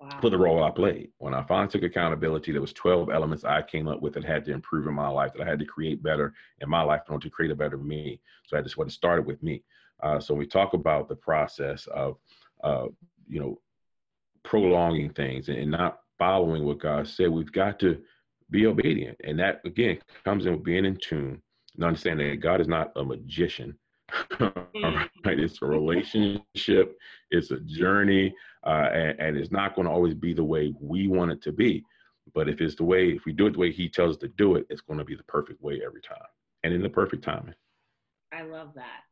wow. 0.00 0.18
for 0.20 0.30
the 0.30 0.38
role 0.38 0.62
I 0.62 0.70
played. 0.70 1.10
When 1.18 1.34
I 1.34 1.42
finally 1.44 1.70
took 1.70 1.82
accountability, 1.82 2.52
there 2.52 2.60
was 2.60 2.72
12 2.72 3.10
elements 3.10 3.44
I 3.44 3.62
came 3.62 3.88
up 3.88 4.00
with 4.00 4.14
that 4.14 4.24
had 4.24 4.44
to 4.46 4.52
improve 4.52 4.86
in 4.86 4.94
my 4.94 5.08
life, 5.08 5.32
that 5.34 5.46
I 5.46 5.48
had 5.48 5.58
to 5.60 5.64
create 5.64 6.02
better 6.02 6.34
in 6.60 6.68
my 6.68 6.82
life 6.82 7.02
in 7.08 7.12
order 7.12 7.24
to 7.24 7.30
create 7.30 7.50
a 7.50 7.56
better 7.56 7.78
me. 7.78 8.20
So 8.46 8.56
I 8.56 8.62
just 8.62 8.76
what 8.76 8.88
it 8.88 8.92
started 8.92 9.26
with 9.26 9.42
me. 9.42 9.62
Uh, 10.02 10.20
so 10.20 10.34
we 10.34 10.46
talk 10.46 10.74
about 10.74 11.08
the 11.08 11.16
process 11.16 11.86
of, 11.88 12.18
uh, 12.62 12.86
you 13.28 13.40
know, 13.40 13.60
prolonging 14.48 15.10
things 15.10 15.48
and 15.50 15.70
not 15.70 15.98
following 16.18 16.64
what 16.64 16.80
God 16.80 17.06
said. 17.06 17.28
We've 17.28 17.52
got 17.52 17.78
to 17.80 18.00
be 18.50 18.66
obedient. 18.66 19.20
And 19.22 19.38
that, 19.38 19.60
again, 19.66 19.98
comes 20.24 20.46
in 20.46 20.52
with 20.52 20.64
being 20.64 20.86
in 20.86 20.96
tune 20.96 21.42
and 21.76 21.84
understanding 21.84 22.30
that 22.30 22.40
God 22.40 22.60
is 22.60 22.66
not 22.66 22.92
a 22.96 23.04
magician. 23.04 23.78
All 24.40 24.50
right, 24.74 25.10
it's 25.38 25.60
a 25.60 25.66
relationship, 25.66 26.96
it's 27.30 27.50
a 27.50 27.60
journey, 27.60 28.34
uh, 28.66 28.88
and, 28.90 29.20
and 29.20 29.36
it's 29.36 29.52
not 29.52 29.74
going 29.76 29.86
to 29.86 29.92
always 29.92 30.14
be 30.14 30.32
the 30.32 30.42
way 30.42 30.72
we 30.80 31.08
want 31.08 31.30
it 31.30 31.42
to 31.42 31.52
be. 31.52 31.84
But 32.34 32.48
if 32.48 32.62
it's 32.62 32.74
the 32.74 32.84
way, 32.84 33.10
if 33.10 33.26
we 33.26 33.32
do 33.32 33.46
it 33.48 33.52
the 33.52 33.58
way 33.58 33.70
He 33.70 33.90
tells 33.90 34.16
us 34.16 34.20
to 34.22 34.28
do 34.28 34.56
it, 34.56 34.66
it's 34.70 34.80
going 34.80 34.98
to 34.98 35.04
be 35.04 35.14
the 35.14 35.24
perfect 35.24 35.62
way 35.62 35.82
every 35.84 36.00
time 36.00 36.16
and 36.64 36.72
in 36.72 36.82
the 36.82 36.88
perfect 36.88 37.22
timing. 37.22 37.54
I 38.32 38.42
love 38.42 38.70
that. 38.76 39.02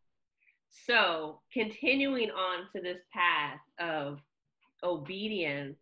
So, 0.86 1.40
continuing 1.52 2.30
on 2.30 2.68
to 2.74 2.80
this 2.80 3.00
path 3.12 3.60
of 3.78 4.18
obedience, 4.86 5.76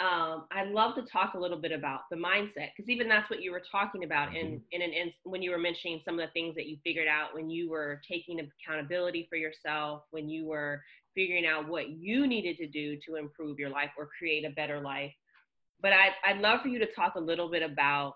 um, 0.00 0.46
I'd 0.50 0.70
love 0.70 0.94
to 0.94 1.02
talk 1.02 1.34
a 1.34 1.38
little 1.38 1.58
bit 1.58 1.72
about 1.72 2.00
the 2.10 2.16
mindset 2.16 2.70
because 2.74 2.88
even 2.88 3.06
that's 3.06 3.28
what 3.28 3.42
you 3.42 3.52
were 3.52 3.62
talking 3.70 4.04
about 4.04 4.34
in 4.34 4.46
mm-hmm. 4.46 4.56
in 4.72 4.82
an 4.82 4.90
in, 4.92 5.12
when 5.24 5.42
you 5.42 5.50
were 5.50 5.58
mentioning 5.58 6.00
some 6.04 6.18
of 6.18 6.26
the 6.26 6.32
things 6.32 6.54
that 6.54 6.66
you 6.66 6.78
figured 6.82 7.06
out 7.06 7.34
when 7.34 7.50
you 7.50 7.68
were 7.68 8.00
taking 8.10 8.40
accountability 8.40 9.26
for 9.28 9.36
yourself, 9.36 10.02
when 10.10 10.28
you 10.28 10.46
were 10.46 10.82
figuring 11.14 11.44
out 11.44 11.68
what 11.68 11.90
you 11.90 12.26
needed 12.26 12.56
to 12.56 12.66
do 12.66 12.96
to 13.06 13.16
improve 13.16 13.58
your 13.58 13.68
life 13.68 13.90
or 13.98 14.08
create 14.18 14.44
a 14.46 14.50
better 14.50 14.80
life. 14.80 15.12
But 15.82 15.92
I, 15.92 16.10
I'd 16.26 16.40
love 16.40 16.60
for 16.62 16.68
you 16.68 16.78
to 16.78 16.92
talk 16.94 17.14
a 17.16 17.20
little 17.20 17.50
bit 17.50 17.62
about 17.62 18.14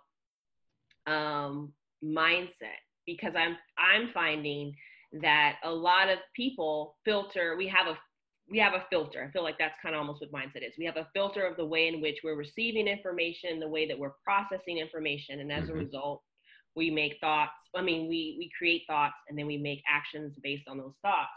um, 1.06 1.72
mindset 2.02 2.80
because 3.04 3.32
I'm 3.36 3.56
I'm 3.76 4.10
finding 4.14 4.74
that 5.20 5.56
a 5.64 5.70
lot 5.70 6.08
of 6.08 6.18
people 6.34 6.96
filter. 7.04 7.56
We 7.58 7.68
have 7.68 7.88
a 7.88 7.98
we 8.50 8.58
have 8.58 8.74
a 8.74 8.84
filter. 8.90 9.24
I 9.26 9.32
feel 9.32 9.42
like 9.42 9.58
that's 9.58 9.74
kind 9.82 9.94
of 9.94 10.00
almost 10.00 10.20
what 10.20 10.32
mindset 10.32 10.66
is. 10.66 10.74
We 10.78 10.84
have 10.84 10.96
a 10.96 11.08
filter 11.14 11.46
of 11.46 11.56
the 11.56 11.64
way 11.64 11.88
in 11.88 12.00
which 12.00 12.18
we're 12.22 12.36
receiving 12.36 12.86
information, 12.86 13.58
the 13.58 13.68
way 13.68 13.88
that 13.88 13.98
we're 13.98 14.12
processing 14.22 14.78
information, 14.78 15.40
and 15.40 15.50
as 15.50 15.64
mm-hmm. 15.64 15.78
a 15.78 15.84
result, 15.84 16.22
we 16.76 16.90
make 16.90 17.16
thoughts. 17.20 17.52
I 17.74 17.82
mean, 17.82 18.08
we 18.08 18.36
we 18.38 18.50
create 18.56 18.82
thoughts 18.86 19.14
and 19.28 19.38
then 19.38 19.46
we 19.46 19.56
make 19.56 19.82
actions 19.88 20.34
based 20.42 20.68
on 20.68 20.78
those 20.78 20.94
thoughts. 21.02 21.30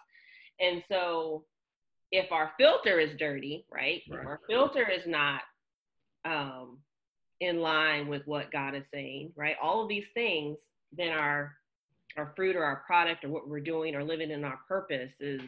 And 0.60 0.84
so, 0.90 1.46
if 2.12 2.32
our 2.32 2.52
filter 2.58 3.00
is 3.00 3.18
dirty, 3.18 3.66
right? 3.72 4.02
right. 4.10 4.20
If 4.20 4.26
our 4.26 4.40
filter 4.48 4.90
is 4.90 5.04
not 5.06 5.42
um, 6.26 6.80
in 7.40 7.62
line 7.62 8.08
with 8.08 8.24
what 8.26 8.52
God 8.52 8.76
is 8.76 8.84
saying, 8.94 9.32
right? 9.36 9.56
All 9.62 9.82
of 9.82 9.90
these 9.90 10.06
things, 10.14 10.58
then 10.96 11.10
our 11.10 11.54
our 12.18 12.34
fruit 12.36 12.56
or 12.56 12.64
our 12.64 12.84
product 12.88 13.24
or 13.24 13.30
what 13.30 13.48
we're 13.48 13.60
doing 13.60 13.96
or 13.96 14.04
living 14.04 14.32
in 14.32 14.44
our 14.44 14.60
purpose 14.68 15.12
is 15.20 15.42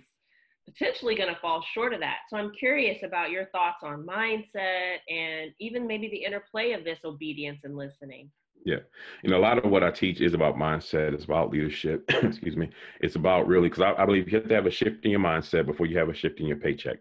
potentially 0.72 1.16
going 1.16 1.34
to 1.34 1.40
fall 1.40 1.64
short 1.74 1.94
of 1.94 2.00
that. 2.00 2.18
So 2.30 2.38
I'm 2.38 2.52
curious 2.52 3.04
about 3.04 3.32
your 3.32 3.46
thoughts 3.46 3.84
on 3.84 4.06
mindset 4.06 4.98
and 5.10 5.52
even 5.60 5.88
maybe 5.88 6.10
the 6.10 6.24
interplay 6.24 6.72
of 6.72 6.84
this 6.84 7.00
obedience 7.06 7.60
and 7.64 7.76
listening. 7.76 8.30
Yeah. 8.66 8.80
Know, 9.24 9.38
a 9.38 9.40
lot 9.40 9.58
of 9.58 9.72
what 9.72 9.84
I 9.84 9.92
teach 9.92 10.22
is 10.22 10.34
about 10.34 10.56
mindset. 10.56 11.14
It's 11.14 11.24
about 11.24 11.52
leadership. 11.52 12.04
Excuse 12.10 12.58
me. 12.58 12.70
It's 13.02 13.16
about 13.16 13.48
really, 13.48 13.70
because 13.70 13.84
I, 13.84 14.02
I, 14.02 14.06
believe 14.06 14.30
you 14.30 14.38
have 14.38 14.48
to 14.48 14.56
have 14.56 14.66
a 14.66 14.72
shift 14.72 15.06
in 15.06 15.12
your 15.12 15.20
mindset 15.20 15.66
before 15.66 15.86
you 15.86 15.98
have 15.98 16.10
a 16.10 16.14
shift 16.14 16.40
in 16.40 16.48
your 16.48 16.58
paycheck. 16.58 16.98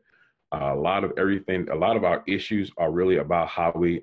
Uh, 0.54 0.72
a 0.72 0.80
lot 0.80 1.04
of 1.04 1.12
everything, 1.18 1.68
a 1.70 1.74
lot 1.74 1.96
of 1.96 2.04
our 2.04 2.22
issues 2.26 2.70
are 2.78 2.92
really 2.92 3.16
about 3.16 3.48
how 3.48 3.72
we 3.74 4.02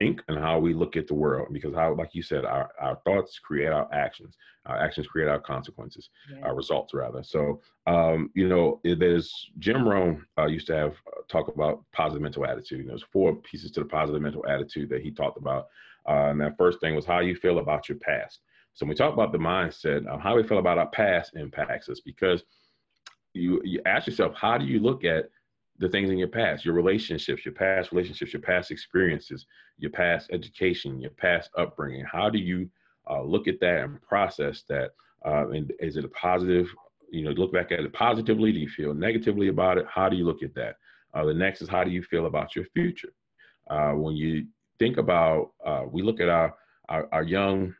think 0.00 0.22
and 0.28 0.38
how 0.38 0.58
we 0.58 0.74
look 0.74 0.96
at 0.96 1.06
the 1.06 1.14
world. 1.14 1.48
Because 1.52 1.74
how 1.74 1.94
like 1.94 2.14
you 2.14 2.22
said 2.22 2.44
our, 2.44 2.70
our 2.80 2.96
thoughts 3.04 3.38
create 3.38 3.68
our 3.68 3.88
actions. 3.92 4.36
Our 4.66 4.78
actions 4.82 5.06
create 5.06 5.28
our 5.28 5.40
consequences 5.40 6.10
yeah. 6.32 6.44
our 6.44 6.54
results 6.54 6.92
rather. 6.92 7.22
So 7.22 7.60
um, 7.86 8.30
you 8.34 8.48
know 8.48 8.80
there's 8.82 9.50
jim 9.58 9.86
rohn 9.86 10.26
uh, 10.38 10.46
used 10.46 10.66
to 10.68 10.74
have 10.74 10.92
uh, 11.06 11.22
talk 11.28 11.48
about 11.48 11.84
positive 11.92 12.22
mental 12.22 12.46
attitude. 12.46 12.80
And 12.80 12.88
there's 12.88 13.04
four 13.12 13.36
pieces 13.36 13.70
to 13.72 13.80
the 13.80 13.86
positive 13.86 14.22
mental 14.22 14.46
attitude 14.48 14.88
that 14.90 15.02
he 15.02 15.10
talked 15.10 15.38
about 15.38 15.68
uh, 16.08 16.30
and 16.30 16.40
that 16.40 16.56
first 16.56 16.80
thing 16.80 16.94
was 16.94 17.06
how 17.06 17.20
you 17.20 17.36
feel 17.36 17.58
about 17.58 17.88
your 17.88 17.98
past. 17.98 18.40
So 18.74 18.84
when 18.84 18.90
we 18.90 18.94
talk 18.96 19.12
about 19.12 19.32
the 19.32 19.38
mindset 19.38 20.06
uh, 20.10 20.18
how 20.18 20.34
we 20.36 20.42
feel 20.42 20.58
about 20.58 20.78
our 20.78 20.88
past 20.88 21.36
impacts 21.36 21.88
us 21.88 22.00
because 22.00 22.42
you 23.34 23.60
you 23.64 23.80
ask 23.86 24.06
yourself 24.06 24.34
how 24.34 24.58
do 24.58 24.64
you 24.64 24.80
look 24.80 25.04
at 25.04 25.30
the 25.80 25.88
things 25.88 26.10
in 26.10 26.18
your 26.18 26.28
past, 26.28 26.64
your 26.64 26.74
relationships, 26.74 27.44
your 27.44 27.54
past 27.54 27.90
relationships, 27.90 28.34
your 28.34 28.42
past 28.42 28.70
experiences, 28.70 29.46
your 29.78 29.90
past 29.90 30.28
education, 30.30 31.00
your 31.00 31.10
past 31.12 31.50
upbringing. 31.56 32.04
How 32.04 32.28
do 32.28 32.38
you 32.38 32.68
uh, 33.08 33.22
look 33.22 33.48
at 33.48 33.58
that 33.60 33.80
and 33.80 34.00
process 34.02 34.62
that? 34.68 34.90
Uh, 35.24 35.48
and 35.48 35.72
is 35.80 35.96
it 35.96 36.04
a 36.04 36.08
positive? 36.08 36.68
You 37.10 37.24
know, 37.24 37.30
look 37.30 37.52
back 37.52 37.72
at 37.72 37.80
it 37.80 37.92
positively. 37.92 38.52
Do 38.52 38.58
you 38.58 38.68
feel 38.68 38.94
negatively 38.94 39.48
about 39.48 39.78
it? 39.78 39.86
How 39.92 40.08
do 40.08 40.16
you 40.16 40.24
look 40.24 40.42
at 40.42 40.54
that? 40.54 40.76
Uh, 41.14 41.24
the 41.24 41.34
next 41.34 41.62
is 41.62 41.68
how 41.68 41.82
do 41.82 41.90
you 41.90 42.02
feel 42.02 42.26
about 42.26 42.54
your 42.54 42.66
future? 42.66 43.12
Uh, 43.68 43.92
when 43.92 44.16
you 44.16 44.46
think 44.78 44.98
about, 44.98 45.52
uh, 45.64 45.84
we 45.90 46.02
look 46.02 46.20
at 46.20 46.28
our 46.28 46.54
our, 46.90 47.08
our 47.12 47.22
young 47.22 47.74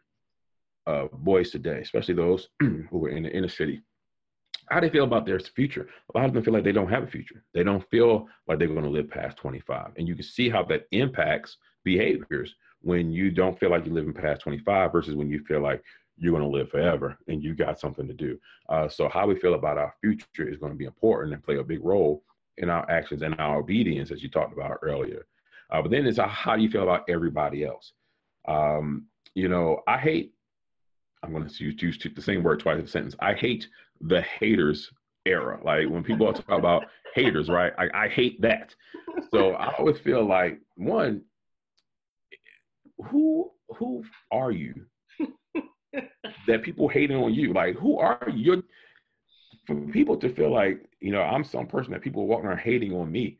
uh, 0.87 1.07
boys 1.13 1.51
today, 1.51 1.81
especially 1.83 2.15
those 2.15 2.49
who 2.61 3.05
are 3.05 3.11
in 3.11 3.25
the 3.25 3.31
inner 3.31 3.49
city 3.49 3.83
how 4.71 4.81
they 4.81 4.91
feel 4.91 5.05
about 5.05 5.27
their 5.27 5.41
future? 5.41 5.89
A 6.15 6.19
lot 6.19 6.27
of 6.27 6.35
them 6.35 6.45
feel 6.45 6.55
like 6.55 6.65
they 6.65 6.73
don't 6.73 6.91
have 6.91 7.03
a 7.03 7.09
future. 7.09 7.43
They 7.55 7.63
don't 7.63 7.89
feel 7.91 8.29
like 8.47 8.59
they're 8.59 8.69
going 8.69 8.83
to 8.83 8.89
live 8.89 9.11
past 9.11 9.37
25. 9.39 9.93
And 9.97 10.07
you 10.07 10.15
can 10.15 10.25
see 10.25 10.49
how 10.49 10.63
that 10.65 10.87
impacts 10.93 11.57
behaviors 11.85 12.55
when 12.83 13.11
you 13.11 13.31
don't 13.31 13.59
feel 13.59 13.71
like 13.71 13.85
you're 13.85 13.95
living 13.95 14.13
past 14.13 14.43
25 14.43 14.93
versus 14.93 15.15
when 15.15 15.29
you 15.29 15.45
feel 15.45 15.61
like 15.61 15.83
you're 16.17 16.33
going 16.33 16.43
to 16.43 16.59
live 16.59 16.71
forever 16.71 17.19
and 17.29 17.43
you 17.43 17.55
got 17.55 17.81
something 17.81 18.07
to 18.07 18.15
do. 18.15 18.39
Uh, 18.69 18.89
so 18.89 19.09
how 19.09 19.27
we 19.27 19.39
feel 19.39 19.55
about 19.55 19.79
our 19.79 19.95
future 20.01 20.49
is 20.49 20.59
going 20.59 20.73
to 20.73 20.79
be 20.79 20.85
important 20.85 21.35
and 21.35 21.43
play 21.43 21.57
a 21.57 21.65
big 21.65 21.85
role 21.85 22.23
in 22.59 22.69
our 22.69 22.89
actions 22.91 23.23
and 23.23 23.35
our 23.41 23.59
obedience, 23.59 24.11
as 24.11 24.23
you 24.23 24.29
talked 24.29 24.53
about 24.53 24.79
earlier. 24.83 25.27
Uh, 25.71 25.81
but 25.81 25.91
then 25.91 26.07
it's 26.07 26.19
how 26.19 26.57
do 26.57 26.63
you 26.63 26.71
feel 26.71 26.83
about 26.83 27.05
everybody 27.09 27.65
else? 27.65 27.93
Um, 28.47 29.07
you 29.35 29.49
know, 29.49 29.81
I 29.87 29.99
hate. 29.99 30.35
I'm 31.23 31.33
going 31.33 31.47
to 31.47 31.65
use, 31.65 31.83
use 31.83 31.99
the 32.15 32.23
same 32.23 32.43
word 32.43 32.61
twice 32.61 32.79
in 32.79 32.85
a 32.85 32.89
sentence. 32.89 33.15
I 33.21 33.35
hate 33.35 33.67
the 34.01 34.23
haters 34.23 34.91
era. 35.27 35.61
Like 35.63 35.89
when 35.89 36.03
people 36.03 36.33
talk 36.33 36.49
about 36.59 36.85
haters, 37.15 37.49
right? 37.49 37.73
I, 37.79 38.05
I 38.07 38.09
hate 38.09 38.41
that. 38.41 38.75
So 39.33 39.53
I 39.53 39.75
always 39.79 39.99
feel 39.99 40.27
like 40.27 40.61
one, 40.77 41.23
who 43.11 43.51
who 43.77 44.05
are 44.31 44.51
you 44.51 44.75
that 46.47 46.63
people 46.63 46.89
hating 46.89 47.17
on 47.17 47.35
you? 47.35 47.53
Like 47.53 47.77
who 47.77 47.99
are 47.99 48.29
you? 48.33 48.63
For 49.67 49.75
people 49.75 50.17
to 50.17 50.35
feel 50.35 50.51
like 50.51 50.85
you 51.01 51.13
know 51.13 51.23
I'm 51.23 51.45
some 51.45 51.67
person 51.67 51.93
that 51.93 52.03
people 52.03 52.23
are 52.23 52.27
walking 52.27 52.47
around 52.47 52.59
hating 52.59 52.93
on 52.93 53.11
me, 53.11 53.39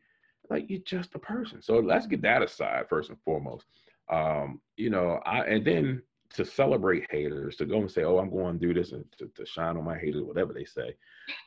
like 0.49 0.69
you're 0.69 0.79
just 0.85 1.15
a 1.15 1.19
person. 1.19 1.61
So 1.61 1.79
let's 1.79 2.07
get 2.07 2.21
that 2.21 2.41
aside 2.41 2.85
first 2.89 3.09
and 3.09 3.17
foremost. 3.25 3.65
Um, 4.09 4.61
you 4.77 4.89
know, 4.89 5.19
I 5.25 5.45
and 5.45 5.65
then 5.65 6.01
to 6.35 6.45
celebrate 6.45 7.09
haters, 7.09 7.55
to 7.57 7.65
go 7.65 7.79
and 7.79 7.91
say, 7.91 8.03
"Oh, 8.03 8.17
I'm 8.17 8.29
going 8.29 8.59
to 8.59 8.67
do 8.67 8.73
this," 8.73 8.91
and 8.91 9.05
to, 9.17 9.29
to 9.35 9.45
shine 9.45 9.77
on 9.77 9.83
my 9.83 9.97
haters, 9.97 10.23
whatever 10.23 10.53
they 10.53 10.65
say. 10.65 10.95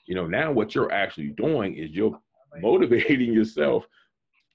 You 0.07 0.15
know, 0.15 0.27
now 0.27 0.53
what 0.53 0.75
you're 0.75 0.93
actually 0.93 1.29
doing 1.31 1.77
is 1.77 1.91
you're 1.91 2.19
motivating 2.61 3.33
yourself 3.33 3.87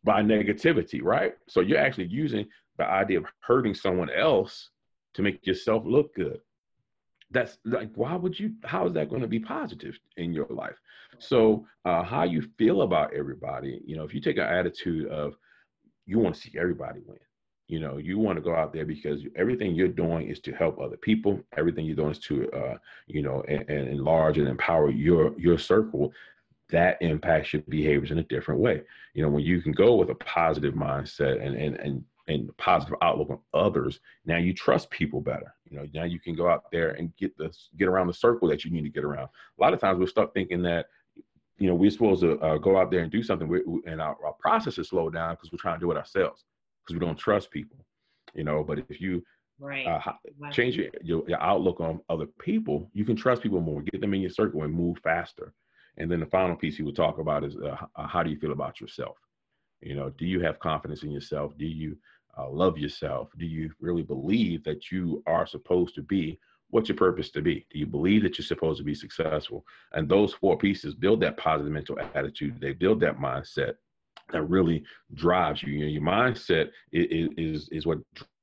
by 0.04 0.22
negativity, 0.22 1.02
right? 1.04 1.34
So 1.48 1.62
you're 1.62 1.80
actually 1.80 2.08
using 2.08 2.48
the 2.78 2.86
idea 2.86 3.20
of 3.20 3.26
hurting 3.42 3.76
someone 3.76 4.10
else 4.10 4.70
to 5.15 5.22
make 5.22 5.46
yourself 5.46 5.84
look 5.86 6.15
good. 6.15 6.39
That's 7.32 7.58
like, 7.65 7.92
why 7.96 8.15
would 8.15 8.39
you? 8.39 8.54
How 8.63 8.88
is 8.88 8.94
that 8.94 9.10
going 9.10 9.22
to 9.22 9.28
be 9.28 9.39
positive 9.39 9.98
in 10.18 10.34
your 10.34 10.48
life? 10.50 10.78
So, 11.20 11.65
uh, 11.86 12.04
how 12.04 12.24
you 12.24 12.42
feel 12.58 12.82
about 12.82 13.13
everybody, 13.13 13.82
you 13.86 13.96
know, 13.96 14.04
if 14.04 14.13
you 14.13 14.22
take 14.22 14.38
an 14.38 14.44
attitude 14.44 15.08
of 15.08 15.36
you 16.06 16.18
want 16.18 16.34
to 16.36 16.42
see 16.42 16.52
everybody 16.58 17.02
win, 17.06 17.20
you 17.69 17.79
know 17.79 17.97
you 17.97 18.17
want 18.17 18.36
to 18.36 18.41
go 18.41 18.55
out 18.55 18.73
there 18.73 18.84
because 18.84 19.21
everything 19.36 19.75
you're 19.75 19.88
doing 19.88 20.27
is 20.27 20.39
to 20.41 20.51
help 20.51 20.82
other 20.82 20.97
people. 20.97 21.39
Everything 21.55 21.86
you're 21.86 21.95
doing 21.95 22.12
is 22.12 22.19
to 22.19 22.51
uh, 22.51 22.77
you 23.05 23.21
know 23.21 23.43
and, 23.47 23.69
and 23.69 23.88
enlarge 23.88 24.39
and 24.39 24.47
empower 24.47 24.89
your 24.89 25.39
your 25.39 25.58
circle. 25.58 26.12
That 26.71 26.97
impacts 27.01 27.53
your 27.53 27.62
behaviors 27.69 28.12
in 28.12 28.17
a 28.17 28.23
different 28.23 28.60
way. 28.60 28.82
You 29.13 29.21
know 29.21 29.29
when 29.29 29.43
you 29.43 29.62
can 29.62 29.71
go 29.71 29.95
with 29.95 30.10
a 30.10 30.15
positive 30.15 30.73
mindset 30.73 31.45
and 31.45 31.55
and 31.55 31.75
and 31.77 32.03
and 32.27 32.58
positive 32.58 32.95
outlook 33.01 33.29
on 33.32 33.39
others 33.53 33.99
now 34.25 34.38
you 34.38 34.53
trust 34.53 34.89
people 34.89 35.21
better. 35.21 35.53
You 35.69 35.77
know 35.77 35.88
now 35.93 36.05
you 36.05 36.19
can 36.19 36.36
go 36.36 36.49
out 36.49 36.71
there 36.71 36.91
and 36.91 37.15
get 37.17 37.38
the 37.38 37.55
get 37.77 37.88
around 37.88 38.08
the 38.08 38.13
circle 38.15 38.47
that 38.49 38.65
you 38.65 38.71
need 38.71 38.84
to 38.84 38.89
get 38.89 39.05
around. 39.05 39.29
A 39.60 39.62
lot 39.62 39.73
of 39.75 39.79
times 39.79 39.99
we're 39.99 40.08
stuck 40.08 40.34
thinking 40.34 40.63
that 40.63 40.88
you 41.60 41.67
know 41.67 41.75
we're 41.75 41.91
supposed 41.91 42.21
to 42.21 42.39
uh, 42.39 42.58
go 42.58 42.79
out 42.79 42.89
there 42.89 43.01
and 43.01 43.12
do 43.12 43.21
something. 43.21 43.47
And 43.86 44.01
our, 44.01 44.17
our 44.25 44.34
process 44.39 44.79
is 44.79 44.89
slowed 44.89 45.13
down 45.13 45.36
because 45.36 45.51
we're 45.51 45.60
trying 45.60 45.79
to 45.79 45.86
do 45.86 45.91
it 45.91 45.97
ourselves 45.97 46.45
because 46.89 46.99
we 46.99 47.06
don't 47.06 47.17
trust 47.17 47.52
people, 47.52 47.78
you 48.34 48.43
know. 48.43 48.63
But 48.63 48.80
if 48.89 48.99
you 48.99 49.23
right. 49.60 49.86
uh, 49.86 50.13
change 50.52 50.75
your, 50.75 50.88
your, 51.02 51.23
your 51.28 51.41
outlook 51.41 51.80
on 51.80 52.02
other 52.10 52.25
people, 52.39 52.89
you 52.93 53.06
can 53.06 53.15
trust 53.15 53.41
people 53.43 53.62
more, 53.62 53.82
get 53.82 54.02
them 54.02 54.13
in 54.13 54.21
your 54.21 54.30
circle, 54.30 54.63
and 54.63 54.73
move 54.73 54.97
faster. 55.04 55.54
And 55.97 56.10
then 56.12 56.19
the 56.19 56.25
final 56.25 56.56
piece 56.56 56.78
he 56.78 56.84
would 56.84 56.95
talk 56.95 57.19
about 57.19 57.43
is 57.43 57.56
uh, 57.58 57.75
uh, 57.95 58.08
how 58.08 58.23
do 58.23 58.30
you 58.30 58.39
feel 58.39 58.52
about 58.52 58.80
yourself? 58.82 59.17
You 59.82 59.95
know, 59.95 60.10
do 60.10 60.25
you 60.25 60.39
have 60.41 60.60
confidence 60.60 61.04
in 61.04 61.12
yourself? 61.12 61.58
Do 61.58 61.65
you 61.65 61.97
uh, 62.38 62.49
love 62.49 62.78
yourself? 62.78 63.30
Do 63.38 63.45
you 63.45 63.71
really 63.80 64.04
believe 64.04 64.63
that 64.63 64.91
you 64.91 65.23
are 65.28 65.45
supposed 65.45 65.95
to 65.95 66.02
be 66.02 66.39
what's 66.71 66.88
your 66.88 66.97
purpose 66.97 67.32
to 67.32 67.41
be? 67.41 67.65
Do 67.71 67.80
you 67.80 67.88
believe 67.88 68.21
that 68.23 68.38
you're 68.38 68.45
supposed 68.45 68.78
to 68.78 68.84
be 68.84 68.93
successful? 68.93 69.65
And 69.93 70.08
those 70.08 70.34
four 70.34 70.58
pieces 70.58 70.93
build 70.93 71.19
that 71.21 71.38
positive 71.38 71.71
mental 71.71 71.97
attitude. 72.13 72.62
They 72.62 72.73
build 72.73 72.99
that 72.99 73.17
mindset 73.17 73.73
that 74.32 74.44
really 74.44 74.84
drives 75.13 75.63
you. 75.63 75.74
you 75.74 75.80
know, 75.82 75.92
your 75.92 76.02
mindset 76.02 76.70
is, 76.92 77.30
is 77.38 77.70
is 77.70 77.86
what 77.86 78.00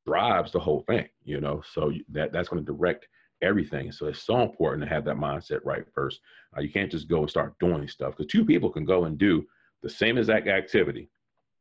drives 0.07 0.53
the 0.53 0.61
whole 0.61 0.83
thing. 0.87 1.09
You 1.25 1.41
know, 1.41 1.63
so 1.73 1.93
that 2.11 2.33
that's 2.33 2.49
going 2.49 2.65
to 2.65 2.73
direct 2.73 3.07
everything. 3.43 3.93
So 3.93 4.07
it's 4.07 4.23
so 4.23 4.41
important 4.41 4.83
to 4.83 4.89
have 4.89 5.05
that 5.05 5.17
mindset 5.17 5.61
right 5.65 5.85
first. 5.95 6.21
Uh, 6.57 6.61
you 6.61 6.71
can't 6.71 6.91
just 6.91 7.09
go 7.09 7.21
and 7.21 7.31
start 7.31 7.59
doing 7.59 7.87
stuff 7.89 8.17
because 8.17 8.31
two 8.31 8.45
people 8.45 8.71
can 8.71 8.85
go 8.85 9.05
and 9.05 9.19
do 9.19 9.47
the 9.83 9.91
same 9.91 10.19
exact 10.19 10.49
activity, 10.49 11.09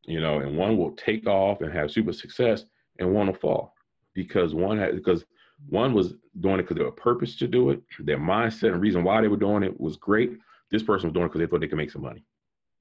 you 0.06 0.20
know, 0.22 0.40
and 0.40 0.58
one 0.58 0.78
will 0.78 0.92
take 0.92 1.28
off 1.28 1.62
and 1.62 1.72
have 1.72 1.92
super 1.92 2.14
success, 2.14 2.66
and 3.00 3.14
one 3.14 3.28
will 3.28 3.34
fall 3.34 3.74
because 4.14 4.54
one 4.54 4.78
had 4.78 4.96
because 4.96 5.26
one 5.70 5.94
was 5.94 6.14
doing 6.42 6.60
it 6.60 6.64
because 6.64 6.78
they 6.78 6.84
were 6.84 6.92
purpose 6.92 7.36
to 7.38 7.48
do 7.48 7.70
it. 7.70 7.82
Their 8.00 8.18
mindset 8.18 8.72
and 8.72 8.82
reason 8.82 9.04
why 9.04 9.22
they 9.22 9.28
were 9.28 9.38
doing 9.38 9.64
it 9.64 9.80
was 9.80 9.98
great. 9.98 10.32
This 10.72 10.84
person 10.84 11.10
was 11.10 11.14
doing 11.14 11.26
it 11.26 11.30
because 11.30 11.40
they 11.40 11.48
thought 11.48 11.62
they 11.62 11.68
could 11.68 11.78
make 11.78 11.92
some 11.92 12.02
money. 12.02 12.24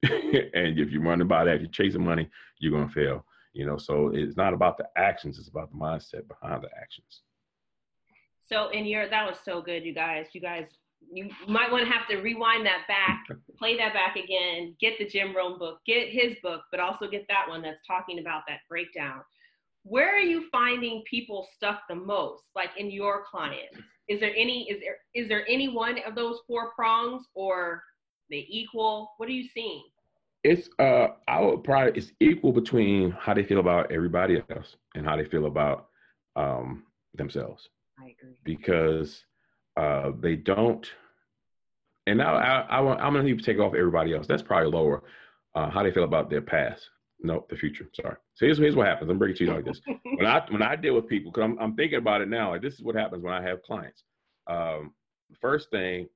and 0.53 0.79
if 0.79 0.91
you're 0.91 1.01
running 1.01 1.27
by 1.27 1.45
that, 1.45 1.61
you're 1.61 1.69
chasing 1.69 2.03
money, 2.03 2.29
you're 2.59 2.71
gonna 2.71 2.91
fail. 2.91 3.25
You 3.53 3.65
know, 3.65 3.77
so 3.77 4.11
it's 4.13 4.35
not 4.35 4.53
about 4.53 4.77
the 4.77 4.87
actions; 4.97 5.39
it's 5.39 5.47
about 5.47 5.71
the 5.71 5.77
mindset 5.77 6.27
behind 6.27 6.63
the 6.63 6.69
actions. 6.77 7.21
So, 8.47 8.69
in 8.69 8.85
your 8.85 9.09
that 9.09 9.25
was 9.25 9.37
so 9.43 9.61
good, 9.61 9.83
you 9.83 9.93
guys. 9.93 10.27
You 10.33 10.41
guys, 10.41 10.65
you 11.11 11.29
might 11.47 11.71
want 11.71 11.85
to 11.85 11.91
have 11.91 12.07
to 12.09 12.17
rewind 12.17 12.65
that 12.65 12.83
back, 12.87 13.25
play 13.57 13.77
that 13.77 13.93
back 13.93 14.15
again, 14.15 14.75
get 14.79 14.93
the 14.99 15.07
Jim 15.07 15.35
Rohn 15.35 15.57
book, 15.57 15.79
get 15.85 16.09
his 16.09 16.35
book, 16.43 16.61
but 16.71 16.79
also 16.79 17.09
get 17.09 17.25
that 17.29 17.47
one 17.47 17.61
that's 17.61 17.79
talking 17.87 18.19
about 18.19 18.43
that 18.47 18.59
breakdown. 18.69 19.21
Where 19.83 20.15
are 20.15 20.21
you 20.21 20.47
finding 20.51 21.03
people 21.09 21.47
stuck 21.55 21.81
the 21.87 21.95
most, 21.95 22.43
like 22.55 22.69
in 22.77 22.91
your 22.91 23.23
clients? 23.29 23.77
Is 24.07 24.19
there 24.19 24.33
any? 24.35 24.69
Is 24.69 24.81
there 24.81 24.97
is 25.13 25.27
there 25.27 25.45
any 25.47 25.69
one 25.69 25.97
of 26.05 26.13
those 26.15 26.39
four 26.47 26.71
prongs, 26.75 27.25
or 27.33 27.83
they 28.29 28.45
equal? 28.49 29.13
What 29.17 29.29
are 29.29 29.33
you 29.33 29.47
seeing? 29.53 29.83
It's 30.45 30.69
uh 30.77 31.07
I 31.27 31.41
would 31.41 31.63
probably 31.63 31.93
it's 31.97 32.11
equal 32.19 32.51
between 32.51 33.09
how 33.09 33.33
they 33.33 33.43
feel 33.43 33.59
about 33.59 33.91
everybody 33.91 34.43
else 34.51 34.75
and 34.93 35.03
how 35.03 35.17
they 35.17 35.25
feel 35.25 35.47
about 35.47 35.87
um 36.35 36.83
themselves. 37.15 37.67
I 37.99 38.13
agree. 38.19 38.35
Because 38.43 39.23
uh 39.75 40.11
they 40.21 40.35
don't 40.35 40.85
and 42.05 42.19
now 42.19 42.35
I, 42.35 42.59
I, 42.61 42.79
I 42.79 42.95
I'm 43.03 43.13
gonna 43.13 43.23
need 43.23 43.39
to 43.39 43.43
take 43.43 43.57
off 43.57 43.73
everybody 43.73 44.13
else. 44.13 44.27
That's 44.27 44.43
probably 44.43 44.71
lower. 44.71 45.01
Uh, 45.55 45.71
how 45.71 45.81
they 45.81 45.91
feel 45.91 46.03
about 46.03 46.29
their 46.29 46.41
past. 46.41 46.89
No, 47.21 47.45
the 47.49 47.55
future. 47.55 47.87
Sorry. 47.93 48.17
So 48.35 48.45
here's, 48.45 48.57
here's 48.57 48.75
what 48.75 48.87
happens. 48.87 49.09
I'm 49.09 49.17
breaking 49.17 49.37
to 49.37 49.43
you 49.45 49.53
like 49.53 49.65
this. 49.65 49.81
when 50.17 50.27
I 50.27 50.45
when 50.49 50.61
I 50.61 50.75
deal 50.75 50.93
with 50.93 51.07
people, 51.07 51.31
because 51.31 51.45
I'm 51.45 51.57
I'm 51.59 51.75
thinking 51.75 51.97
about 51.97 52.21
it 52.21 52.29
now. 52.29 52.51
Like 52.51 52.61
this 52.61 52.75
is 52.75 52.83
what 52.83 52.93
happens 52.93 53.23
when 53.23 53.33
I 53.33 53.41
have 53.41 53.63
clients. 53.63 54.03
Um, 54.45 54.93
the 55.31 55.37
first 55.41 55.71
thing 55.71 56.07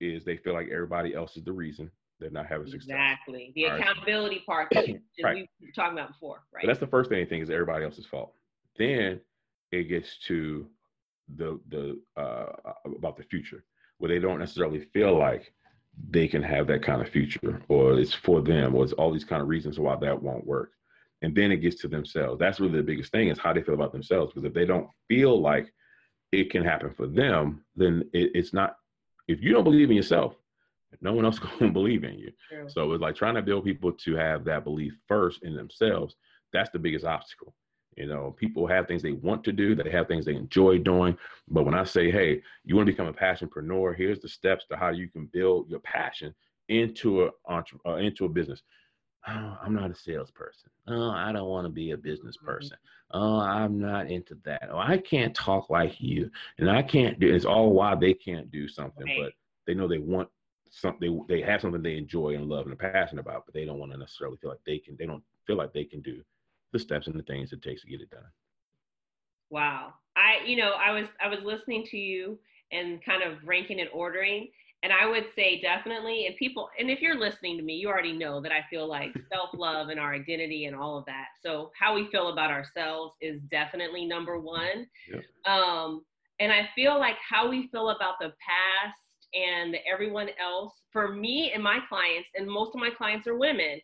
is 0.00 0.24
they 0.24 0.36
feel 0.36 0.52
like 0.52 0.68
everybody 0.70 1.14
else 1.14 1.36
is 1.36 1.42
the 1.42 1.52
reason 1.52 1.90
they're 2.22 2.30
not 2.30 2.46
having 2.46 2.66
success. 2.66 2.88
Exactly. 2.88 3.52
The 3.54 3.68
All 3.68 3.76
accountability 3.76 4.36
right. 4.36 4.46
part 4.46 4.68
that, 4.72 4.86
right. 5.22 5.48
we 5.60 5.66
were 5.66 5.72
talking 5.74 5.98
about 5.98 6.12
before, 6.12 6.42
right? 6.52 6.62
So 6.62 6.66
that's 6.66 6.80
the 6.80 6.86
first 6.86 7.10
thing 7.10 7.18
they 7.18 7.28
think 7.28 7.42
is 7.42 7.50
everybody 7.50 7.84
else's 7.84 8.06
fault. 8.06 8.34
Then 8.78 9.20
it 9.70 9.84
gets 9.84 10.18
to 10.28 10.66
the 11.36 11.60
the 11.68 12.00
uh, 12.16 12.46
about 12.84 13.16
the 13.16 13.22
future 13.24 13.64
where 13.98 14.08
they 14.08 14.18
don't 14.18 14.38
necessarily 14.38 14.86
feel 14.92 15.16
like 15.16 15.52
they 16.10 16.26
can 16.26 16.42
have 16.42 16.66
that 16.66 16.82
kind 16.82 17.00
of 17.00 17.08
future 17.08 17.62
or 17.68 17.98
it's 17.98 18.14
for 18.14 18.40
them 18.40 18.74
or 18.74 18.82
it's 18.82 18.92
all 18.94 19.12
these 19.12 19.24
kind 19.24 19.42
of 19.42 19.48
reasons 19.48 19.78
why 19.78 19.94
that 19.96 20.20
won't 20.20 20.46
work 20.46 20.72
and 21.20 21.34
then 21.34 21.52
it 21.52 21.58
gets 21.58 21.76
to 21.76 21.86
themselves 21.86 22.40
that's 22.40 22.58
really 22.58 22.78
the 22.78 22.82
biggest 22.82 23.12
thing 23.12 23.28
is 23.28 23.38
how 23.38 23.52
they 23.52 23.62
feel 23.62 23.74
about 23.74 23.92
themselves 23.92 24.32
because 24.32 24.46
if 24.46 24.54
they 24.54 24.64
don't 24.64 24.88
feel 25.06 25.40
like 25.40 25.72
it 26.32 26.50
can 26.50 26.64
happen 26.64 26.92
for 26.96 27.06
them 27.06 27.62
then 27.76 28.02
it, 28.12 28.30
it's 28.34 28.52
not 28.52 28.76
if 29.28 29.42
you 29.42 29.52
don't 29.52 29.64
believe 29.64 29.90
in 29.90 29.96
yourself, 29.96 30.34
no 31.00 31.12
one 31.12 31.24
else 31.24 31.38
gonna 31.58 31.72
believe 31.72 32.04
in 32.04 32.18
you. 32.18 32.32
True. 32.48 32.68
So 32.68 32.92
it's 32.92 33.02
like 33.02 33.16
trying 33.16 33.34
to 33.34 33.42
build 33.42 33.64
people 33.64 33.92
to 33.92 34.14
have 34.14 34.44
that 34.44 34.64
belief 34.64 34.94
first 35.08 35.42
in 35.42 35.54
themselves. 35.54 36.16
That's 36.52 36.70
the 36.70 36.78
biggest 36.78 37.04
obstacle. 37.04 37.54
You 37.96 38.06
know, 38.06 38.34
people 38.38 38.66
have 38.66 38.86
things 38.86 39.02
they 39.02 39.12
want 39.12 39.44
to 39.44 39.52
do, 39.52 39.74
they 39.74 39.90
have 39.90 40.08
things 40.08 40.24
they 40.24 40.34
enjoy 40.34 40.78
doing. 40.78 41.16
But 41.48 41.64
when 41.64 41.74
I 41.74 41.84
say, 41.84 42.10
hey, 42.10 42.42
you 42.64 42.74
want 42.74 42.86
to 42.86 42.92
become 42.92 43.06
a 43.06 43.12
passionpreneur, 43.12 43.94
here's 43.96 44.20
the 44.20 44.28
steps 44.28 44.64
to 44.70 44.76
how 44.76 44.88
you 44.90 45.08
can 45.08 45.26
build 45.26 45.68
your 45.68 45.80
passion 45.80 46.34
into 46.68 47.24
a 47.24 47.30
uh, 47.50 47.96
into 47.96 48.24
a 48.24 48.28
business 48.28 48.62
oh, 49.28 49.58
I'm 49.62 49.74
not 49.74 49.90
a 49.90 49.94
salesperson. 49.94 50.70
Oh, 50.88 51.10
I 51.10 51.32
don't 51.32 51.48
want 51.48 51.66
to 51.66 51.72
be 51.72 51.92
a 51.92 51.96
business 51.96 52.36
mm-hmm. 52.36 52.46
person. 52.46 52.76
Oh, 53.12 53.38
I'm 53.38 53.78
not 53.78 54.10
into 54.10 54.36
that. 54.44 54.68
Oh, 54.70 54.78
I 54.78 54.98
can't 54.98 55.34
talk 55.34 55.70
like 55.70 56.00
you, 56.00 56.30
and 56.58 56.70
I 56.70 56.82
can't 56.82 57.18
do. 57.20 57.32
It's 57.32 57.44
all 57.44 57.72
why 57.72 57.94
they 57.94 58.14
can't 58.14 58.50
do 58.50 58.68
something, 58.68 59.06
right. 59.06 59.18
but 59.24 59.32
they 59.66 59.74
know 59.74 59.86
they 59.86 59.98
want 59.98 60.28
something. 60.72 61.24
They, 61.28 61.36
they 61.36 61.42
have 61.42 61.60
something 61.60 61.82
they 61.82 61.96
enjoy 61.96 62.34
and 62.34 62.48
love 62.48 62.66
and 62.66 62.72
are 62.72 62.92
passionate 62.92 63.20
about, 63.20 63.44
but 63.46 63.54
they 63.54 63.64
don't 63.64 63.78
want 63.78 63.92
to 63.92 63.98
necessarily 63.98 64.36
feel 64.38 64.50
like 64.50 64.64
they 64.66 64.78
can. 64.78 64.96
They 64.98 65.06
don't 65.06 65.22
feel 65.46 65.56
like 65.56 65.72
they 65.72 65.84
can 65.84 66.02
do 66.02 66.22
the 66.72 66.78
steps 66.78 67.06
and 67.06 67.18
the 67.18 67.22
things 67.22 67.52
it 67.52 67.62
takes 67.62 67.82
to 67.82 67.88
get 67.88 68.00
it 68.00 68.10
done. 68.10 68.24
Wow, 69.50 69.94
I 70.16 70.44
you 70.46 70.56
know 70.56 70.72
I 70.72 70.92
was 70.92 71.06
I 71.22 71.28
was 71.28 71.40
listening 71.44 71.84
to 71.90 71.96
you 71.96 72.38
and 72.72 73.04
kind 73.04 73.22
of 73.22 73.36
ranking 73.46 73.80
and 73.80 73.90
ordering 73.92 74.48
and 74.82 74.92
I 74.92 75.06
would 75.06 75.26
say 75.36 75.60
definitely, 75.60 76.26
and 76.26 76.36
people, 76.36 76.68
and 76.78 76.90
if 76.90 77.00
you're 77.00 77.18
listening 77.18 77.56
to 77.56 77.62
me, 77.62 77.74
you 77.74 77.88
already 77.88 78.12
know 78.12 78.40
that 78.40 78.50
I 78.50 78.64
feel 78.68 78.88
like 78.88 79.12
self 79.32 79.50
love 79.54 79.88
and 79.88 80.00
our 80.00 80.12
identity 80.12 80.64
and 80.64 80.74
all 80.74 80.98
of 80.98 81.04
that. 81.04 81.26
So, 81.40 81.70
how 81.78 81.94
we 81.94 82.08
feel 82.10 82.32
about 82.32 82.50
ourselves 82.50 83.14
is 83.20 83.40
definitely 83.50 84.04
number 84.04 84.40
one. 84.40 84.86
Yep. 85.08 85.22
Um, 85.46 86.04
and 86.40 86.52
I 86.52 86.68
feel 86.74 86.98
like 86.98 87.16
how 87.28 87.48
we 87.48 87.68
feel 87.68 87.90
about 87.90 88.14
the 88.20 88.32
past 88.42 88.98
and 89.34 89.76
everyone 89.90 90.28
else, 90.40 90.72
for 90.92 91.14
me 91.14 91.52
and 91.54 91.62
my 91.62 91.78
clients, 91.88 92.28
and 92.34 92.46
most 92.46 92.74
of 92.74 92.80
my 92.80 92.90
clients 92.90 93.26
are 93.26 93.38
women, 93.38 93.80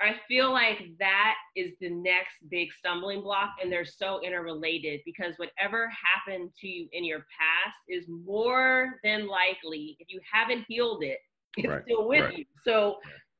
I 0.00 0.16
feel 0.28 0.52
like 0.52 0.78
that 0.98 1.36
is 1.56 1.72
the 1.80 1.88
next 1.88 2.34
big 2.50 2.68
stumbling 2.72 3.22
block, 3.22 3.52
and 3.62 3.72
they're 3.72 3.86
so 3.86 4.20
interrelated 4.22 5.00
because 5.06 5.34
whatever 5.38 5.88
happened 5.88 6.50
to 6.60 6.68
you 6.68 6.86
in 6.92 7.04
your 7.04 7.20
past 7.20 7.76
is 7.88 8.04
more 8.08 9.00
than 9.02 9.26
likely, 9.26 9.96
if 9.98 10.08
you 10.10 10.20
haven't 10.30 10.66
healed 10.68 11.02
it, 11.02 11.18
It's 11.56 11.68
right. 11.68 11.82
still 11.84 12.06
with 12.06 12.24
right. 12.24 12.38
you. 12.38 12.44
So 12.62 12.96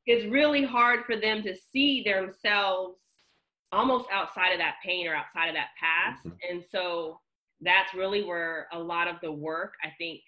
it's 0.06 0.30
really 0.32 0.64
hard 0.64 1.04
for 1.04 1.16
them 1.16 1.42
to 1.42 1.54
see 1.54 2.02
themselves 2.02 2.96
almost 3.72 4.06
outside 4.10 4.52
of 4.52 4.58
that 4.58 4.76
pain 4.84 5.06
or 5.06 5.14
outside 5.14 5.48
of 5.48 5.54
that 5.54 5.68
past. 5.78 6.26
Mm-hmm. 6.26 6.36
And 6.50 6.64
so 6.70 7.20
that's 7.60 7.92
really 7.94 8.24
where 8.24 8.68
a 8.72 8.78
lot 8.78 9.08
of 9.08 9.16
the 9.22 9.32
work, 9.32 9.74
I 9.82 9.88
think, 9.98 10.20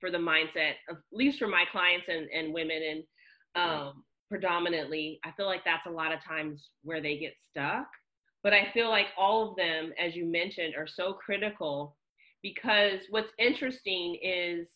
for 0.00 0.10
the 0.10 0.18
mindset, 0.18 0.74
at 0.90 0.96
least 1.12 1.38
for 1.38 1.48
my 1.48 1.64
clients 1.72 2.06
and, 2.08 2.28
and 2.30 2.52
women 2.52 2.80
and 2.90 3.02
um, 3.54 4.04
predominantly, 4.28 5.18
I 5.24 5.30
feel 5.36 5.46
like 5.46 5.64
that's 5.64 5.86
a 5.86 5.90
lot 5.90 6.12
of 6.12 6.22
times 6.24 6.68
where 6.82 7.00
they 7.00 7.16
get 7.18 7.32
stuck. 7.50 7.86
But 8.42 8.52
I 8.52 8.68
feel 8.72 8.90
like 8.90 9.06
all 9.18 9.50
of 9.50 9.56
them, 9.56 9.92
as 9.98 10.14
you 10.14 10.24
mentioned, 10.24 10.74
are 10.76 10.86
so 10.86 11.14
critical 11.14 11.96
because 12.42 13.00
what's 13.10 13.32
interesting 13.38 14.18
is 14.22 14.68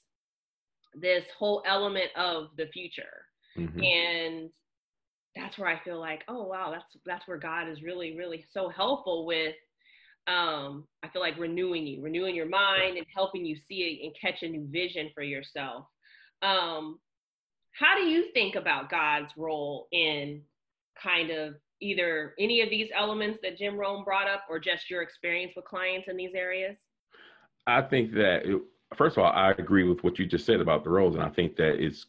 this 0.95 1.25
whole 1.39 1.63
element 1.67 2.11
of 2.17 2.49
the 2.57 2.67
future. 2.73 3.25
Mm-hmm. 3.57 3.81
And 3.81 4.51
that's 5.37 5.59
where 5.59 5.69
I 5.69 5.81
feel 5.85 6.01
like, 6.01 6.23
oh 6.29 6.43
wow, 6.45 6.71
that's 6.73 6.85
that's 7.07 7.29
where 7.29 7.39
God 7.39 7.69
is 7.69 7.83
really, 7.83 8.17
really 8.17 8.45
so 8.53 8.69
helpful 8.69 9.27
with 9.27 9.55
um, 10.31 10.85
I 11.03 11.09
feel 11.09 11.23
like 11.23 11.39
renewing 11.39 11.87
you, 11.87 12.01
renewing 12.01 12.37
your 12.37 12.49
mind 12.49 12.97
and 12.97 13.07
helping 13.15 13.45
you 13.45 13.57
see 13.69 13.83
it 13.83 14.07
and 14.07 14.15
catch 14.21 14.43
a 14.43 14.49
new 14.49 14.67
vision 14.71 15.11
for 15.13 15.23
yourself. 15.23 15.87
Um, 16.43 17.01
how 17.73 17.97
do 17.97 18.03
you 18.03 18.27
think 18.33 18.55
about 18.55 18.91
God's 18.91 19.33
role 19.37 19.89
in 19.93 20.43
kind 21.03 21.31
of 21.31 21.55
either 21.81 22.35
any 22.39 22.61
of 22.61 22.71
these 22.71 22.89
elements 22.95 23.41
that 23.43 23.59
Jim 23.59 23.77
Rohn 23.77 24.05
brought 24.05 24.29
up 24.29 24.45
or 24.49 24.59
just 24.59 24.91
your 24.91 25.03
experience 25.03 25.53
with 25.57 25.65
clients 25.65 26.09
in 26.09 26.17
these 26.17 26.35
areas? 26.35 26.77
I 27.67 27.83
think 27.83 28.13
that, 28.13 28.43
it, 28.45 28.61
first 28.97 29.17
of 29.17 29.25
all, 29.25 29.33
I 29.33 29.53
agree 29.53 29.85
with 29.85 30.03
what 30.05 30.19
you 30.19 30.27
just 30.27 30.47
said 30.47 30.61
about 30.61 30.85
the 30.85 30.91
roles. 30.91 31.15
And 31.15 31.25
I 31.25 31.31
think 31.31 31.57
that 31.57 31.83
it's 31.83 32.07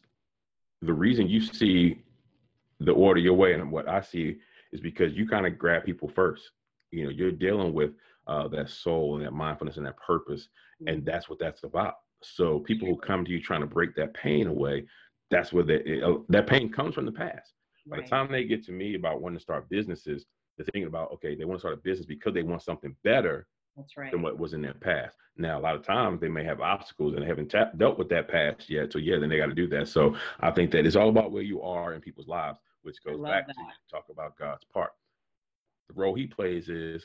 the 0.80 0.92
reason 0.92 1.28
you 1.28 1.40
see 1.40 2.02
the 2.80 2.92
order 2.92 3.20
your 3.20 3.34
way 3.34 3.54
and 3.54 3.70
what 3.70 3.88
I 3.88 4.00
see 4.00 4.36
is 4.72 4.80
because 4.80 5.14
you 5.14 5.26
kind 5.28 5.46
of 5.46 5.58
grab 5.58 5.84
people 5.84 6.10
first. 6.14 6.42
You 6.90 7.04
know, 7.04 7.10
you're 7.10 7.32
dealing 7.32 7.72
with 7.72 7.90
uh, 8.26 8.48
that 8.48 8.70
soul 8.70 9.16
and 9.16 9.24
that 9.24 9.32
mindfulness 9.32 9.76
and 9.76 9.86
that 9.86 9.96
purpose, 9.96 10.48
and 10.86 10.98
mm-hmm. 10.98 11.04
that's 11.04 11.28
what 11.28 11.38
that's 11.38 11.64
about. 11.64 11.94
So 12.22 12.60
people 12.60 12.88
who 12.88 12.96
come 12.96 13.24
to 13.24 13.30
you 13.30 13.40
trying 13.40 13.60
to 13.60 13.66
break 13.66 13.94
that 13.96 14.14
pain 14.14 14.46
away, 14.46 14.86
that's 15.30 15.52
where 15.52 15.64
that 15.64 16.02
uh, 16.04 16.18
that 16.28 16.46
pain 16.46 16.70
comes 16.70 16.94
from 16.94 17.06
the 17.06 17.12
past. 17.12 17.52
By 17.86 17.96
the 18.00 18.06
time 18.06 18.30
they 18.30 18.44
get 18.44 18.64
to 18.66 18.72
me 18.72 18.94
about 18.94 19.20
wanting 19.20 19.38
to 19.38 19.42
start 19.42 19.68
businesses, 19.68 20.24
they're 20.56 20.66
thinking 20.66 20.86
about 20.86 21.12
okay, 21.14 21.34
they 21.34 21.44
want 21.44 21.58
to 21.58 21.62
start 21.62 21.74
a 21.74 21.82
business 21.82 22.06
because 22.06 22.32
they 22.32 22.42
want 22.42 22.62
something 22.62 22.94
better 23.02 23.46
that's 23.76 23.96
right. 23.96 24.12
than 24.12 24.22
what 24.22 24.38
was 24.38 24.52
in 24.52 24.62
their 24.62 24.74
past. 24.74 25.16
Now, 25.36 25.58
a 25.58 25.62
lot 25.62 25.74
of 25.74 25.84
times 25.84 26.20
they 26.20 26.28
may 26.28 26.44
have 26.44 26.60
obstacles 26.60 27.14
and 27.14 27.22
they 27.22 27.26
haven't 27.26 27.48
ta- 27.48 27.70
dealt 27.76 27.98
with 27.98 28.08
that 28.10 28.28
past 28.28 28.68
yet. 28.68 28.92
So 28.92 28.98
yeah, 28.98 29.18
then 29.18 29.30
they 29.30 29.38
got 29.38 29.46
to 29.46 29.54
do 29.54 29.66
that. 29.68 29.88
So 29.88 30.14
I 30.40 30.50
think 30.50 30.70
that 30.72 30.86
it's 30.86 30.96
all 30.96 31.08
about 31.08 31.32
where 31.32 31.42
you 31.42 31.62
are 31.62 31.94
in 31.94 32.00
people's 32.00 32.28
lives, 32.28 32.58
which 32.82 33.02
goes 33.04 33.20
back 33.20 33.46
that. 33.46 33.54
to 33.54 33.62
talk 33.90 34.04
about 34.10 34.36
God's 34.38 34.64
part. 34.72 34.90
The 35.88 35.94
role 35.94 36.14
He 36.14 36.26
plays 36.26 36.68
is 36.68 37.04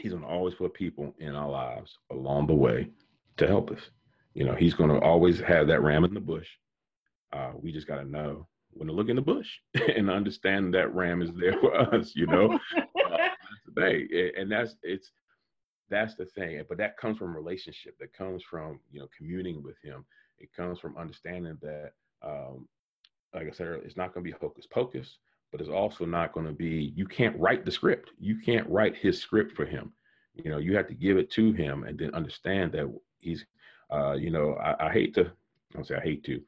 He's 0.00 0.12
going 0.12 0.22
to 0.22 0.28
always 0.28 0.54
put 0.54 0.74
people 0.74 1.14
in 1.18 1.34
our 1.34 1.50
lives 1.50 1.98
along 2.10 2.46
the 2.46 2.54
way 2.54 2.88
to 3.36 3.46
help 3.46 3.70
us. 3.70 3.80
You 4.34 4.44
know, 4.44 4.54
He's 4.54 4.74
going 4.74 4.90
to 4.90 5.00
always 5.00 5.40
have 5.40 5.66
that 5.68 5.82
ram 5.82 6.04
in 6.04 6.14
the 6.14 6.20
bush. 6.20 6.48
Uh, 7.32 7.52
we 7.54 7.72
just 7.72 7.86
got 7.86 7.96
to 7.96 8.04
know 8.04 8.46
when 8.72 8.88
to 8.88 8.94
look 8.94 9.08
in 9.08 9.16
the 9.16 9.22
bush 9.22 9.48
and 9.96 10.10
understand 10.10 10.74
that 10.74 10.94
ram 10.94 11.22
is 11.22 11.30
there 11.38 11.54
for 11.60 11.76
us. 11.94 12.12
You 12.14 12.26
know, 12.26 12.58
uh, 12.76 13.82
and 13.82 14.50
that's 14.50 14.76
it's 14.82 15.10
that's 15.90 16.14
the 16.14 16.26
thing. 16.26 16.62
But 16.68 16.78
that 16.78 16.96
comes 16.96 17.18
from 17.18 17.34
relationship. 17.34 17.96
That 17.98 18.12
comes 18.12 18.42
from 18.48 18.80
you 18.90 19.00
know 19.00 19.08
communing 19.16 19.62
with 19.62 19.76
him. 19.82 20.04
It 20.38 20.50
comes 20.56 20.78
from 20.78 20.96
understanding 20.96 21.58
that, 21.60 21.92
um, 22.22 22.66
like 23.34 23.46
I 23.46 23.50
said 23.50 23.66
earlier, 23.66 23.82
it's 23.82 23.96
not 23.96 24.14
going 24.14 24.24
to 24.24 24.30
be 24.30 24.38
hocus 24.40 24.66
pocus, 24.72 25.18
but 25.52 25.60
it's 25.60 25.70
also 25.70 26.04
not 26.04 26.32
going 26.32 26.46
to 26.46 26.52
be. 26.52 26.92
You 26.94 27.06
can't 27.06 27.38
write 27.38 27.64
the 27.64 27.72
script. 27.72 28.10
You 28.18 28.38
can't 28.44 28.68
write 28.68 28.96
his 28.96 29.20
script 29.20 29.56
for 29.56 29.64
him. 29.64 29.92
You 30.34 30.50
know, 30.50 30.58
you 30.58 30.76
have 30.76 30.86
to 30.88 30.94
give 30.94 31.16
it 31.16 31.30
to 31.32 31.52
him 31.52 31.84
and 31.84 31.98
then 31.98 32.14
understand 32.14 32.72
that 32.72 32.92
he's. 33.18 33.44
Uh, 33.90 34.12
you 34.12 34.30
know, 34.30 34.54
I, 34.54 34.86
I 34.86 34.92
hate 34.92 35.14
to. 35.14 35.22
I 35.22 35.74
don't 35.74 35.86
say 35.86 35.96
I 35.96 36.00
hate 36.00 36.24
to, 36.24 36.40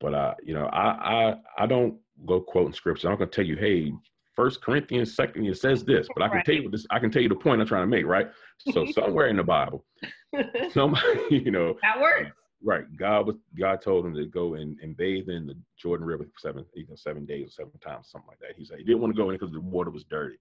but 0.00 0.14
uh, 0.14 0.34
you 0.42 0.54
know, 0.54 0.66
I 0.66 0.88
I 0.90 1.34
I 1.58 1.66
don't 1.66 1.96
go 2.26 2.40
quoting 2.40 2.74
scripts. 2.74 3.04
I'm 3.04 3.16
going 3.16 3.30
to 3.30 3.34
tell 3.34 3.46
you, 3.46 3.56
hey, 3.56 3.92
First 4.34 4.62
Corinthians, 4.62 5.14
second, 5.14 5.46
it 5.46 5.58
says 5.58 5.84
this, 5.84 6.08
but 6.14 6.22
I 6.22 6.28
can 6.28 6.36
right. 6.38 6.44
tell 6.44 6.54
you 6.54 6.70
this. 6.70 6.86
I 6.90 6.98
can 6.98 7.10
tell 7.10 7.22
you 7.22 7.28
the 7.28 7.34
point 7.34 7.60
I'm 7.60 7.66
trying 7.66 7.82
to 7.82 7.86
make, 7.86 8.06
right? 8.06 8.28
So 8.72 8.86
somewhere 8.92 9.28
in 9.28 9.36
the 9.36 9.42
Bible, 9.42 9.84
somebody, 10.72 11.20
you 11.30 11.50
know, 11.50 11.76
that 11.82 12.00
works. 12.00 12.30
Right. 12.64 12.84
God 12.96 13.26
was 13.26 13.36
God 13.58 13.82
told 13.82 14.06
him 14.06 14.14
to 14.14 14.26
go 14.26 14.54
and, 14.54 14.78
and 14.80 14.96
bathe 14.96 15.28
in 15.28 15.46
the 15.46 15.56
Jordan 15.76 16.06
River 16.06 16.24
for 16.24 16.38
seven, 16.38 16.64
you 16.74 16.86
know, 16.88 16.94
seven 16.94 17.26
days 17.26 17.48
or 17.48 17.50
seven 17.50 17.78
times, 17.80 18.08
something 18.10 18.28
like 18.28 18.38
that. 18.40 18.56
He 18.56 18.64
said 18.64 18.78
he 18.78 18.84
didn't 18.84 19.00
want 19.00 19.14
to 19.14 19.20
go 19.20 19.30
in 19.30 19.36
because 19.36 19.52
the 19.52 19.60
water 19.60 19.90
was 19.90 20.04
dirty. 20.04 20.36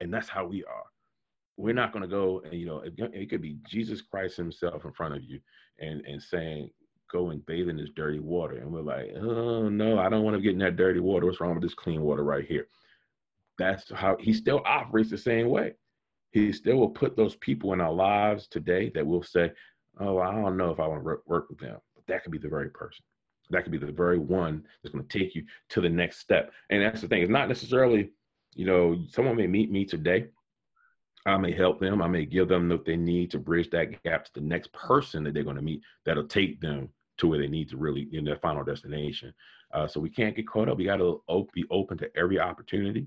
And 0.00 0.12
that's 0.12 0.28
how 0.28 0.46
we 0.46 0.64
are. 0.64 0.84
We're 1.58 1.74
not 1.74 1.92
going 1.92 2.02
to 2.02 2.08
go 2.08 2.40
and 2.44 2.54
you 2.54 2.66
know 2.66 2.80
it, 2.80 2.94
it 2.96 3.30
could 3.30 3.42
be 3.42 3.58
Jesus 3.68 4.00
Christ 4.00 4.36
Himself 4.36 4.84
in 4.84 4.92
front 4.92 5.14
of 5.14 5.22
you 5.22 5.40
and 5.78 6.04
and 6.06 6.22
saying 6.22 6.70
go 7.10 7.28
and 7.28 7.44
bathe 7.44 7.68
in 7.68 7.76
this 7.76 7.90
dirty 7.94 8.20
water, 8.20 8.56
and 8.56 8.72
we're 8.72 8.80
like, 8.80 9.10
oh 9.20 9.68
no, 9.68 9.98
I 9.98 10.08
don't 10.08 10.22
want 10.22 10.34
to 10.34 10.40
get 10.42 10.54
in 10.54 10.58
that 10.60 10.76
dirty 10.76 11.00
water. 11.00 11.26
What's 11.26 11.42
wrong 11.42 11.54
with 11.54 11.62
this 11.62 11.74
clean 11.74 12.00
water 12.00 12.24
right 12.24 12.46
here? 12.46 12.66
that's 13.58 13.90
how 13.90 14.16
he 14.18 14.32
still 14.32 14.62
operates 14.64 15.10
the 15.10 15.18
same 15.18 15.48
way. 15.48 15.74
He 16.32 16.52
still 16.52 16.76
will 16.76 16.90
put 16.90 17.16
those 17.16 17.36
people 17.36 17.72
in 17.72 17.80
our 17.80 17.92
lives 17.92 18.48
today 18.48 18.90
that 18.94 19.06
will 19.06 19.22
say, 19.22 19.52
"Oh, 19.98 20.18
I 20.18 20.32
don't 20.32 20.56
know 20.56 20.70
if 20.70 20.80
I 20.80 20.86
want 20.86 21.04
to 21.04 21.18
work 21.26 21.48
with 21.48 21.58
them," 21.58 21.78
but 21.94 22.06
that 22.06 22.22
could 22.22 22.32
be 22.32 22.38
the 22.38 22.48
very 22.48 22.70
person. 22.70 23.04
That 23.50 23.62
could 23.62 23.72
be 23.72 23.78
the 23.78 23.92
very 23.92 24.18
one 24.18 24.64
that's 24.82 24.94
going 24.94 25.06
to 25.06 25.18
take 25.18 25.34
you 25.34 25.44
to 25.70 25.80
the 25.80 25.88
next 25.88 26.18
step. 26.18 26.52
And 26.70 26.82
that's 26.82 27.00
the 27.00 27.08
thing. 27.08 27.22
It's 27.22 27.30
not 27.30 27.48
necessarily, 27.48 28.10
you 28.54 28.64
know, 28.64 29.04
someone 29.08 29.36
may 29.36 29.46
meet 29.46 29.70
me 29.70 29.84
today. 29.84 30.26
I 31.26 31.36
may 31.36 31.52
help 31.52 31.78
them. 31.78 32.02
I 32.02 32.08
may 32.08 32.24
give 32.24 32.48
them 32.48 32.68
what 32.68 32.84
they 32.84 32.96
need 32.96 33.30
to 33.32 33.38
bridge 33.38 33.70
that 33.70 34.02
gap 34.02 34.24
to 34.24 34.32
the 34.34 34.40
next 34.40 34.72
person 34.72 35.22
that 35.24 35.34
they're 35.34 35.44
going 35.44 35.56
to 35.56 35.62
meet 35.62 35.82
that'll 36.04 36.26
take 36.26 36.60
them 36.60 36.88
to 37.18 37.28
where 37.28 37.38
they 37.38 37.46
need 37.46 37.68
to 37.70 37.76
really 37.76 38.08
in 38.12 38.24
their 38.24 38.38
final 38.38 38.64
destination. 38.64 39.32
Uh, 39.72 39.86
so 39.86 40.00
we 40.00 40.10
can't 40.10 40.34
get 40.34 40.48
caught 40.48 40.68
up. 40.68 40.78
We 40.78 40.84
got 40.84 40.96
to 40.96 41.22
be 41.52 41.64
open 41.70 41.98
to 41.98 42.10
every 42.16 42.40
opportunity 42.40 43.06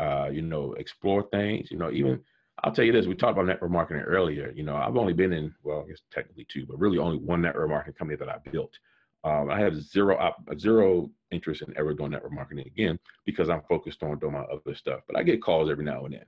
uh, 0.00 0.30
you 0.32 0.42
know, 0.42 0.72
explore 0.74 1.24
things. 1.30 1.70
You 1.70 1.78
know, 1.78 1.90
even 1.90 2.20
I'll 2.62 2.72
tell 2.72 2.84
you 2.84 2.92
this: 2.92 3.06
we 3.06 3.14
talked 3.14 3.32
about 3.32 3.46
network 3.46 3.70
marketing 3.70 4.02
earlier. 4.02 4.52
You 4.54 4.62
know, 4.62 4.76
I've 4.76 4.96
only 4.96 5.12
been 5.12 5.32
in 5.32 5.54
well, 5.62 5.84
I 5.84 5.88
guess 5.88 6.00
technically 6.10 6.46
two, 6.48 6.66
but 6.66 6.78
really 6.78 6.98
only 6.98 7.18
one 7.18 7.42
network 7.42 7.68
marketing 7.68 7.94
company 7.94 8.16
that 8.16 8.28
I 8.28 8.36
built. 8.50 8.78
Um, 9.22 9.50
I 9.50 9.58
have 9.60 9.80
zero 9.80 10.16
op- 10.16 10.42
zero 10.58 11.10
interest 11.30 11.62
in 11.62 11.76
ever 11.76 11.94
doing 11.94 12.10
network 12.10 12.32
marketing 12.32 12.66
again 12.66 12.98
because 13.26 13.50
I'm 13.50 13.62
focused 13.68 14.02
on 14.02 14.18
doing 14.18 14.32
my 14.32 14.40
other 14.40 14.74
stuff. 14.74 15.00
But 15.06 15.16
I 15.16 15.22
get 15.22 15.42
calls 15.42 15.70
every 15.70 15.84
now 15.84 16.04
and 16.04 16.14
then 16.14 16.24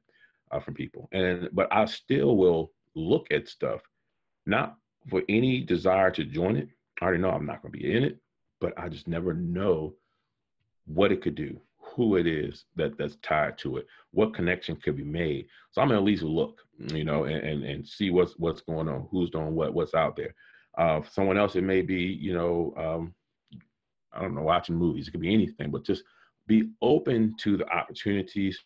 uh, 0.50 0.60
from 0.60 0.74
people, 0.74 1.08
and 1.12 1.48
but 1.52 1.68
I 1.70 1.84
still 1.86 2.36
will 2.36 2.72
look 2.94 3.26
at 3.30 3.48
stuff, 3.48 3.80
not 4.46 4.76
for 5.08 5.22
any 5.28 5.60
desire 5.60 6.10
to 6.12 6.24
join 6.24 6.56
it. 6.56 6.68
I 7.00 7.06
already 7.06 7.22
know 7.22 7.30
I'm 7.30 7.46
not 7.46 7.62
going 7.62 7.72
to 7.72 7.78
be 7.78 7.96
in 7.96 8.04
it, 8.04 8.18
but 8.60 8.78
I 8.78 8.88
just 8.88 9.08
never 9.08 9.34
know 9.34 9.94
what 10.86 11.12
it 11.12 11.22
could 11.22 11.34
do 11.34 11.60
who 11.94 12.16
it 12.16 12.26
is 12.26 12.64
that 12.76 12.96
that's 12.98 13.16
tied 13.16 13.58
to 13.58 13.76
it, 13.76 13.86
what 14.12 14.34
connection 14.34 14.76
could 14.76 14.96
be 14.96 15.04
made. 15.04 15.46
So 15.70 15.80
I'm 15.80 15.88
gonna 15.88 16.00
at 16.00 16.04
least 16.04 16.22
look, 16.22 16.60
you 16.78 17.04
know, 17.04 17.24
and 17.24 17.42
and, 17.44 17.64
and 17.64 17.86
see 17.86 18.10
what's 18.10 18.34
what's 18.38 18.60
going 18.60 18.88
on, 18.88 19.08
who's 19.10 19.30
doing 19.30 19.54
what, 19.54 19.74
what's 19.74 19.94
out 19.94 20.16
there. 20.16 20.34
Uh, 20.78 21.02
someone 21.10 21.36
else, 21.36 21.54
it 21.54 21.62
may 21.62 21.82
be, 21.82 22.02
you 22.02 22.32
know, 22.32 22.74
um, 22.76 23.14
I 24.12 24.22
don't 24.22 24.34
know, 24.34 24.42
watching 24.42 24.76
movies. 24.76 25.08
It 25.08 25.10
could 25.10 25.20
be 25.20 25.34
anything, 25.34 25.70
but 25.70 25.84
just 25.84 26.02
be 26.46 26.70
open 26.80 27.34
to 27.40 27.56
the 27.56 27.68
opportunities. 27.68 28.58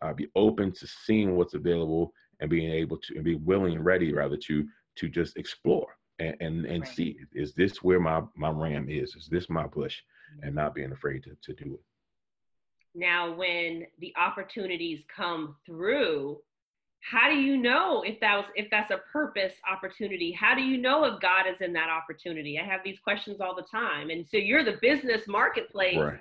Uh, 0.00 0.12
be 0.12 0.28
open 0.34 0.72
to 0.72 0.86
seeing 0.86 1.36
what's 1.36 1.54
available 1.54 2.12
and 2.40 2.50
being 2.50 2.72
able 2.72 2.96
to 2.98 3.14
and 3.14 3.24
be 3.24 3.36
willing 3.36 3.76
and 3.76 3.84
ready 3.84 4.12
rather 4.12 4.36
to 4.36 4.66
to 4.96 5.08
just 5.08 5.36
explore 5.36 5.86
and 6.18 6.36
and, 6.40 6.66
and 6.66 6.82
right. 6.82 6.94
see 6.94 7.16
is 7.32 7.54
this 7.54 7.82
where 7.82 8.00
my 8.00 8.22
my 8.36 8.50
ram 8.50 8.88
is? 8.88 9.14
Is 9.14 9.28
this 9.30 9.48
my 9.48 9.66
bush? 9.66 9.98
And 10.42 10.54
not 10.54 10.74
being 10.74 10.92
afraid 10.92 11.22
to 11.24 11.36
to 11.42 11.52
do 11.52 11.74
it. 11.74 11.80
Now, 12.94 13.34
when 13.34 13.86
the 14.00 14.12
opportunities 14.16 15.00
come 15.14 15.56
through, 15.66 16.38
how 17.00 17.28
do 17.28 17.36
you 17.36 17.56
know 17.56 18.02
if 18.02 18.20
that 18.20 18.36
was 18.36 18.46
if 18.54 18.68
that's 18.70 18.90
a 18.90 19.00
purpose 19.12 19.54
opportunity? 19.70 20.30
How 20.32 20.54
do 20.54 20.62
you 20.62 20.78
know 20.78 21.04
if 21.04 21.20
God 21.20 21.46
is 21.50 21.60
in 21.60 21.72
that 21.72 21.88
opportunity? 21.88 22.60
I 22.60 22.64
have 22.64 22.80
these 22.84 22.98
questions 23.00 23.40
all 23.40 23.56
the 23.56 23.66
time. 23.70 24.10
And 24.10 24.24
so 24.28 24.36
you're 24.36 24.64
the 24.64 24.78
business 24.80 25.26
marketplace. 25.26 25.96
Right. 25.96 26.20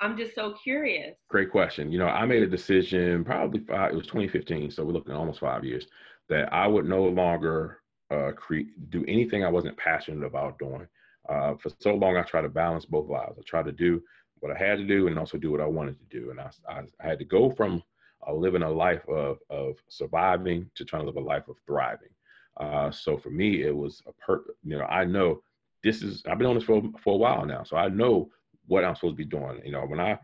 I'm 0.00 0.16
just 0.16 0.34
so 0.34 0.54
curious. 0.62 1.16
Great 1.28 1.50
question. 1.50 1.92
You 1.92 1.98
know, 1.98 2.08
I 2.08 2.26
made 2.26 2.42
a 2.42 2.46
decision 2.48 3.24
probably 3.24 3.60
five, 3.60 3.92
it 3.92 3.96
was 3.96 4.06
2015, 4.06 4.70
so 4.70 4.84
we're 4.84 4.92
looking 4.92 5.14
almost 5.14 5.40
five 5.40 5.64
years, 5.64 5.86
that 6.28 6.52
I 6.52 6.66
would 6.66 6.88
no 6.88 7.04
longer 7.04 7.78
uh, 8.10 8.32
create, 8.32 8.90
do 8.90 9.04
anything 9.06 9.44
I 9.44 9.48
wasn't 9.48 9.76
passionate 9.76 10.26
about 10.26 10.58
doing. 10.58 10.86
Uh, 11.28 11.54
for 11.54 11.70
so 11.78 11.94
long, 11.94 12.16
I 12.16 12.22
tried 12.22 12.42
to 12.42 12.48
balance 12.48 12.84
both 12.84 13.08
lives. 13.08 13.38
I 13.38 13.42
tried 13.46 13.66
to 13.66 13.72
do 13.72 14.02
what 14.42 14.54
I 14.54 14.58
had 14.58 14.78
to 14.78 14.84
do 14.84 15.06
and 15.06 15.16
also 15.18 15.38
do 15.38 15.52
what 15.52 15.60
I 15.60 15.66
wanted 15.66 15.96
to 16.00 16.18
do. 16.20 16.30
And 16.30 16.40
I, 16.40 16.50
I, 16.68 17.08
had 17.08 17.20
to 17.20 17.24
go 17.24 17.48
from 17.48 17.80
uh, 18.26 18.34
living 18.34 18.62
a 18.62 18.68
life 18.68 19.08
of, 19.08 19.38
of 19.48 19.76
surviving 19.88 20.68
to 20.74 20.84
trying 20.84 21.02
to 21.02 21.06
live 21.06 21.16
a 21.16 21.20
life 21.20 21.46
of 21.48 21.56
thriving. 21.64 22.08
Uh, 22.56 22.90
so 22.90 23.16
for 23.16 23.30
me, 23.30 23.62
it 23.62 23.74
was 23.74 24.02
a 24.08 24.12
purpose. 24.14 24.56
You 24.64 24.78
know, 24.78 24.84
I 24.84 25.04
know 25.04 25.42
this 25.84 26.02
is, 26.02 26.24
I've 26.28 26.38
been 26.38 26.48
on 26.48 26.56
this 26.56 26.64
for, 26.64 26.82
for 27.04 27.14
a 27.14 27.18
while 27.18 27.46
now. 27.46 27.62
So 27.62 27.76
I 27.76 27.88
know 27.88 28.30
what 28.66 28.84
I'm 28.84 28.96
supposed 28.96 29.12
to 29.12 29.24
be 29.24 29.24
doing. 29.24 29.60
You 29.64 29.72
know, 29.72 29.82
when 29.82 30.00
I 30.00 30.18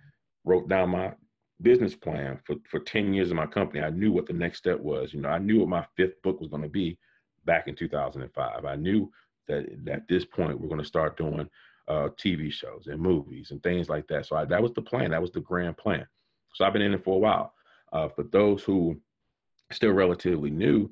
wrote 0.45 0.69
down 0.69 0.91
my 0.91 1.13
business 1.63 1.95
plan 1.95 2.41
for, 2.45 2.57
for 2.69 2.81
10 2.81 3.15
years 3.15 3.31
of 3.31 3.37
my 3.37 3.47
company, 3.47 3.83
I 3.85 3.91
knew 3.91 4.11
what 4.11 4.27
the 4.27 4.33
next 4.33 4.59
step 4.59 4.81
was. 4.81 5.15
You 5.15 5.21
know, 5.21 5.29
I 5.29 5.39
knew 5.39 5.61
what 5.61 5.69
my 5.69 5.87
fifth 5.97 6.21
book 6.23 6.41
was 6.41 6.51
going 6.51 6.63
to 6.63 6.69
be 6.69 6.99
back 7.45 7.69
in 7.69 7.77
2005. 7.77 8.65
I 8.65 8.75
knew 8.75 9.13
that 9.47 9.67
at 9.89 10.09
this 10.09 10.25
point 10.25 10.61
we're 10.61 10.69
going 10.69 10.81
to 10.81 10.87
start 10.87 11.17
doing 11.17 11.49
uh, 11.89 12.09
TV 12.23 12.53
shows 12.53 12.87
and 12.87 13.01
movies 13.01 13.51
and 13.51 13.63
things 13.63 13.89
like 13.89 14.07
that. 14.09 14.27
So 14.27 14.37
I, 14.37 14.45
that 14.45 14.63
was 14.63 14.73
the 14.73 14.83
plan. 14.83 15.11
That 15.11 15.23
was 15.23 15.33
the 15.33 15.41
grand 15.41 15.77
plan. 15.77 16.07
So 16.55 16.65
I've 16.65 16.73
been 16.73 16.83
in 16.83 16.95
it 16.95 17.05
for 17.05 17.17
a 17.17 17.19
while. 17.19 17.55
Uh, 17.93 18.09
for 18.09 18.25
those 18.25 18.63
who 18.63 19.01
still 19.73 19.93
relatively 19.93 20.51
new, 20.51 20.91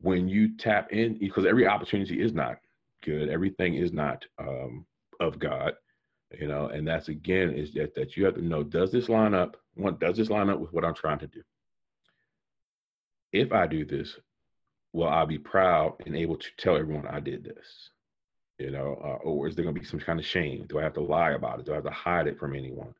when 0.00 0.28
you 0.28 0.56
tap 0.56 0.92
in, 0.92 1.18
because 1.18 1.44
every 1.44 1.66
opportunity 1.66 2.20
is 2.20 2.32
not 2.32 2.56
good, 3.02 3.28
everything 3.28 3.74
is 3.74 3.92
not 3.92 4.24
um, 4.38 4.86
of 5.20 5.38
God, 5.38 5.74
you 6.38 6.46
know, 6.46 6.66
and 6.68 6.86
that's 6.86 7.08
again 7.08 7.50
is 7.50 7.72
that, 7.74 7.94
that 7.94 8.16
you 8.16 8.24
have 8.24 8.34
to 8.34 8.42
know 8.42 8.62
does 8.62 8.92
this 8.92 9.08
line 9.08 9.34
up? 9.34 9.56
What 9.74 10.00
does 10.00 10.16
this 10.16 10.30
line 10.30 10.50
up 10.50 10.60
with 10.60 10.72
what 10.72 10.84
I'm 10.84 10.94
trying 10.94 11.18
to 11.20 11.26
do? 11.26 11.42
If 13.32 13.52
I 13.52 13.66
do 13.66 13.84
this, 13.84 14.16
will 14.92 15.08
I 15.08 15.24
be 15.24 15.38
proud 15.38 15.96
and 16.06 16.16
able 16.16 16.36
to 16.36 16.48
tell 16.56 16.76
everyone 16.76 17.06
I 17.06 17.20
did 17.20 17.44
this? 17.44 17.90
You 18.58 18.72
know, 18.72 19.00
uh, 19.04 19.22
or 19.22 19.46
is 19.46 19.54
there 19.54 19.64
going 19.64 19.74
to 19.74 19.80
be 19.80 19.86
some 19.86 20.00
kind 20.00 20.18
of 20.18 20.26
shame? 20.26 20.66
Do 20.68 20.78
I 20.78 20.82
have 20.82 20.94
to 20.94 21.00
lie 21.00 21.30
about 21.30 21.60
it? 21.60 21.66
Do 21.66 21.72
I 21.72 21.76
have 21.76 21.84
to 21.84 21.90
hide 21.90 22.26
it 22.26 22.38
from 22.38 22.56
anyone? 22.56 22.92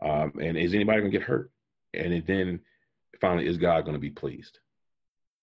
Um, 0.00 0.32
and 0.40 0.56
is 0.56 0.72
anybody 0.72 1.00
going 1.00 1.10
to 1.10 1.18
get 1.18 1.26
hurt? 1.26 1.50
And 1.94 2.24
then 2.26 2.60
finally, 3.20 3.48
is 3.48 3.56
God 3.56 3.82
going 3.82 3.94
to 3.94 4.00
be 4.00 4.10
pleased? 4.10 4.60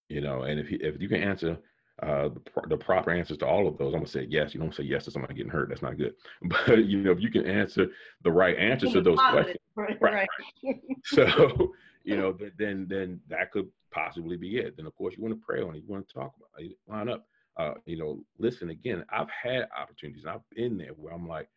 You 0.08 0.22
know, 0.22 0.44
and 0.44 0.60
if 0.60 0.72
you, 0.72 0.78
if 0.82 1.02
you 1.02 1.10
can 1.10 1.22
answer 1.22 1.58
uh, 2.02 2.30
the, 2.30 2.68
the, 2.70 2.78
proper 2.78 3.12
answers 3.12 3.38
to 3.40 3.48
all 3.48 3.68
of 3.68 3.78
those, 3.78 3.94
I'm 3.94 4.02
gonna 4.02 4.08
say 4.08 4.28
yes. 4.30 4.54
You 4.54 4.60
don't 4.60 4.76
say 4.76 4.84
yes 4.84 5.06
to 5.06 5.12
somebody 5.12 5.34
getting 5.34 5.52
hurt. 5.52 5.70
That's 5.70 5.82
not 5.82 5.98
good. 5.98 6.14
But 6.44 6.86
you 6.86 7.02
know, 7.02 7.12
if 7.12 7.22
you 7.22 7.32
can 7.32 7.46
answer 7.46 7.88
the 8.24 8.32
right 8.32 8.58
answers 8.58 8.94
to 8.94 9.02
those 9.02 9.18
questions, 9.18 9.58
right? 9.76 9.98
right. 10.02 10.28
so 11.06 11.74
you 12.04 12.18
know, 12.18 12.38
then 12.58 12.86
then 12.90 13.22
that 13.30 13.52
could 13.52 13.68
possibly 13.92 14.38
be 14.38 14.58
it. 14.58 14.78
Then 14.78 14.86
of 14.86 14.96
course 14.96 15.16
you 15.18 15.24
want 15.24 15.40
to 15.40 15.46
pray 15.46 15.62
on 15.62 15.74
it. 15.76 15.84
You 15.84 15.88
want 15.88 16.08
to 16.08 16.14
talk 16.14 16.34
about 16.38 16.64
it. 16.64 16.78
Line 16.88 17.10
up. 17.10 17.26
Uh, 17.58 17.74
you 17.86 17.98
know, 17.98 18.20
listen 18.38 18.70
again. 18.70 19.06
I've 19.10 19.30
had 19.30 19.68
opportunities. 19.80 20.26
I've 20.26 20.48
been 20.56 20.78
there 20.78 20.92
where 20.98 21.14
I'm 21.14 21.28
like, 21.28 21.50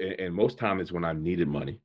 and, 0.00 0.12
and 0.20 0.34
most 0.34 0.58
time 0.58 0.80
it's 0.80 0.92
when 0.92 1.04
I 1.04 1.12
needed 1.12 1.48
money 1.48 1.80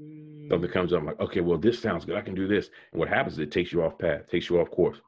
Mm. 0.00 0.48
Something 0.48 0.70
comes 0.70 0.92
up, 0.92 1.00
I'm 1.00 1.06
like, 1.06 1.20
okay, 1.20 1.40
well, 1.40 1.58
this 1.58 1.80
sounds 1.80 2.04
good. 2.04 2.16
I 2.16 2.20
can 2.20 2.34
do 2.34 2.46
this. 2.46 2.70
And 2.92 2.98
what 2.98 3.08
happens 3.08 3.34
is 3.34 3.40
it 3.40 3.50
takes 3.50 3.72
you 3.72 3.82
off 3.82 3.98
path, 3.98 4.28
takes 4.28 4.48
you 4.48 4.60
off 4.60 4.70
course. 4.70 4.98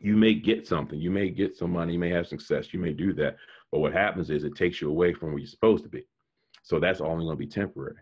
You 0.00 0.16
may 0.16 0.34
get 0.34 0.66
something, 0.66 0.98
you 0.98 1.10
may 1.10 1.30
get 1.30 1.56
some 1.56 1.72
money, 1.72 1.94
you 1.94 1.98
may 1.98 2.10
have 2.10 2.26
success, 2.26 2.72
you 2.72 2.78
may 2.78 2.92
do 2.92 3.12
that. 3.14 3.36
But 3.72 3.80
what 3.80 3.92
happens 3.92 4.30
is 4.30 4.44
it 4.44 4.54
takes 4.54 4.80
you 4.80 4.88
away 4.88 5.12
from 5.12 5.30
where 5.30 5.38
you're 5.38 5.48
supposed 5.48 5.84
to 5.84 5.90
be. 5.90 6.06
So 6.62 6.78
that's 6.78 7.00
only 7.00 7.24
going 7.24 7.36
to 7.36 7.44
be 7.44 7.46
temporary. 7.46 7.96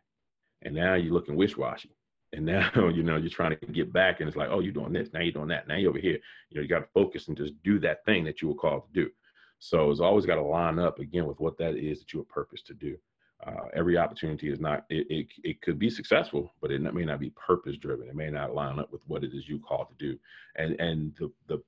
And 0.63 0.75
now 0.75 0.95
you're 0.95 1.13
looking 1.13 1.37
wish-washy. 1.37 1.96
And 2.33 2.45
now, 2.45 2.71
you 2.89 3.03
know, 3.03 3.17
you're 3.17 3.31
trying 3.31 3.57
to 3.59 3.67
get 3.67 3.93
back 3.93 4.21
and 4.21 4.29
it's 4.29 4.37
like, 4.37 4.49
oh, 4.51 4.61
you're 4.61 4.73
doing 4.73 4.93
this. 4.93 5.09
Now 5.13 5.21
you're 5.21 5.33
doing 5.33 5.49
that. 5.49 5.69
Now 5.69 5.77
you're 5.77 5.91
over 5.91 5.99
here. 5.99 6.19
You 6.51 6.57
know, 6.57 6.63
you 6.63 6.69
got 6.69 6.81
to 6.81 6.89
focus 6.95 7.29
and 7.29 7.37
just 7.37 7.55
do 7.63 7.79
that 7.81 8.05
thing 8.05 8.25
that 8.25 8.43
you 8.43 8.49
were 8.49 8.55
called 8.55 8.83
to 8.87 9.05
do. 9.05 9.11
So 9.59 9.91
it's 9.91 10.01
always 10.01 10.27
got 10.27 10.35
to 10.37 10.43
line 10.43 10.79
up 10.79 10.99
again 10.99 11.27
with 11.27 11.41
what 11.41 11.57
that 11.59 11.77
is 11.77 12.01
that 12.01 12.13
you 12.13 12.19
were 12.19 12.27
purpose 12.27 12.63
to 12.63 12.75
do 12.75 12.97
uh, 13.45 13.69
every 13.75 13.99
opportunity 13.99 14.51
is 14.51 14.61
not 14.61 14.85
it, 14.89 15.07
it, 15.11 15.27
it 15.45 15.63
could 15.63 15.79
be 15.79 15.91
successful 15.91 16.55
but 16.61 16.71
it 16.71 16.81
may 16.81 17.05
not 17.05 17.21
be 17.21 17.31
purpose 17.31 17.77
driven 17.77 18.09
it 18.09 18.17
may 18.17 18.31
not 18.31 18.55
line 18.55 18.79
up 18.79 18.91
with 18.93 19.03
what 19.07 19.25
it 19.25 19.33
is 19.35 19.49
you 19.49 19.59
called 19.59 19.89
to 19.89 20.13
do 20.13 20.19
and 20.57 20.79
and 20.81 21.15
the, 21.19 21.31
the 21.49 21.63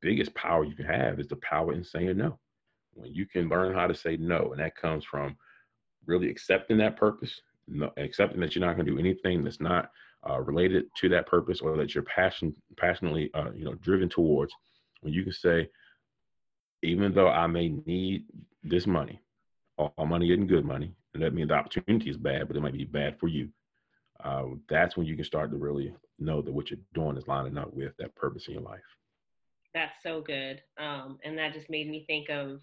biggest 0.00 0.34
power 0.34 0.64
you 0.64 0.74
can 0.74 0.84
have 0.84 1.18
is 1.18 1.28
the 1.28 1.36
power 1.36 1.72
in 1.72 1.82
saying 1.82 2.16
no 2.16 2.38
when 2.94 3.12
you 3.14 3.26
can 3.26 3.48
learn 3.48 3.74
how 3.74 3.86
to 3.86 3.94
say 3.94 4.16
no 4.18 4.50
and 4.52 4.60
that 4.60 4.76
comes 4.76 5.04
from 5.04 5.36
really 6.06 6.28
accepting 6.28 6.76
that 6.76 6.96
purpose 6.96 7.40
no, 7.68 7.90
accepting 7.96 8.40
that 8.40 8.54
you're 8.54 8.64
not 8.64 8.74
going 8.74 8.86
to 8.86 8.92
do 8.92 8.98
anything 8.98 9.42
that's 9.42 9.60
not 9.60 9.90
uh, 10.28 10.40
related 10.40 10.84
to 11.00 11.08
that 11.08 11.26
purpose 11.26 11.60
or 11.60 11.76
that 11.76 11.94
you're 11.94 12.04
passion 12.04 12.54
passionately 12.76 13.30
uh, 13.34 13.50
you 13.54 13.64
know 13.64 13.74
driven 13.74 14.08
towards 14.08 14.52
when 15.00 15.12
you 15.12 15.22
can 15.22 15.32
say 15.32 15.68
even 16.82 17.12
though 17.14 17.28
i 17.28 17.46
may 17.46 17.68
need 17.86 18.24
this 18.62 18.86
money 18.86 19.20
all 19.76 20.06
money 20.06 20.32
isn't 20.32 20.46
good 20.46 20.64
money 20.64 20.94
and 21.14 21.22
that 21.22 21.32
means 21.32 21.48
the 21.48 21.54
opportunity 21.54 22.10
is 22.10 22.16
bad, 22.16 22.48
but 22.48 22.56
it 22.56 22.60
might 22.60 22.72
be 22.72 22.84
bad 22.84 23.18
for 23.18 23.28
you. 23.28 23.48
Uh, 24.22 24.44
that's 24.68 24.96
when 24.96 25.06
you 25.06 25.16
can 25.16 25.24
start 25.24 25.50
to 25.50 25.56
really 25.56 25.94
know 26.18 26.42
that 26.42 26.52
what 26.52 26.70
you're 26.70 26.78
doing 26.92 27.16
is 27.16 27.28
lining 27.28 27.56
up 27.56 27.72
with 27.72 27.96
that 27.98 28.14
purpose 28.16 28.46
in 28.48 28.54
your 28.54 28.62
life. 28.62 28.80
That's 29.72 29.94
so 30.02 30.20
good. 30.20 30.60
Um, 30.78 31.18
and 31.24 31.38
that 31.38 31.52
just 31.52 31.70
made 31.70 31.88
me 31.88 32.04
think 32.06 32.30
of 32.30 32.60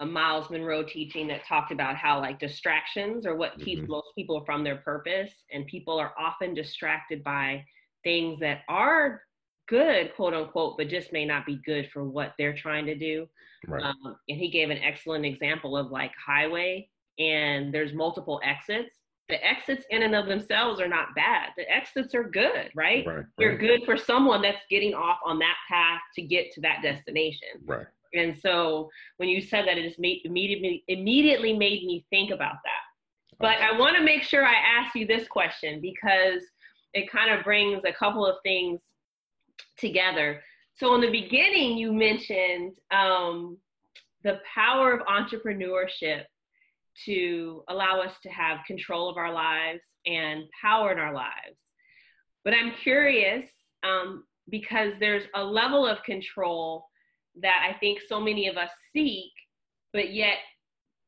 a 0.00 0.06
Myles 0.06 0.50
Munroe 0.50 0.82
teaching 0.82 1.28
that 1.28 1.44
talked 1.46 1.72
about 1.72 1.96
how 1.96 2.20
like 2.20 2.40
distractions 2.40 3.26
are 3.26 3.36
what 3.36 3.58
keeps 3.58 3.82
mm-hmm. 3.82 3.92
most 3.92 4.08
people 4.16 4.42
from 4.44 4.64
their 4.64 4.76
purpose. 4.76 5.30
And 5.52 5.66
people 5.66 5.98
are 5.98 6.12
often 6.18 6.54
distracted 6.54 7.22
by 7.22 7.64
things 8.02 8.40
that 8.40 8.60
are 8.68 9.22
good, 9.68 10.14
quote 10.16 10.34
unquote, 10.34 10.76
but 10.78 10.88
just 10.88 11.12
may 11.12 11.24
not 11.24 11.46
be 11.46 11.60
good 11.64 11.88
for 11.92 12.04
what 12.04 12.32
they're 12.38 12.56
trying 12.56 12.86
to 12.86 12.94
do. 12.94 13.26
Right. 13.68 13.82
Um, 13.82 14.16
and 14.28 14.38
he 14.38 14.50
gave 14.50 14.70
an 14.70 14.78
excellent 14.78 15.26
example 15.26 15.76
of 15.76 15.90
like 15.90 16.12
highway 16.26 16.88
and 17.18 17.72
there's 17.72 17.92
multiple 17.92 18.40
exits 18.42 18.96
the 19.30 19.46
exits 19.46 19.86
in 19.90 20.02
and 20.02 20.14
of 20.14 20.26
themselves 20.26 20.80
are 20.80 20.88
not 20.88 21.14
bad. 21.14 21.50
The 21.56 21.70
exits 21.70 22.14
are 22.14 22.24
good, 22.24 22.70
right? 22.74 23.06
right 23.06 23.24
They're 23.38 23.50
right. 23.50 23.60
good 23.60 23.80
for 23.86 23.96
someone 23.96 24.42
that's 24.42 24.64
getting 24.68 24.92
off 24.92 25.18
on 25.24 25.38
that 25.38 25.54
path 25.68 26.00
to 26.16 26.22
get 26.22 26.52
to 26.54 26.60
that 26.62 26.82
destination. 26.82 27.48
Right. 27.64 27.86
And 28.14 28.36
so 28.38 28.90
when 29.18 29.28
you 29.28 29.40
said 29.40 29.66
that, 29.66 29.78
it 29.78 29.86
just 29.86 29.98
made, 29.98 30.22
immediately 30.24 30.84
immediately 30.88 31.56
made 31.56 31.84
me 31.84 32.04
think 32.10 32.30
about 32.30 32.56
that. 32.64 33.38
But 33.38 33.58
I 33.60 33.78
want 33.78 33.96
to 33.96 34.02
make 34.02 34.22
sure 34.22 34.44
I 34.44 34.54
ask 34.54 34.94
you 34.94 35.06
this 35.06 35.26
question 35.28 35.80
because 35.80 36.42
it 36.92 37.10
kind 37.10 37.32
of 37.32 37.44
brings 37.44 37.82
a 37.86 37.92
couple 37.92 38.26
of 38.26 38.36
things 38.42 38.80
together. 39.78 40.42
So 40.74 40.94
in 40.94 41.00
the 41.00 41.10
beginning, 41.10 41.78
you 41.78 41.92
mentioned 41.92 42.72
um, 42.90 43.56
the 44.24 44.40
power 44.54 44.92
of 44.92 45.06
entrepreneurship 45.06 46.24
to 47.06 47.62
allow 47.68 48.00
us 48.00 48.14
to 48.22 48.28
have 48.28 48.58
control 48.66 49.08
of 49.08 49.16
our 49.16 49.32
lives 49.32 49.80
and 50.06 50.44
power 50.60 50.92
in 50.92 50.98
our 50.98 51.14
lives. 51.14 51.56
But 52.44 52.54
I'm 52.54 52.72
curious 52.82 53.48
um, 53.82 54.24
because 54.50 54.92
there's 55.00 55.24
a 55.34 55.42
level 55.42 55.86
of 55.86 56.02
control 56.04 56.86
that 57.42 57.66
I 57.68 57.78
think 57.78 58.00
so 58.08 58.20
many 58.20 58.48
of 58.48 58.56
us 58.56 58.70
seek, 58.92 59.32
but 59.92 60.12
yet 60.12 60.38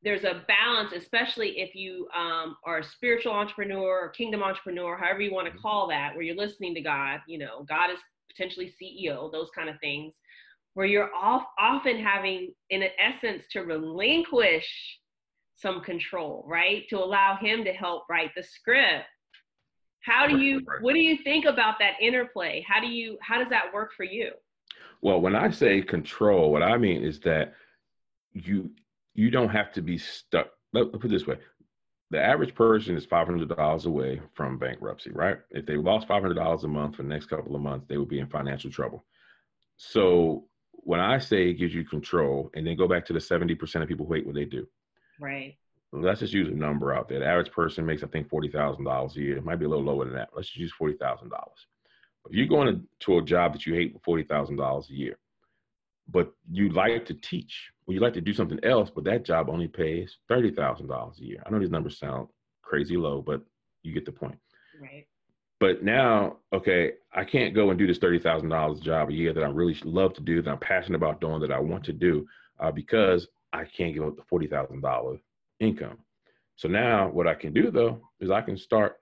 there's 0.03 0.23
a 0.23 0.43
balance, 0.47 0.91
especially 0.93 1.59
if 1.59 1.73
you 1.75 2.07
um, 2.15 2.57
are 2.65 2.79
a 2.79 2.83
spiritual 2.83 3.31
entrepreneur 3.31 3.99
or 3.99 4.09
kingdom 4.09 4.43
entrepreneur, 4.43 4.97
however 4.97 5.21
you 5.21 5.33
want 5.33 5.47
to 5.47 5.51
mm-hmm. 5.51 5.61
call 5.61 5.87
that, 5.87 6.13
where 6.13 6.23
you're 6.23 6.35
listening 6.35 6.75
to 6.75 6.81
God, 6.81 7.21
you 7.27 7.37
know, 7.37 7.65
God 7.67 7.89
is 7.89 7.99
potentially 8.29 8.73
CEO, 8.81 9.31
those 9.31 9.49
kind 9.55 9.69
of 9.69 9.75
things, 9.79 10.13
where 10.73 10.85
you're 10.85 11.13
off, 11.15 11.43
often 11.57 11.97
having, 12.03 12.53
in 12.69 12.83
essence, 12.99 13.43
to 13.51 13.61
relinquish 13.61 14.67
some 15.55 15.81
control, 15.81 16.43
right? 16.47 16.83
To 16.89 16.97
allow 16.97 17.37
him 17.39 17.63
to 17.63 17.71
help 17.71 18.03
write 18.09 18.31
the 18.35 18.43
script. 18.43 19.05
How 20.01 20.27
do 20.27 20.37
you 20.37 20.65
what 20.81 20.93
do 20.93 20.99
you 20.99 21.17
think 21.23 21.45
about 21.45 21.75
that 21.79 21.93
interplay? 22.01 22.65
How 22.67 22.81
do 22.81 22.87
you 22.87 23.17
how 23.21 23.37
does 23.37 23.47
that 23.51 23.73
work 23.73 23.91
for 23.95 24.03
you? 24.03 24.31
Well, 25.03 25.19
when 25.19 25.35
I 25.35 25.51
say 25.51 25.81
control, 25.81 26.49
what 26.49 26.63
I 26.63 26.77
mean 26.77 27.03
is 27.03 27.19
that 27.21 27.55
you 28.31 28.71
you 29.13 29.29
don't 29.29 29.49
have 29.49 29.73
to 29.73 29.81
be 29.81 29.97
stuck. 29.97 30.47
Let, 30.71 30.85
us 30.85 30.91
put 30.93 31.05
it 31.05 31.09
this 31.09 31.27
way. 31.27 31.37
The 32.09 32.21
average 32.21 32.55
person 32.55 32.95
is 32.95 33.05
five 33.05 33.27
hundred 33.27 33.49
dollars 33.49 33.85
away 33.85 34.21
from 34.33 34.57
bankruptcy, 34.57 35.11
right? 35.11 35.39
If 35.51 35.65
they 35.65 35.75
lost 35.75 36.07
five 36.07 36.21
hundred 36.21 36.35
dollars 36.35 36.63
a 36.63 36.69
month 36.69 36.95
for 36.95 37.03
the 37.03 37.09
next 37.09 37.25
couple 37.25 37.53
of 37.53 37.61
months, 37.61 37.85
they 37.89 37.97
would 37.97 38.07
be 38.07 38.19
in 38.19 38.27
financial 38.27 38.71
trouble. 38.71 39.03
So 39.75 40.45
when 40.71 41.01
I 41.01 41.17
say 41.17 41.49
it 41.49 41.55
gives 41.55 41.73
you 41.73 41.83
control, 41.83 42.49
and 42.53 42.65
then 42.65 42.77
go 42.77 42.87
back 42.87 43.05
to 43.07 43.13
the 43.13 43.19
seventy 43.19 43.55
percent 43.55 43.83
of 43.83 43.89
people 43.89 44.05
who 44.05 44.13
hate 44.13 44.25
what 44.25 44.35
they 44.35 44.45
do, 44.45 44.65
Right. 45.19 45.57
Let's 45.91 46.21
just 46.21 46.33
use 46.33 46.47
a 46.47 46.51
number 46.51 46.93
out 46.93 47.09
there. 47.09 47.19
The 47.19 47.27
average 47.27 47.51
person 47.51 47.85
makes, 47.85 48.03
I 48.03 48.07
think, 48.07 48.29
forty 48.29 48.47
thousand 48.47 48.85
dollars 48.85 49.17
a 49.17 49.21
year. 49.21 49.37
It 49.37 49.43
might 49.43 49.59
be 49.59 49.65
a 49.65 49.69
little 49.69 49.83
lower 49.83 50.05
than 50.05 50.15
that. 50.15 50.29
Let's 50.33 50.47
just 50.47 50.59
use 50.59 50.71
forty 50.71 50.95
thousand 50.95 51.29
dollars. 51.29 51.67
If 52.29 52.35
you're 52.35 52.47
going 52.47 52.87
to 53.01 53.17
a 53.17 53.21
job 53.21 53.53
that 53.53 53.65
you 53.65 53.73
hate 53.73 53.93
for 53.93 53.99
forty 53.99 54.23
thousand 54.23 54.55
dollars 54.57 54.87
a 54.89 54.93
year, 54.93 55.17
but 56.07 56.33
you 56.51 56.69
like 56.69 57.05
to 57.07 57.13
teach, 57.13 57.71
or 57.85 57.93
you 57.93 57.99
like 57.99 58.13
to 58.13 58.21
do 58.21 58.33
something 58.33 58.59
else, 58.63 58.89
but 58.93 59.03
that 59.05 59.25
job 59.25 59.49
only 59.49 59.67
pays 59.67 60.17
thirty 60.27 60.51
thousand 60.51 60.87
dollars 60.87 61.17
a 61.19 61.23
year. 61.23 61.43
I 61.45 61.49
know 61.49 61.59
these 61.59 61.69
numbers 61.69 61.99
sound 61.99 62.27
crazy 62.61 62.97
low, 62.97 63.21
but 63.21 63.41
you 63.83 63.93
get 63.93 64.05
the 64.05 64.11
point. 64.11 64.37
Right. 64.81 65.05
But 65.59 65.83
now, 65.83 66.37
okay, 66.51 66.93
I 67.13 67.23
can't 67.23 67.55
go 67.55 67.69
and 67.69 67.79
do 67.79 67.87
this 67.87 67.97
thirty 67.97 68.19
thousand 68.19 68.49
dollars 68.49 68.79
job 68.79 69.09
a 69.09 69.13
year 69.13 69.33
that 69.33 69.43
I 69.43 69.49
really 69.49 69.77
love 69.83 70.13
to 70.15 70.21
do, 70.21 70.41
that 70.41 70.49
I'm 70.49 70.59
passionate 70.59 70.97
about 70.97 71.21
doing, 71.21 71.41
that 71.41 71.51
I 71.51 71.59
want 71.59 71.83
to 71.85 71.93
do, 71.93 72.25
uh, 72.59 72.71
because 72.71 73.27
I 73.51 73.65
can't 73.65 73.93
give 73.93 74.03
up 74.03 74.15
the 74.15 74.23
forty 74.23 74.47
thousand 74.47 74.81
dollar 74.81 75.17
income. 75.59 75.97
So 76.55 76.67
now 76.67 77.09
what 77.09 77.27
I 77.27 77.33
can 77.33 77.53
do 77.53 77.71
though 77.71 77.99
is 78.19 78.31
I 78.31 78.41
can 78.41 78.57
start 78.57 78.97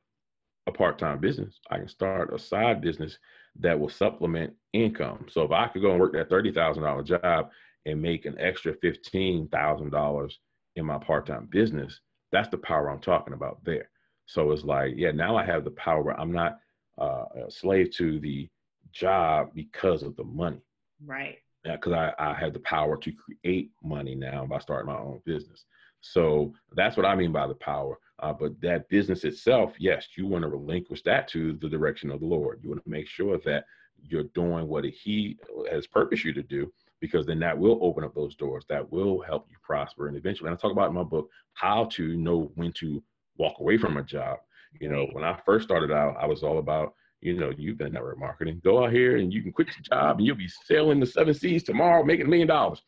a 0.68 0.72
part-time 0.72 1.20
business. 1.20 1.59
I 1.70 1.78
can 1.78 1.88
start 1.88 2.34
a 2.34 2.39
side 2.39 2.82
business 2.82 3.18
that 3.59 3.80
will 3.80 3.89
supplement 3.89 4.53
income. 4.74 5.26
So 5.30 5.43
if 5.43 5.51
I 5.51 5.68
could 5.68 5.82
go 5.82 5.91
and 5.91 5.99
work 5.99 6.14
that 6.14 6.30
thirty 6.30 6.51
thousand 6.51 6.84
dollar 6.84 7.03
job 7.03 7.49
and 7.86 8.01
make 8.01 8.26
an 8.26 8.38
extra 8.39 8.74
fifteen 8.76 9.47
thousand 9.47 9.89
dollars 9.91 10.39
in 10.76 10.86
my 10.86 10.97
part-time 10.97 11.47
business, 11.51 11.99
That's 12.32 12.49
the 12.49 12.57
power 12.57 12.89
I'm 12.89 12.99
talking 12.99 13.34
about 13.34 13.64
there. 13.64 13.89
So 14.26 14.51
it's 14.51 14.64
like, 14.64 14.93
yeah, 14.95 15.12
now 15.12 15.36
I 15.36 15.45
have 15.45 15.66
the 15.66 15.72
power. 15.72 16.20
I'm 16.20 16.32
not 16.32 16.59
uh, 16.99 17.26
a 17.47 17.51
slave 17.51 17.91
to 17.97 18.20
the 18.20 18.49
job 18.93 19.49
because 19.53 20.03
of 20.03 20.16
the 20.16 20.24
money. 20.24 20.62
Right. 21.05 21.38
Because 21.64 21.93
I, 21.93 22.14
I 22.18 22.34
have 22.34 22.53
the 22.53 22.59
power 22.59 22.97
to 22.97 23.12
create 23.12 23.72
money 23.84 24.16
now 24.16 24.45
by 24.45 24.59
starting 24.59 24.91
my 24.91 24.99
own 24.99 25.22
business. 25.26 25.66
So 26.02 26.54
that's 26.76 26.97
what 26.97 27.06
I 27.06 27.16
mean 27.16 27.32
by 27.32 27.47
the 27.47 27.56
power. 27.56 27.97
Uh, 28.20 28.34
but 28.34 28.60
that 28.62 28.89
business 28.89 29.24
itself, 29.24 29.74
yes, 29.80 30.08
you 30.16 30.28
want 30.28 30.43
to 30.43 30.49
relinquish 30.49 31.02
that 31.04 31.28
to 31.30 31.54
the 31.62 31.70
direction 31.70 32.12
of 32.12 32.20
the 32.20 32.26
Lord. 32.26 32.60
You 32.62 32.70
want 32.70 32.84
to 32.84 32.89
make 32.89 33.08
sure 33.08 33.39
that 33.45 33.66
you're 34.04 34.30
doing 34.36 34.68
what 34.68 34.86
He 34.86 35.38
has 35.72 35.88
purposed 35.88 36.24
you 36.24 36.34
to 36.34 36.43
do, 36.43 36.72
because 36.99 37.26
then 37.26 37.39
that 37.39 37.58
will 37.58 37.80
open 37.82 38.04
up 38.04 38.14
those 38.14 38.36
doors. 38.36 38.66
That 38.70 38.91
will 38.91 39.22
help 39.22 39.47
you 39.49 39.58
prosper. 39.64 40.08
And 40.08 40.18
eventually, 40.18 40.49
and 40.49 40.58
I 40.58 40.60
talk 40.60 40.72
about 40.72 40.89
in 40.89 40.95
my 40.95 41.04
book 41.04 41.30
how 41.54 41.86
to 41.93 42.16
know 42.16 42.52
when 42.56 42.72
to 42.74 43.02
walk 43.38 43.60
away 43.60 43.78
from 43.78 43.97
a 43.97 44.04
job. 44.04 44.38
You 44.80 44.89
know, 44.89 45.08
when 45.14 45.24
I 45.24 45.39
first 45.45 45.66
started 45.66 45.91
out, 45.91 46.16
I 46.20 46.26
was 46.26 46.43
all 46.43 46.60
about 46.60 46.93
you 47.22 47.38
know, 47.38 47.52
you've 47.56 47.78
been 47.78 47.93
network 47.93 48.18
marketing. 48.18 48.60
Go 48.64 48.84
out 48.84 48.91
here 48.91 49.18
and 49.18 49.32
you 49.32 49.43
can 49.43 49.52
quit 49.52 49.68
your 49.68 49.84
job 49.84 50.18
and 50.18 50.26
you'll 50.26 50.36
be 50.36 50.49
sailing 50.66 50.99
the 50.99 51.06
seven 51.06 51.34
seas 51.34 51.64
tomorrow, 51.64 52.04
making 52.04 52.26
a 52.26 52.30
million 52.30 52.47
dollars. 52.47 52.82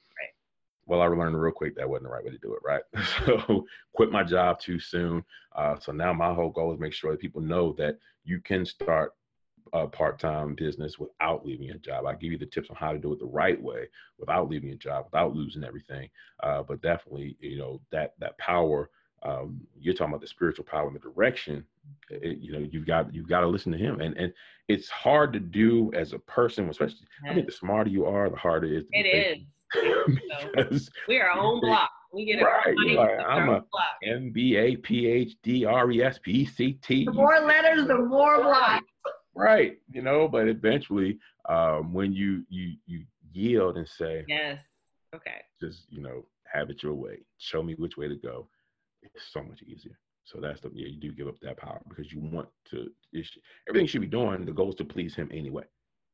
Well, 0.93 1.01
I 1.01 1.07
learned 1.07 1.41
real 1.41 1.51
quick 1.51 1.75
that 1.75 1.89
wasn't 1.89 2.03
the 2.03 2.13
right 2.13 2.23
way 2.23 2.29
to 2.29 2.37
do 2.37 2.53
it, 2.53 2.59
right? 2.63 2.83
so 3.25 3.65
quit 3.95 4.11
my 4.11 4.23
job 4.23 4.59
too 4.59 4.79
soon. 4.79 5.23
Uh, 5.55 5.79
so 5.79 5.91
now 5.91 6.13
my 6.13 6.31
whole 6.31 6.51
goal 6.51 6.71
is 6.71 6.79
make 6.79 6.93
sure 6.93 7.09
that 7.09 7.19
people 7.19 7.41
know 7.41 7.73
that 7.79 7.97
you 8.25 8.39
can 8.39 8.63
start 8.63 9.13
a 9.73 9.87
part-time 9.87 10.53
business 10.53 10.99
without 10.99 11.43
leaving 11.43 11.65
your 11.65 11.77
job. 11.77 12.05
I 12.05 12.13
give 12.13 12.31
you 12.31 12.37
the 12.37 12.45
tips 12.45 12.69
on 12.69 12.75
how 12.75 12.91
to 12.91 12.99
do 12.99 13.11
it 13.11 13.17
the 13.17 13.25
right 13.25 13.59
way 13.59 13.87
without 14.19 14.49
leaving 14.49 14.69
your 14.69 14.77
job, 14.77 15.05
without 15.05 15.35
losing 15.35 15.63
everything. 15.63 16.11
Uh, 16.43 16.61
but 16.61 16.79
definitely, 16.83 17.37
you 17.39 17.57
know, 17.57 17.81
that 17.91 18.13
that 18.19 18.37
power. 18.37 18.91
Um, 19.23 19.61
you're 19.79 19.95
talking 19.95 20.13
about 20.13 20.21
the 20.21 20.27
spiritual 20.27 20.65
power 20.65 20.85
and 20.85 20.95
the 20.95 20.99
direction. 20.99 21.65
It, 22.11 22.37
you 22.37 22.51
know, 22.51 22.59
you've 22.59 22.85
got 22.85 23.11
you've 23.15 23.29
got 23.29 23.39
to 23.39 23.47
listen 23.47 23.71
to 23.71 23.79
him, 23.79 23.99
and 23.99 24.15
and 24.15 24.31
it's 24.67 24.89
hard 24.89 25.33
to 25.33 25.39
do 25.39 25.91
as 25.95 26.13
a 26.13 26.19
person, 26.19 26.69
especially. 26.69 27.07
I 27.27 27.33
think 27.33 27.47
the 27.47 27.51
smarter 27.51 27.89
you 27.89 28.05
are, 28.05 28.29
the 28.29 28.35
harder 28.35 28.67
it 28.67 28.73
is. 28.73 28.85
It 28.91 29.07
is 29.07 29.43
because 29.73 30.89
we 31.07 31.19
are 31.19 31.29
our 31.29 31.39
own 31.39 31.61
block. 31.61 31.89
We 32.13 32.25
get 32.25 32.41
right. 32.41 32.75
Like, 32.95 33.09
I'm 33.27 33.49
a 33.49 33.61
block. 33.71 33.97
MBA, 34.07 34.81
PhD, 34.81 35.65
RES, 35.65 36.19
PCT. 36.19 37.05
The 37.05 37.11
more 37.11 37.39
letters, 37.39 37.87
the 37.87 37.97
more 37.97 38.43
blocks. 38.43 38.85
Right. 39.35 39.79
You 39.91 40.03
know, 40.03 40.27
but 40.27 40.47
eventually, 40.47 41.17
um, 41.49 41.93
when 41.93 42.13
you 42.13 42.43
you 42.49 42.73
you 42.85 43.03
yield 43.31 43.77
and 43.77 43.87
say, 43.87 44.25
yes, 44.27 44.59
okay, 45.15 45.41
just 45.59 45.85
you 45.89 46.01
know, 46.01 46.25
have 46.45 46.69
it 46.69 46.83
your 46.83 46.93
way. 46.93 47.19
Show 47.39 47.63
me 47.63 47.73
which 47.75 47.97
way 47.97 48.07
to 48.07 48.15
go. 48.15 48.47
It's 49.01 49.31
so 49.31 49.41
much 49.41 49.63
easier. 49.63 49.97
So 50.25 50.39
that's 50.39 50.61
the 50.61 50.69
yeah, 50.73 50.87
you 50.87 50.99
do 50.99 51.11
give 51.11 51.27
up 51.27 51.39
that 51.41 51.57
power 51.57 51.81
because 51.89 52.11
you 52.11 52.21
want 52.21 52.47
to. 52.71 52.89
everything 53.67 53.87
should 53.87 54.01
be 54.01 54.07
doing. 54.07 54.45
The 54.45 54.53
goal 54.53 54.69
is 54.69 54.75
to 54.75 54.85
please 54.85 55.15
him 55.15 55.29
anyway. 55.33 55.63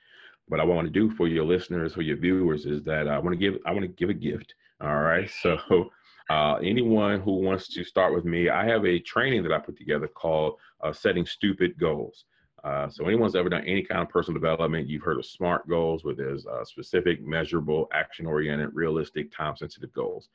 what 0.48 0.60
I 0.60 0.64
want 0.64 0.88
to 0.88 0.92
do 0.92 1.10
for 1.12 1.28
your 1.28 1.46
listeners 1.46 1.98
or 1.98 2.02
your 2.02 2.18
viewers 2.18 2.66
is 2.66 2.84
that 2.84 3.08
I 3.08 3.20
want 3.20 3.34
to 3.34 3.38
give 3.38 3.60
I 3.66 3.72
want 3.72 3.84
to 3.84 3.88
give 3.88 4.10
a 4.10 4.14
gift. 4.14 4.54
All 4.82 5.00
right. 5.00 5.30
So 5.42 5.90
uh, 6.30 6.56
anyone 6.56 7.22
who 7.22 7.40
wants 7.40 7.70
to 7.70 7.84
start 7.86 8.14
with 8.14 8.26
me, 8.26 8.50
I 8.50 8.66
have 8.66 8.86
a 8.86 9.00
training 9.00 9.44
that 9.44 9.54
I 9.54 9.60
put 9.60 9.78
together 9.78 10.08
called 10.08 10.56
uh, 10.82 10.92
Setting 10.92 11.26
Stupid 11.26 11.78
Goals. 11.80 12.26
Uh, 12.64 12.90
so 12.90 13.06
anyone's 13.06 13.36
ever 13.36 13.48
done 13.48 13.64
any 13.66 13.82
kind 13.82 14.02
of 14.02 14.10
personal 14.10 14.40
development, 14.40 14.90
you've 14.90 15.04
heard 15.04 15.18
of 15.18 15.26
SMART 15.26 15.70
goals, 15.70 16.04
where 16.04 16.16
there's 16.16 16.46
uh, 16.46 16.66
specific, 16.66 17.26
measurable, 17.26 17.88
action-oriented, 17.94 18.72
realistic, 18.74 19.32
time-sensitive 19.32 19.94
goals. 19.94 20.28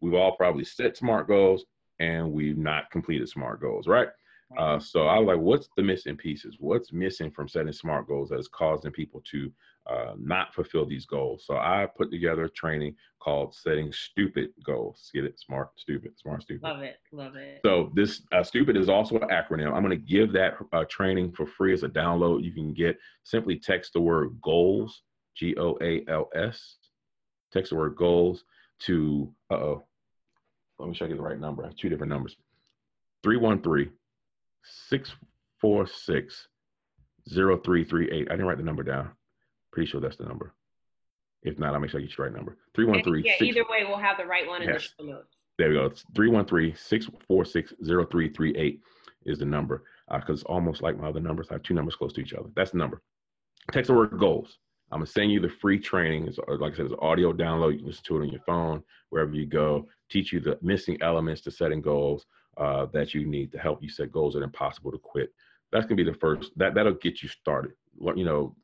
We've 0.00 0.14
all 0.14 0.36
probably 0.36 0.64
set 0.64 0.96
SMART 0.96 1.28
goals, 1.28 1.64
and 2.00 2.32
we've 2.32 2.58
not 2.58 2.90
completed 2.90 3.28
SMART 3.28 3.60
goals, 3.60 3.86
right? 3.86 4.08
Uh, 4.56 4.78
so 4.78 5.06
I 5.06 5.18
was 5.18 5.26
like, 5.26 5.38
what's 5.38 5.68
the 5.76 5.82
missing 5.82 6.16
pieces? 6.16 6.56
What's 6.60 6.92
missing 6.92 7.30
from 7.30 7.48
setting 7.48 7.72
smart 7.72 8.06
goals 8.06 8.28
that 8.28 8.38
is 8.38 8.48
causing 8.48 8.92
people 8.92 9.22
to 9.32 9.52
uh, 9.90 10.12
not 10.18 10.54
fulfill 10.54 10.86
these 10.86 11.04
goals? 11.04 11.44
So 11.46 11.56
I 11.56 11.86
put 11.96 12.10
together 12.10 12.44
a 12.44 12.50
training 12.50 12.94
called 13.18 13.54
Setting 13.54 13.92
Stupid 13.92 14.50
Goals. 14.64 15.10
Get 15.12 15.24
it? 15.24 15.40
Smart, 15.40 15.70
stupid, 15.76 16.12
smart, 16.18 16.42
stupid. 16.42 16.62
Love 16.62 16.82
it. 16.82 16.98
Love 17.12 17.34
it. 17.34 17.60
So 17.64 17.90
this 17.94 18.22
uh, 18.32 18.44
stupid 18.44 18.76
is 18.76 18.88
also 18.88 19.16
an 19.16 19.28
acronym. 19.28 19.72
I'm 19.74 19.82
going 19.82 19.90
to 19.90 19.96
give 19.96 20.32
that 20.32 20.54
uh, 20.72 20.84
training 20.88 21.32
for 21.32 21.46
free 21.46 21.72
as 21.72 21.82
a 21.82 21.88
download. 21.88 22.44
You 22.44 22.52
can 22.52 22.72
get 22.72 22.98
simply 23.24 23.58
text 23.58 23.94
the 23.94 24.00
word 24.00 24.38
goals, 24.40 25.02
G 25.34 25.56
O 25.58 25.76
A 25.82 26.04
L 26.08 26.30
S, 26.36 26.76
text 27.52 27.70
the 27.70 27.76
word 27.76 27.96
goals 27.96 28.44
to, 28.78 29.32
uh 29.50 29.54
oh, 29.54 29.86
let 30.78 30.88
me 30.88 30.94
show 30.94 31.06
you 31.06 31.16
the 31.16 31.22
right 31.22 31.40
number. 31.40 31.64
I 31.64 31.68
have 31.68 31.76
two 31.76 31.88
different 31.88 32.10
numbers 32.10 32.36
313 33.24 33.90
646 34.88 36.48
0338. 37.28 38.12
I 38.12 38.30
didn't 38.30 38.46
write 38.46 38.58
the 38.58 38.64
number 38.64 38.82
down. 38.82 39.10
Pretty 39.72 39.90
sure 39.90 40.00
that's 40.00 40.16
the 40.16 40.24
number. 40.24 40.54
If 41.42 41.58
not, 41.58 41.74
I'll 41.74 41.80
make 41.80 41.90
sure 41.90 42.00
I 42.00 42.02
get 42.02 42.10
you 42.10 42.16
the 42.16 42.22
right 42.24 42.32
number. 42.32 42.56
313. 42.74 43.24
Yeah, 43.24 43.46
either 43.46 43.64
way, 43.70 43.84
we'll 43.86 43.98
have 43.98 44.18
the 44.18 44.24
right 44.24 44.46
one 44.46 44.62
in 44.62 44.68
yes. 44.68 44.88
the 44.98 45.06
notes. 45.06 45.36
There 45.58 45.68
we 45.68 45.74
go. 45.74 45.86
It's 45.86 46.04
313 46.14 46.74
646 46.76 47.74
0338 47.80 48.80
is 49.24 49.38
the 49.38 49.44
number 49.44 49.84
because 50.12 50.28
uh, 50.28 50.32
it's 50.34 50.42
almost 50.44 50.82
like 50.82 50.98
my 50.98 51.08
other 51.08 51.20
numbers. 51.20 51.48
I 51.50 51.54
have 51.54 51.62
two 51.62 51.74
numbers 51.74 51.96
close 51.96 52.12
to 52.14 52.20
each 52.20 52.34
other. 52.34 52.48
That's 52.54 52.72
the 52.72 52.78
number. 52.78 53.02
Text 53.72 53.88
the 53.88 53.94
word 53.94 54.18
goals. 54.18 54.58
I'm 54.92 55.00
gonna 55.00 55.06
send 55.06 55.32
you 55.32 55.40
the 55.40 55.48
free 55.48 55.80
training. 55.80 56.28
It's, 56.28 56.38
like 56.38 56.74
I 56.74 56.76
said, 56.76 56.86
it's 56.86 56.94
audio 57.00 57.32
download. 57.32 57.72
You 57.72 57.78
can 57.78 57.86
listen 57.88 58.04
to 58.04 58.16
it 58.18 58.22
on 58.22 58.28
your 58.28 58.42
phone, 58.46 58.82
wherever 59.10 59.32
you 59.32 59.46
go. 59.46 59.88
Teach 60.10 60.32
you 60.32 60.40
the 60.40 60.58
missing 60.62 60.96
elements 61.00 61.40
to 61.42 61.50
setting 61.50 61.80
goals 61.80 62.26
uh, 62.56 62.86
that 62.92 63.14
you 63.14 63.26
need 63.26 63.52
to 63.52 63.58
help 63.58 63.82
you 63.82 63.88
set 63.88 64.12
goals 64.12 64.34
that 64.34 64.40
are 64.40 64.44
impossible 64.44 64.92
to 64.92 64.98
quit. 64.98 65.30
That's 65.72 65.86
gonna 65.86 65.96
be 65.96 66.04
the 66.04 66.14
first. 66.14 66.52
That 66.56 66.74
that'll 66.74 66.94
get 66.94 67.22
you 67.22 67.28
started. 67.28 67.72
You 68.00 68.24
know, 68.24 68.56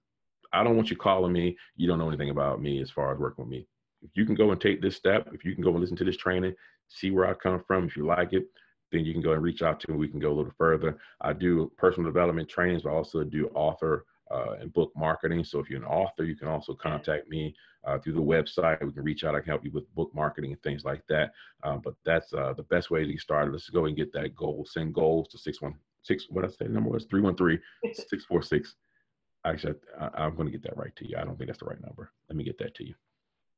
I 0.52 0.62
don't 0.62 0.76
want 0.76 0.90
you 0.90 0.96
calling 0.96 1.32
me. 1.32 1.56
You 1.76 1.88
don't 1.88 1.98
know 1.98 2.08
anything 2.08 2.30
about 2.30 2.60
me 2.60 2.80
as 2.80 2.90
far 2.90 3.12
as 3.12 3.18
working 3.18 3.44
with 3.44 3.50
me. 3.50 3.66
If 4.02 4.10
you 4.14 4.24
can 4.24 4.34
go 4.34 4.50
and 4.50 4.60
take 4.60 4.82
this 4.82 4.96
step, 4.96 5.28
if 5.32 5.44
you 5.44 5.54
can 5.54 5.62
go 5.62 5.70
and 5.70 5.80
listen 5.80 5.96
to 5.96 6.04
this 6.04 6.16
training, 6.16 6.54
see 6.88 7.10
where 7.10 7.26
I 7.26 7.34
come 7.34 7.62
from. 7.66 7.86
If 7.86 7.96
you 7.96 8.04
like 8.06 8.32
it, 8.32 8.46
then 8.90 9.04
you 9.04 9.12
can 9.12 9.22
go 9.22 9.32
and 9.32 9.42
reach 9.42 9.62
out 9.62 9.80
to 9.80 9.90
me. 9.90 9.96
We 9.96 10.08
can 10.08 10.20
go 10.20 10.32
a 10.32 10.34
little 10.34 10.52
further. 10.58 10.98
I 11.20 11.32
do 11.32 11.72
personal 11.78 12.10
development 12.10 12.48
trainings, 12.48 12.82
but 12.82 12.90
I 12.90 12.94
also 12.94 13.24
do 13.24 13.48
author 13.54 14.04
uh, 14.32 14.54
in 14.60 14.68
book 14.68 14.92
marketing. 14.96 15.44
So 15.44 15.58
if 15.58 15.68
you're 15.68 15.80
an 15.80 15.86
author, 15.86 16.24
you 16.24 16.36
can 16.36 16.48
also 16.48 16.74
contact 16.74 17.28
me 17.28 17.54
uh, 17.84 17.98
through 17.98 18.14
the 18.14 18.20
website. 18.20 18.84
We 18.84 18.92
can 18.92 19.04
reach 19.04 19.24
out. 19.24 19.34
I 19.34 19.40
can 19.40 19.50
help 19.50 19.64
you 19.64 19.70
with 19.70 19.92
book 19.94 20.10
marketing 20.14 20.52
and 20.52 20.62
things 20.62 20.84
like 20.84 21.02
that. 21.08 21.32
Uh, 21.62 21.76
but 21.76 21.94
that's 22.04 22.32
uh, 22.32 22.54
the 22.54 22.62
best 22.64 22.90
way 22.90 23.04
to 23.04 23.12
get 23.12 23.20
started. 23.20 23.52
Let's 23.52 23.68
go 23.68 23.86
and 23.86 23.96
get 23.96 24.12
that 24.12 24.34
goal. 24.34 24.66
Send 24.68 24.94
goals 24.94 25.28
to 25.28 25.38
616. 25.38 26.34
What 26.34 26.44
I 26.44 26.48
say 26.48 26.66
the 26.66 26.68
number 26.68 26.90
was 26.90 27.04
313 27.04 27.60
646. 27.94 28.74
Actually, 29.44 29.74
I, 30.00 30.26
am 30.26 30.36
going 30.36 30.46
to 30.46 30.52
get 30.52 30.62
that 30.62 30.76
right 30.76 30.94
to 30.96 31.08
you. 31.08 31.16
I 31.18 31.24
don't 31.24 31.36
think 31.36 31.48
that's 31.48 31.58
the 31.58 31.66
right 31.66 31.80
number. 31.80 32.12
Let 32.28 32.36
me 32.36 32.44
get 32.44 32.58
that 32.58 32.74
to 32.76 32.86
you. 32.86 32.94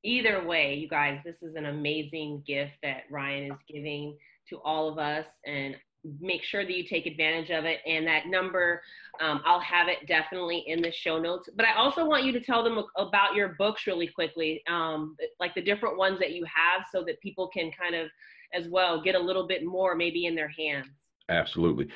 Either 0.02 0.44
way, 0.44 0.74
you 0.74 0.88
guys, 0.88 1.20
this 1.24 1.36
is 1.42 1.56
an 1.56 1.66
amazing 1.66 2.42
gift 2.46 2.72
that 2.82 3.04
Ryan 3.10 3.52
is 3.52 3.58
giving 3.68 4.16
to 4.48 4.58
all 4.64 4.88
of 4.88 4.98
us. 4.98 5.26
And 5.46 5.76
make 6.20 6.42
sure 6.42 6.64
that 6.64 6.76
you 6.76 6.84
take 6.84 7.06
advantage 7.06 7.50
of 7.50 7.64
it. 7.64 7.80
And 7.86 8.06
that 8.06 8.26
number, 8.26 8.82
um, 9.20 9.40
I'll 9.44 9.60
have 9.60 9.88
it 9.88 10.06
definitely 10.06 10.64
in 10.66 10.82
the 10.82 10.92
show 10.92 11.18
notes. 11.18 11.48
But 11.56 11.66
I 11.66 11.74
also 11.76 12.06
want 12.06 12.24
you 12.24 12.32
to 12.32 12.40
tell 12.40 12.62
them 12.62 12.82
about 12.96 13.34
your 13.34 13.54
books 13.58 13.86
really 13.86 14.08
quickly, 14.08 14.62
um, 14.68 15.16
like 15.40 15.54
the 15.54 15.62
different 15.62 15.96
ones 15.96 16.18
that 16.20 16.32
you 16.32 16.44
have, 16.44 16.86
so 16.92 17.02
that 17.04 17.20
people 17.20 17.48
can 17.48 17.70
kind 17.72 17.94
of 17.94 18.08
as 18.52 18.68
well 18.68 19.02
get 19.02 19.14
a 19.14 19.18
little 19.20 19.46
bit 19.46 19.64
more 19.64 19.94
maybe 19.94 20.26
in 20.26 20.34
their 20.34 20.48
hands. 20.48 20.86
Absolutely. 21.28 21.88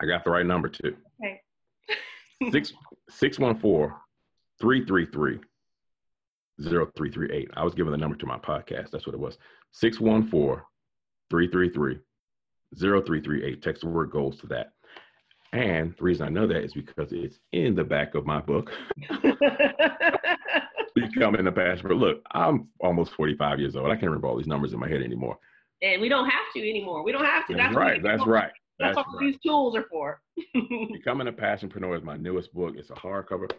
I 0.00 0.06
got 0.06 0.24
the 0.24 0.30
right 0.30 0.46
number 0.46 0.68
too. 0.68 0.96
Okay. 1.24 1.40
Six 2.50 2.72
six 3.08 3.38
one 3.38 3.58
four 3.58 3.96
three 4.60 4.84
three 4.84 5.06
three 5.06 5.38
zero 6.60 6.90
three 6.96 7.10
three 7.10 7.30
eight. 7.32 7.50
I 7.54 7.64
was 7.64 7.74
giving 7.74 7.92
the 7.92 7.96
number 7.98 8.16
to 8.16 8.26
my 8.26 8.38
podcast. 8.38 8.90
That's 8.90 9.06
what 9.06 9.14
it 9.14 9.20
was. 9.20 9.38
Six 9.72 10.00
one 10.00 10.28
four 10.28 10.66
three 11.30 11.48
three 11.48 11.70
three 11.70 11.98
0338. 12.74 13.62
Text 13.62 13.82
the 13.82 13.88
word 13.88 14.10
goals 14.10 14.38
to 14.40 14.46
that. 14.48 14.72
And 15.52 15.94
the 15.96 16.04
reason 16.04 16.26
I 16.26 16.30
know 16.30 16.46
that 16.46 16.64
is 16.64 16.74
because 16.74 17.12
it's 17.12 17.38
in 17.52 17.74
the 17.74 17.84
back 17.84 18.14
of 18.14 18.26
my 18.26 18.40
book. 18.40 18.70
Becoming 20.94 21.44
the 21.44 21.52
pastor. 21.52 21.94
Look, 21.94 22.22
I'm 22.32 22.68
almost 22.80 23.12
45 23.12 23.60
years 23.60 23.76
old. 23.76 23.86
I 23.86 23.94
can't 23.94 24.04
remember 24.04 24.28
all 24.28 24.36
these 24.36 24.46
numbers 24.46 24.72
in 24.72 24.80
my 24.80 24.88
head 24.88 25.02
anymore. 25.02 25.38
And 25.82 26.00
we 26.00 26.08
don't 26.08 26.28
have 26.28 26.44
to 26.54 26.60
anymore. 26.60 27.04
We 27.04 27.12
don't 27.12 27.24
have 27.24 27.46
to. 27.48 27.54
That's, 27.54 27.68
that's 27.68 27.76
right. 27.76 28.02
That's 28.02 28.26
right. 28.26 28.50
That's, 28.78 28.96
that's 28.96 29.06
what 29.06 29.20
right. 29.20 29.26
these 29.26 29.36
tools 29.44 29.76
are 29.76 29.84
for. 29.90 30.20
Becoming 30.92 31.28
a 31.28 31.32
Passionpreneur 31.32 31.96
is 31.96 32.04
my 32.04 32.16
newest 32.16 32.52
book. 32.52 32.74
It's 32.76 32.90
a 32.90 32.94
hardcover 32.94 33.50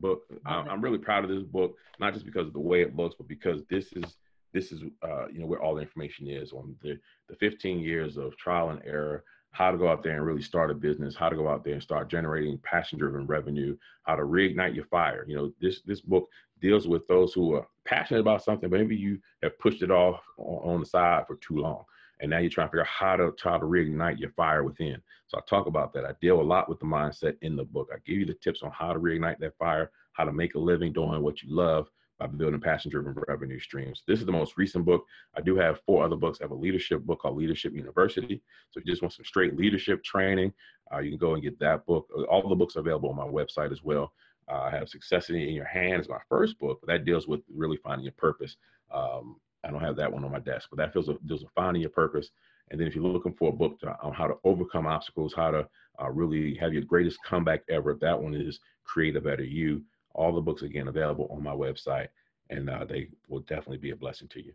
book. 0.00 0.22
I'm 0.46 0.80
really 0.80 0.98
proud 0.98 1.24
of 1.24 1.30
this 1.30 1.42
book, 1.42 1.76
not 1.98 2.14
just 2.14 2.24
because 2.24 2.46
of 2.46 2.52
the 2.52 2.60
way 2.60 2.82
it 2.82 2.96
looks, 2.96 3.14
but 3.16 3.28
because 3.28 3.60
this 3.68 3.86
is 3.92 4.16
this 4.52 4.72
is 4.72 4.82
uh, 5.02 5.28
you 5.28 5.40
know 5.40 5.46
where 5.46 5.62
all 5.62 5.74
the 5.74 5.82
information 5.82 6.28
is 6.28 6.52
on 6.52 6.74
the 6.82 6.98
the 7.28 7.36
15 7.36 7.80
years 7.80 8.16
of 8.16 8.36
trial 8.36 8.70
and 8.70 8.82
error 8.84 9.24
how 9.52 9.72
to 9.72 9.78
go 9.78 9.88
out 9.88 10.04
there 10.04 10.16
and 10.16 10.24
really 10.24 10.42
start 10.42 10.70
a 10.70 10.74
business 10.74 11.16
how 11.16 11.28
to 11.28 11.36
go 11.36 11.48
out 11.48 11.64
there 11.64 11.74
and 11.74 11.82
start 11.82 12.10
generating 12.10 12.58
passion 12.62 12.98
driven 12.98 13.26
revenue 13.26 13.76
how 14.04 14.14
to 14.14 14.22
reignite 14.22 14.74
your 14.74 14.86
fire. 14.86 15.24
You 15.26 15.36
know 15.36 15.52
this 15.60 15.82
this 15.82 16.00
book 16.00 16.28
deals 16.60 16.86
with 16.86 17.06
those 17.08 17.32
who 17.32 17.54
are 17.54 17.66
passionate 17.84 18.20
about 18.20 18.44
something 18.44 18.68
but 18.68 18.78
maybe 18.78 18.96
you 18.96 19.18
have 19.42 19.58
pushed 19.58 19.82
it 19.82 19.90
off 19.90 20.20
on, 20.36 20.74
on 20.74 20.80
the 20.80 20.86
side 20.86 21.24
for 21.26 21.36
too 21.36 21.56
long. 21.58 21.84
And 22.20 22.28
now 22.28 22.38
you're 22.38 22.50
trying 22.50 22.66
to 22.66 22.70
figure 22.70 22.82
out 22.82 22.86
how 22.88 23.16
to 23.16 23.32
try 23.38 23.58
to 23.58 23.64
reignite 23.64 24.18
your 24.18 24.30
fire 24.32 24.62
within. 24.62 25.00
So 25.28 25.38
i 25.38 25.40
talk 25.48 25.66
about 25.66 25.94
that. 25.94 26.04
I 26.04 26.12
deal 26.20 26.38
a 26.38 26.42
lot 26.42 26.68
with 26.68 26.78
the 26.78 26.84
mindset 26.84 27.36
in 27.40 27.56
the 27.56 27.64
book. 27.64 27.88
I 27.90 27.96
give 28.04 28.18
you 28.18 28.26
the 28.26 28.34
tips 28.34 28.62
on 28.62 28.70
how 28.72 28.92
to 28.92 28.98
reignite 28.98 29.38
that 29.38 29.56
fire 29.56 29.90
how 30.12 30.24
to 30.24 30.32
make 30.32 30.54
a 30.54 30.58
living 30.58 30.92
doing 30.92 31.22
what 31.22 31.42
you 31.42 31.54
love 31.54 31.88
by 32.20 32.26
building 32.26 32.60
passion 32.60 32.90
driven 32.90 33.16
revenue 33.26 33.58
streams. 33.58 34.02
This 34.06 34.20
is 34.20 34.26
the 34.26 34.32
most 34.32 34.58
recent 34.58 34.84
book. 34.84 35.06
I 35.34 35.40
do 35.40 35.56
have 35.56 35.80
four 35.86 36.04
other 36.04 36.16
books. 36.16 36.38
I 36.40 36.44
have 36.44 36.50
a 36.50 36.54
leadership 36.54 37.00
book 37.02 37.20
called 37.20 37.38
Leadership 37.38 37.72
University. 37.74 38.42
So 38.70 38.78
if 38.78 38.86
you 38.86 38.92
just 38.92 39.02
want 39.02 39.14
some 39.14 39.24
straight 39.24 39.56
leadership 39.56 40.04
training, 40.04 40.52
uh, 40.92 40.98
you 40.98 41.10
can 41.10 41.18
go 41.18 41.32
and 41.32 41.42
get 41.42 41.58
that 41.60 41.86
book. 41.86 42.06
Uh, 42.16 42.24
all 42.24 42.46
the 42.46 42.54
books 42.54 42.76
are 42.76 42.80
available 42.80 43.08
on 43.08 43.16
my 43.16 43.24
website 43.24 43.72
as 43.72 43.82
well. 43.82 44.12
Uh, 44.48 44.60
I 44.60 44.70
have 44.70 44.88
Success 44.88 45.30
in 45.30 45.36
Your 45.36 45.64
Hands, 45.64 46.06
my 46.08 46.18
first 46.28 46.58
book, 46.58 46.80
that 46.86 47.06
deals 47.06 47.26
with 47.26 47.40
really 47.54 47.78
finding 47.78 48.04
your 48.04 48.12
purpose. 48.18 48.56
Um, 48.92 49.36
I 49.64 49.70
don't 49.70 49.80
have 49.80 49.96
that 49.96 50.12
one 50.12 50.24
on 50.24 50.32
my 50.32 50.40
desk, 50.40 50.68
but 50.70 50.76
that 50.76 50.92
feels 50.92 51.08
deals 51.26 51.42
with 51.42 51.52
finding 51.54 51.80
your 51.80 51.90
purpose. 51.90 52.30
And 52.70 52.78
then 52.78 52.86
if 52.86 52.94
you're 52.94 53.04
looking 53.04 53.34
for 53.34 53.48
a 53.48 53.56
book 53.56 53.80
to, 53.80 53.96
on 54.02 54.12
how 54.12 54.26
to 54.26 54.34
overcome 54.44 54.86
obstacles, 54.86 55.32
how 55.34 55.50
to 55.50 55.66
uh, 56.00 56.10
really 56.10 56.54
have 56.56 56.72
your 56.72 56.82
greatest 56.82 57.18
comeback 57.24 57.62
ever, 57.68 57.94
that 57.94 58.20
one 58.20 58.34
is 58.34 58.60
Create 58.84 59.16
a 59.16 59.20
Better 59.20 59.44
You. 59.44 59.82
All 60.14 60.34
the 60.34 60.40
books, 60.40 60.62
again, 60.62 60.88
available 60.88 61.28
on 61.30 61.42
my 61.42 61.52
website, 61.52 62.08
and 62.50 62.68
uh, 62.68 62.84
they 62.84 63.08
will 63.28 63.40
definitely 63.40 63.78
be 63.78 63.90
a 63.90 63.96
blessing 63.96 64.28
to 64.28 64.44
you. 64.44 64.52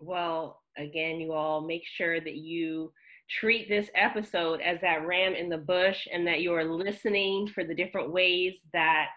Well, 0.00 0.62
again, 0.76 1.20
you 1.20 1.32
all 1.32 1.60
make 1.60 1.84
sure 1.86 2.20
that 2.20 2.36
you 2.36 2.92
treat 3.28 3.68
this 3.68 3.88
episode 3.94 4.60
as 4.60 4.80
that 4.80 5.06
ram 5.06 5.34
in 5.34 5.48
the 5.48 5.58
bush 5.58 6.06
and 6.12 6.26
that 6.26 6.40
you 6.40 6.52
are 6.52 6.64
listening 6.64 7.48
for 7.48 7.64
the 7.64 7.74
different 7.74 8.12
ways 8.12 8.54
that 8.72 9.08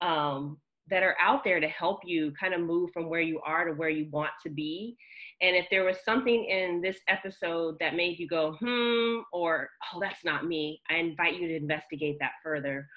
um, 0.00 0.58
that 0.88 1.02
are 1.02 1.16
out 1.20 1.44
there 1.44 1.60
to 1.60 1.68
help 1.68 2.00
you 2.04 2.32
kind 2.38 2.52
of 2.52 2.60
move 2.60 2.90
from 2.92 3.08
where 3.08 3.20
you 3.20 3.40
are 3.46 3.64
to 3.64 3.72
where 3.72 3.90
you 3.90 4.08
want 4.10 4.30
to 4.42 4.50
be. 4.50 4.96
And 5.40 5.56
if 5.56 5.66
there 5.70 5.84
was 5.84 5.96
something 6.04 6.44
in 6.44 6.80
this 6.80 6.98
episode 7.08 7.76
that 7.80 7.94
made 7.94 8.18
you 8.18 8.26
go, 8.26 8.56
hmm, 8.60 9.20
or, 9.32 9.70
oh, 9.94 10.00
that's 10.00 10.24
not 10.24 10.46
me, 10.46 10.82
I 10.90 10.96
invite 10.96 11.36
you 11.36 11.48
to 11.48 11.56
investigate 11.56 12.16
that 12.20 12.32
further. 12.42 12.88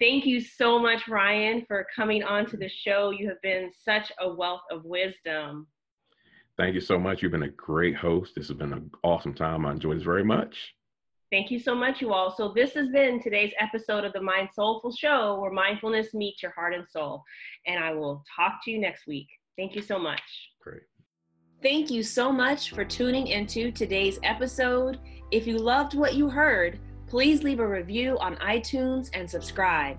Thank 0.00 0.26
you 0.26 0.40
so 0.40 0.78
much, 0.78 1.08
Ryan, 1.08 1.64
for 1.66 1.86
coming 1.94 2.22
on 2.22 2.46
to 2.46 2.56
the 2.56 2.68
show. 2.68 3.10
You 3.10 3.28
have 3.28 3.42
been 3.42 3.70
such 3.84 4.12
a 4.20 4.32
wealth 4.32 4.62
of 4.70 4.84
wisdom. 4.84 5.66
Thank 6.56 6.74
you 6.74 6.80
so 6.80 6.98
much. 6.98 7.22
You've 7.22 7.32
been 7.32 7.42
a 7.44 7.48
great 7.48 7.96
host. 7.96 8.34
This 8.36 8.48
has 8.48 8.56
been 8.56 8.72
an 8.72 8.90
awesome 9.02 9.34
time. 9.34 9.66
I 9.66 9.72
enjoyed 9.72 9.96
this 9.96 10.04
very 10.04 10.24
much. 10.24 10.74
Thank 11.30 11.50
you 11.50 11.58
so 11.58 11.74
much, 11.74 12.00
you 12.00 12.12
all. 12.12 12.34
So, 12.34 12.52
this 12.54 12.72
has 12.74 12.88
been 12.88 13.20
today's 13.20 13.52
episode 13.60 14.04
of 14.04 14.12
the 14.12 14.20
Mind 14.20 14.48
Soulful 14.54 14.92
Show, 14.92 15.38
where 15.40 15.50
mindfulness 15.50 16.14
meets 16.14 16.42
your 16.42 16.52
heart 16.52 16.74
and 16.74 16.88
soul. 16.88 17.22
And 17.66 17.82
I 17.82 17.92
will 17.92 18.24
talk 18.34 18.64
to 18.64 18.70
you 18.70 18.80
next 18.80 19.06
week. 19.06 19.28
Thank 19.56 19.74
you 19.74 19.82
so 19.82 19.98
much. 19.98 20.22
Great. 20.62 20.82
Thank 21.60 21.90
you 21.90 22.02
so 22.02 22.32
much 22.32 22.70
for 22.70 22.84
tuning 22.84 23.26
into 23.26 23.72
today's 23.72 24.18
episode. 24.22 25.00
If 25.30 25.46
you 25.46 25.58
loved 25.58 25.94
what 25.94 26.14
you 26.14 26.30
heard, 26.30 26.78
Please 27.08 27.42
leave 27.42 27.58
a 27.58 27.66
review 27.66 28.18
on 28.18 28.36
iTunes 28.36 29.08
and 29.14 29.28
subscribe. 29.28 29.96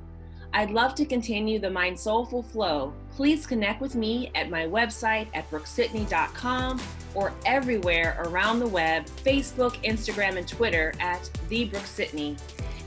I'd 0.53 0.70
love 0.70 0.93
to 0.95 1.05
continue 1.05 1.57
the 1.57 1.70
Mind 1.70 1.99
Soulful 1.99 2.43
flow. 2.43 2.93
Please 3.16 3.47
connect 3.47 3.82
with 3.82 3.95
me 3.95 4.32
at 4.36 4.51
my 4.51 4.66
website 4.66 5.28
at 5.34 5.49
brookesidney.com 5.49 6.80
or 7.16 7.34
everywhere 7.45 8.22
around 8.26 8.60
the 8.60 8.68
web 8.68 9.05
Facebook, 9.05 9.84
Instagram, 9.84 10.38
and 10.38 10.47
Twitter 10.47 10.93
at 10.99 11.30
the 11.49 11.66
Brooke 11.66 11.84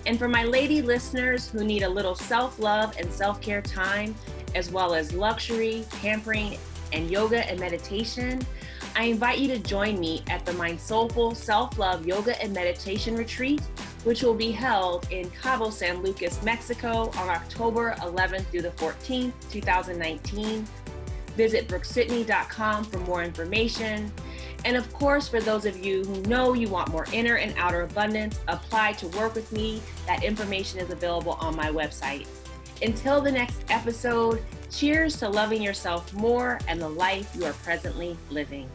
And 0.07 0.19
for 0.19 0.29
my 0.29 0.45
lady 0.45 0.83
listeners 0.83 1.49
who 1.49 1.65
need 1.65 1.83
a 1.83 1.89
little 1.89 2.15
self 2.15 2.61
love 2.61 2.97
and 2.99 3.13
self 3.13 3.41
care 3.41 3.63
time, 3.63 4.15
as 4.55 4.71
well 4.71 4.95
as 4.95 5.13
luxury, 5.13 5.85
pampering, 6.01 6.59
and 6.93 7.11
yoga 7.11 7.49
and 7.51 7.59
meditation, 7.59 8.41
I 8.95 9.05
invite 9.05 9.39
you 9.39 9.49
to 9.49 9.59
join 9.59 9.99
me 9.99 10.23
at 10.29 10.45
the 10.45 10.53
Mind 10.53 10.81
Soulful 10.81 11.35
Self 11.35 11.79
Love 11.79 12.07
Yoga 12.07 12.41
and 12.43 12.53
Meditation 12.53 13.17
Retreat 13.17 13.63
which 14.05 14.23
will 14.23 14.35
be 14.35 14.51
held 14.51 15.07
in 15.11 15.31
Cabo 15.31 15.71
San 15.71 16.03
Lucas, 16.03 16.43
Mexico 16.43 17.11
on 17.17 17.29
October 17.29 17.95
11th 17.99 18.47
through 18.47 18.63
the 18.63 18.71
14th, 18.71 19.33
2019. 19.51 20.67
Visit 21.37 21.69
brookesidney.com 21.69 22.85
for 22.85 22.99
more 22.99 23.23
information. 23.23 24.13
And 24.65 24.77
of 24.77 24.93
course, 24.93 25.29
for 25.29 25.41
those 25.41 25.65
of 25.65 25.85
you 25.85 26.05
who 26.05 26.21
know 26.23 26.53
you 26.53 26.69
want 26.69 26.91
more 26.91 27.07
inner 27.13 27.37
and 27.37 27.55
outer 27.57 27.83
abundance, 27.83 28.39
apply 28.49 28.93
to 28.95 29.09
work 29.09 29.35
with 29.35 29.51
me. 29.51 29.81
That 30.07 30.23
information 30.23 30.79
is 30.81 30.91
available 30.91 31.33
on 31.41 31.57
my 31.57 31.71
website. 31.71 32.27
Until 32.83 33.21
the 33.21 33.33
next 33.33 33.65
episode, 33.71 34.43
cheers 34.71 35.17
to 35.19 35.29
loving 35.29 35.63
yourself 35.63 36.13
more 36.13 36.59
and 36.69 36.81
the 36.81 36.89
life 36.89 37.35
you 37.37 37.45
are 37.45 37.53
presently 37.55 38.17
living. 38.31 38.69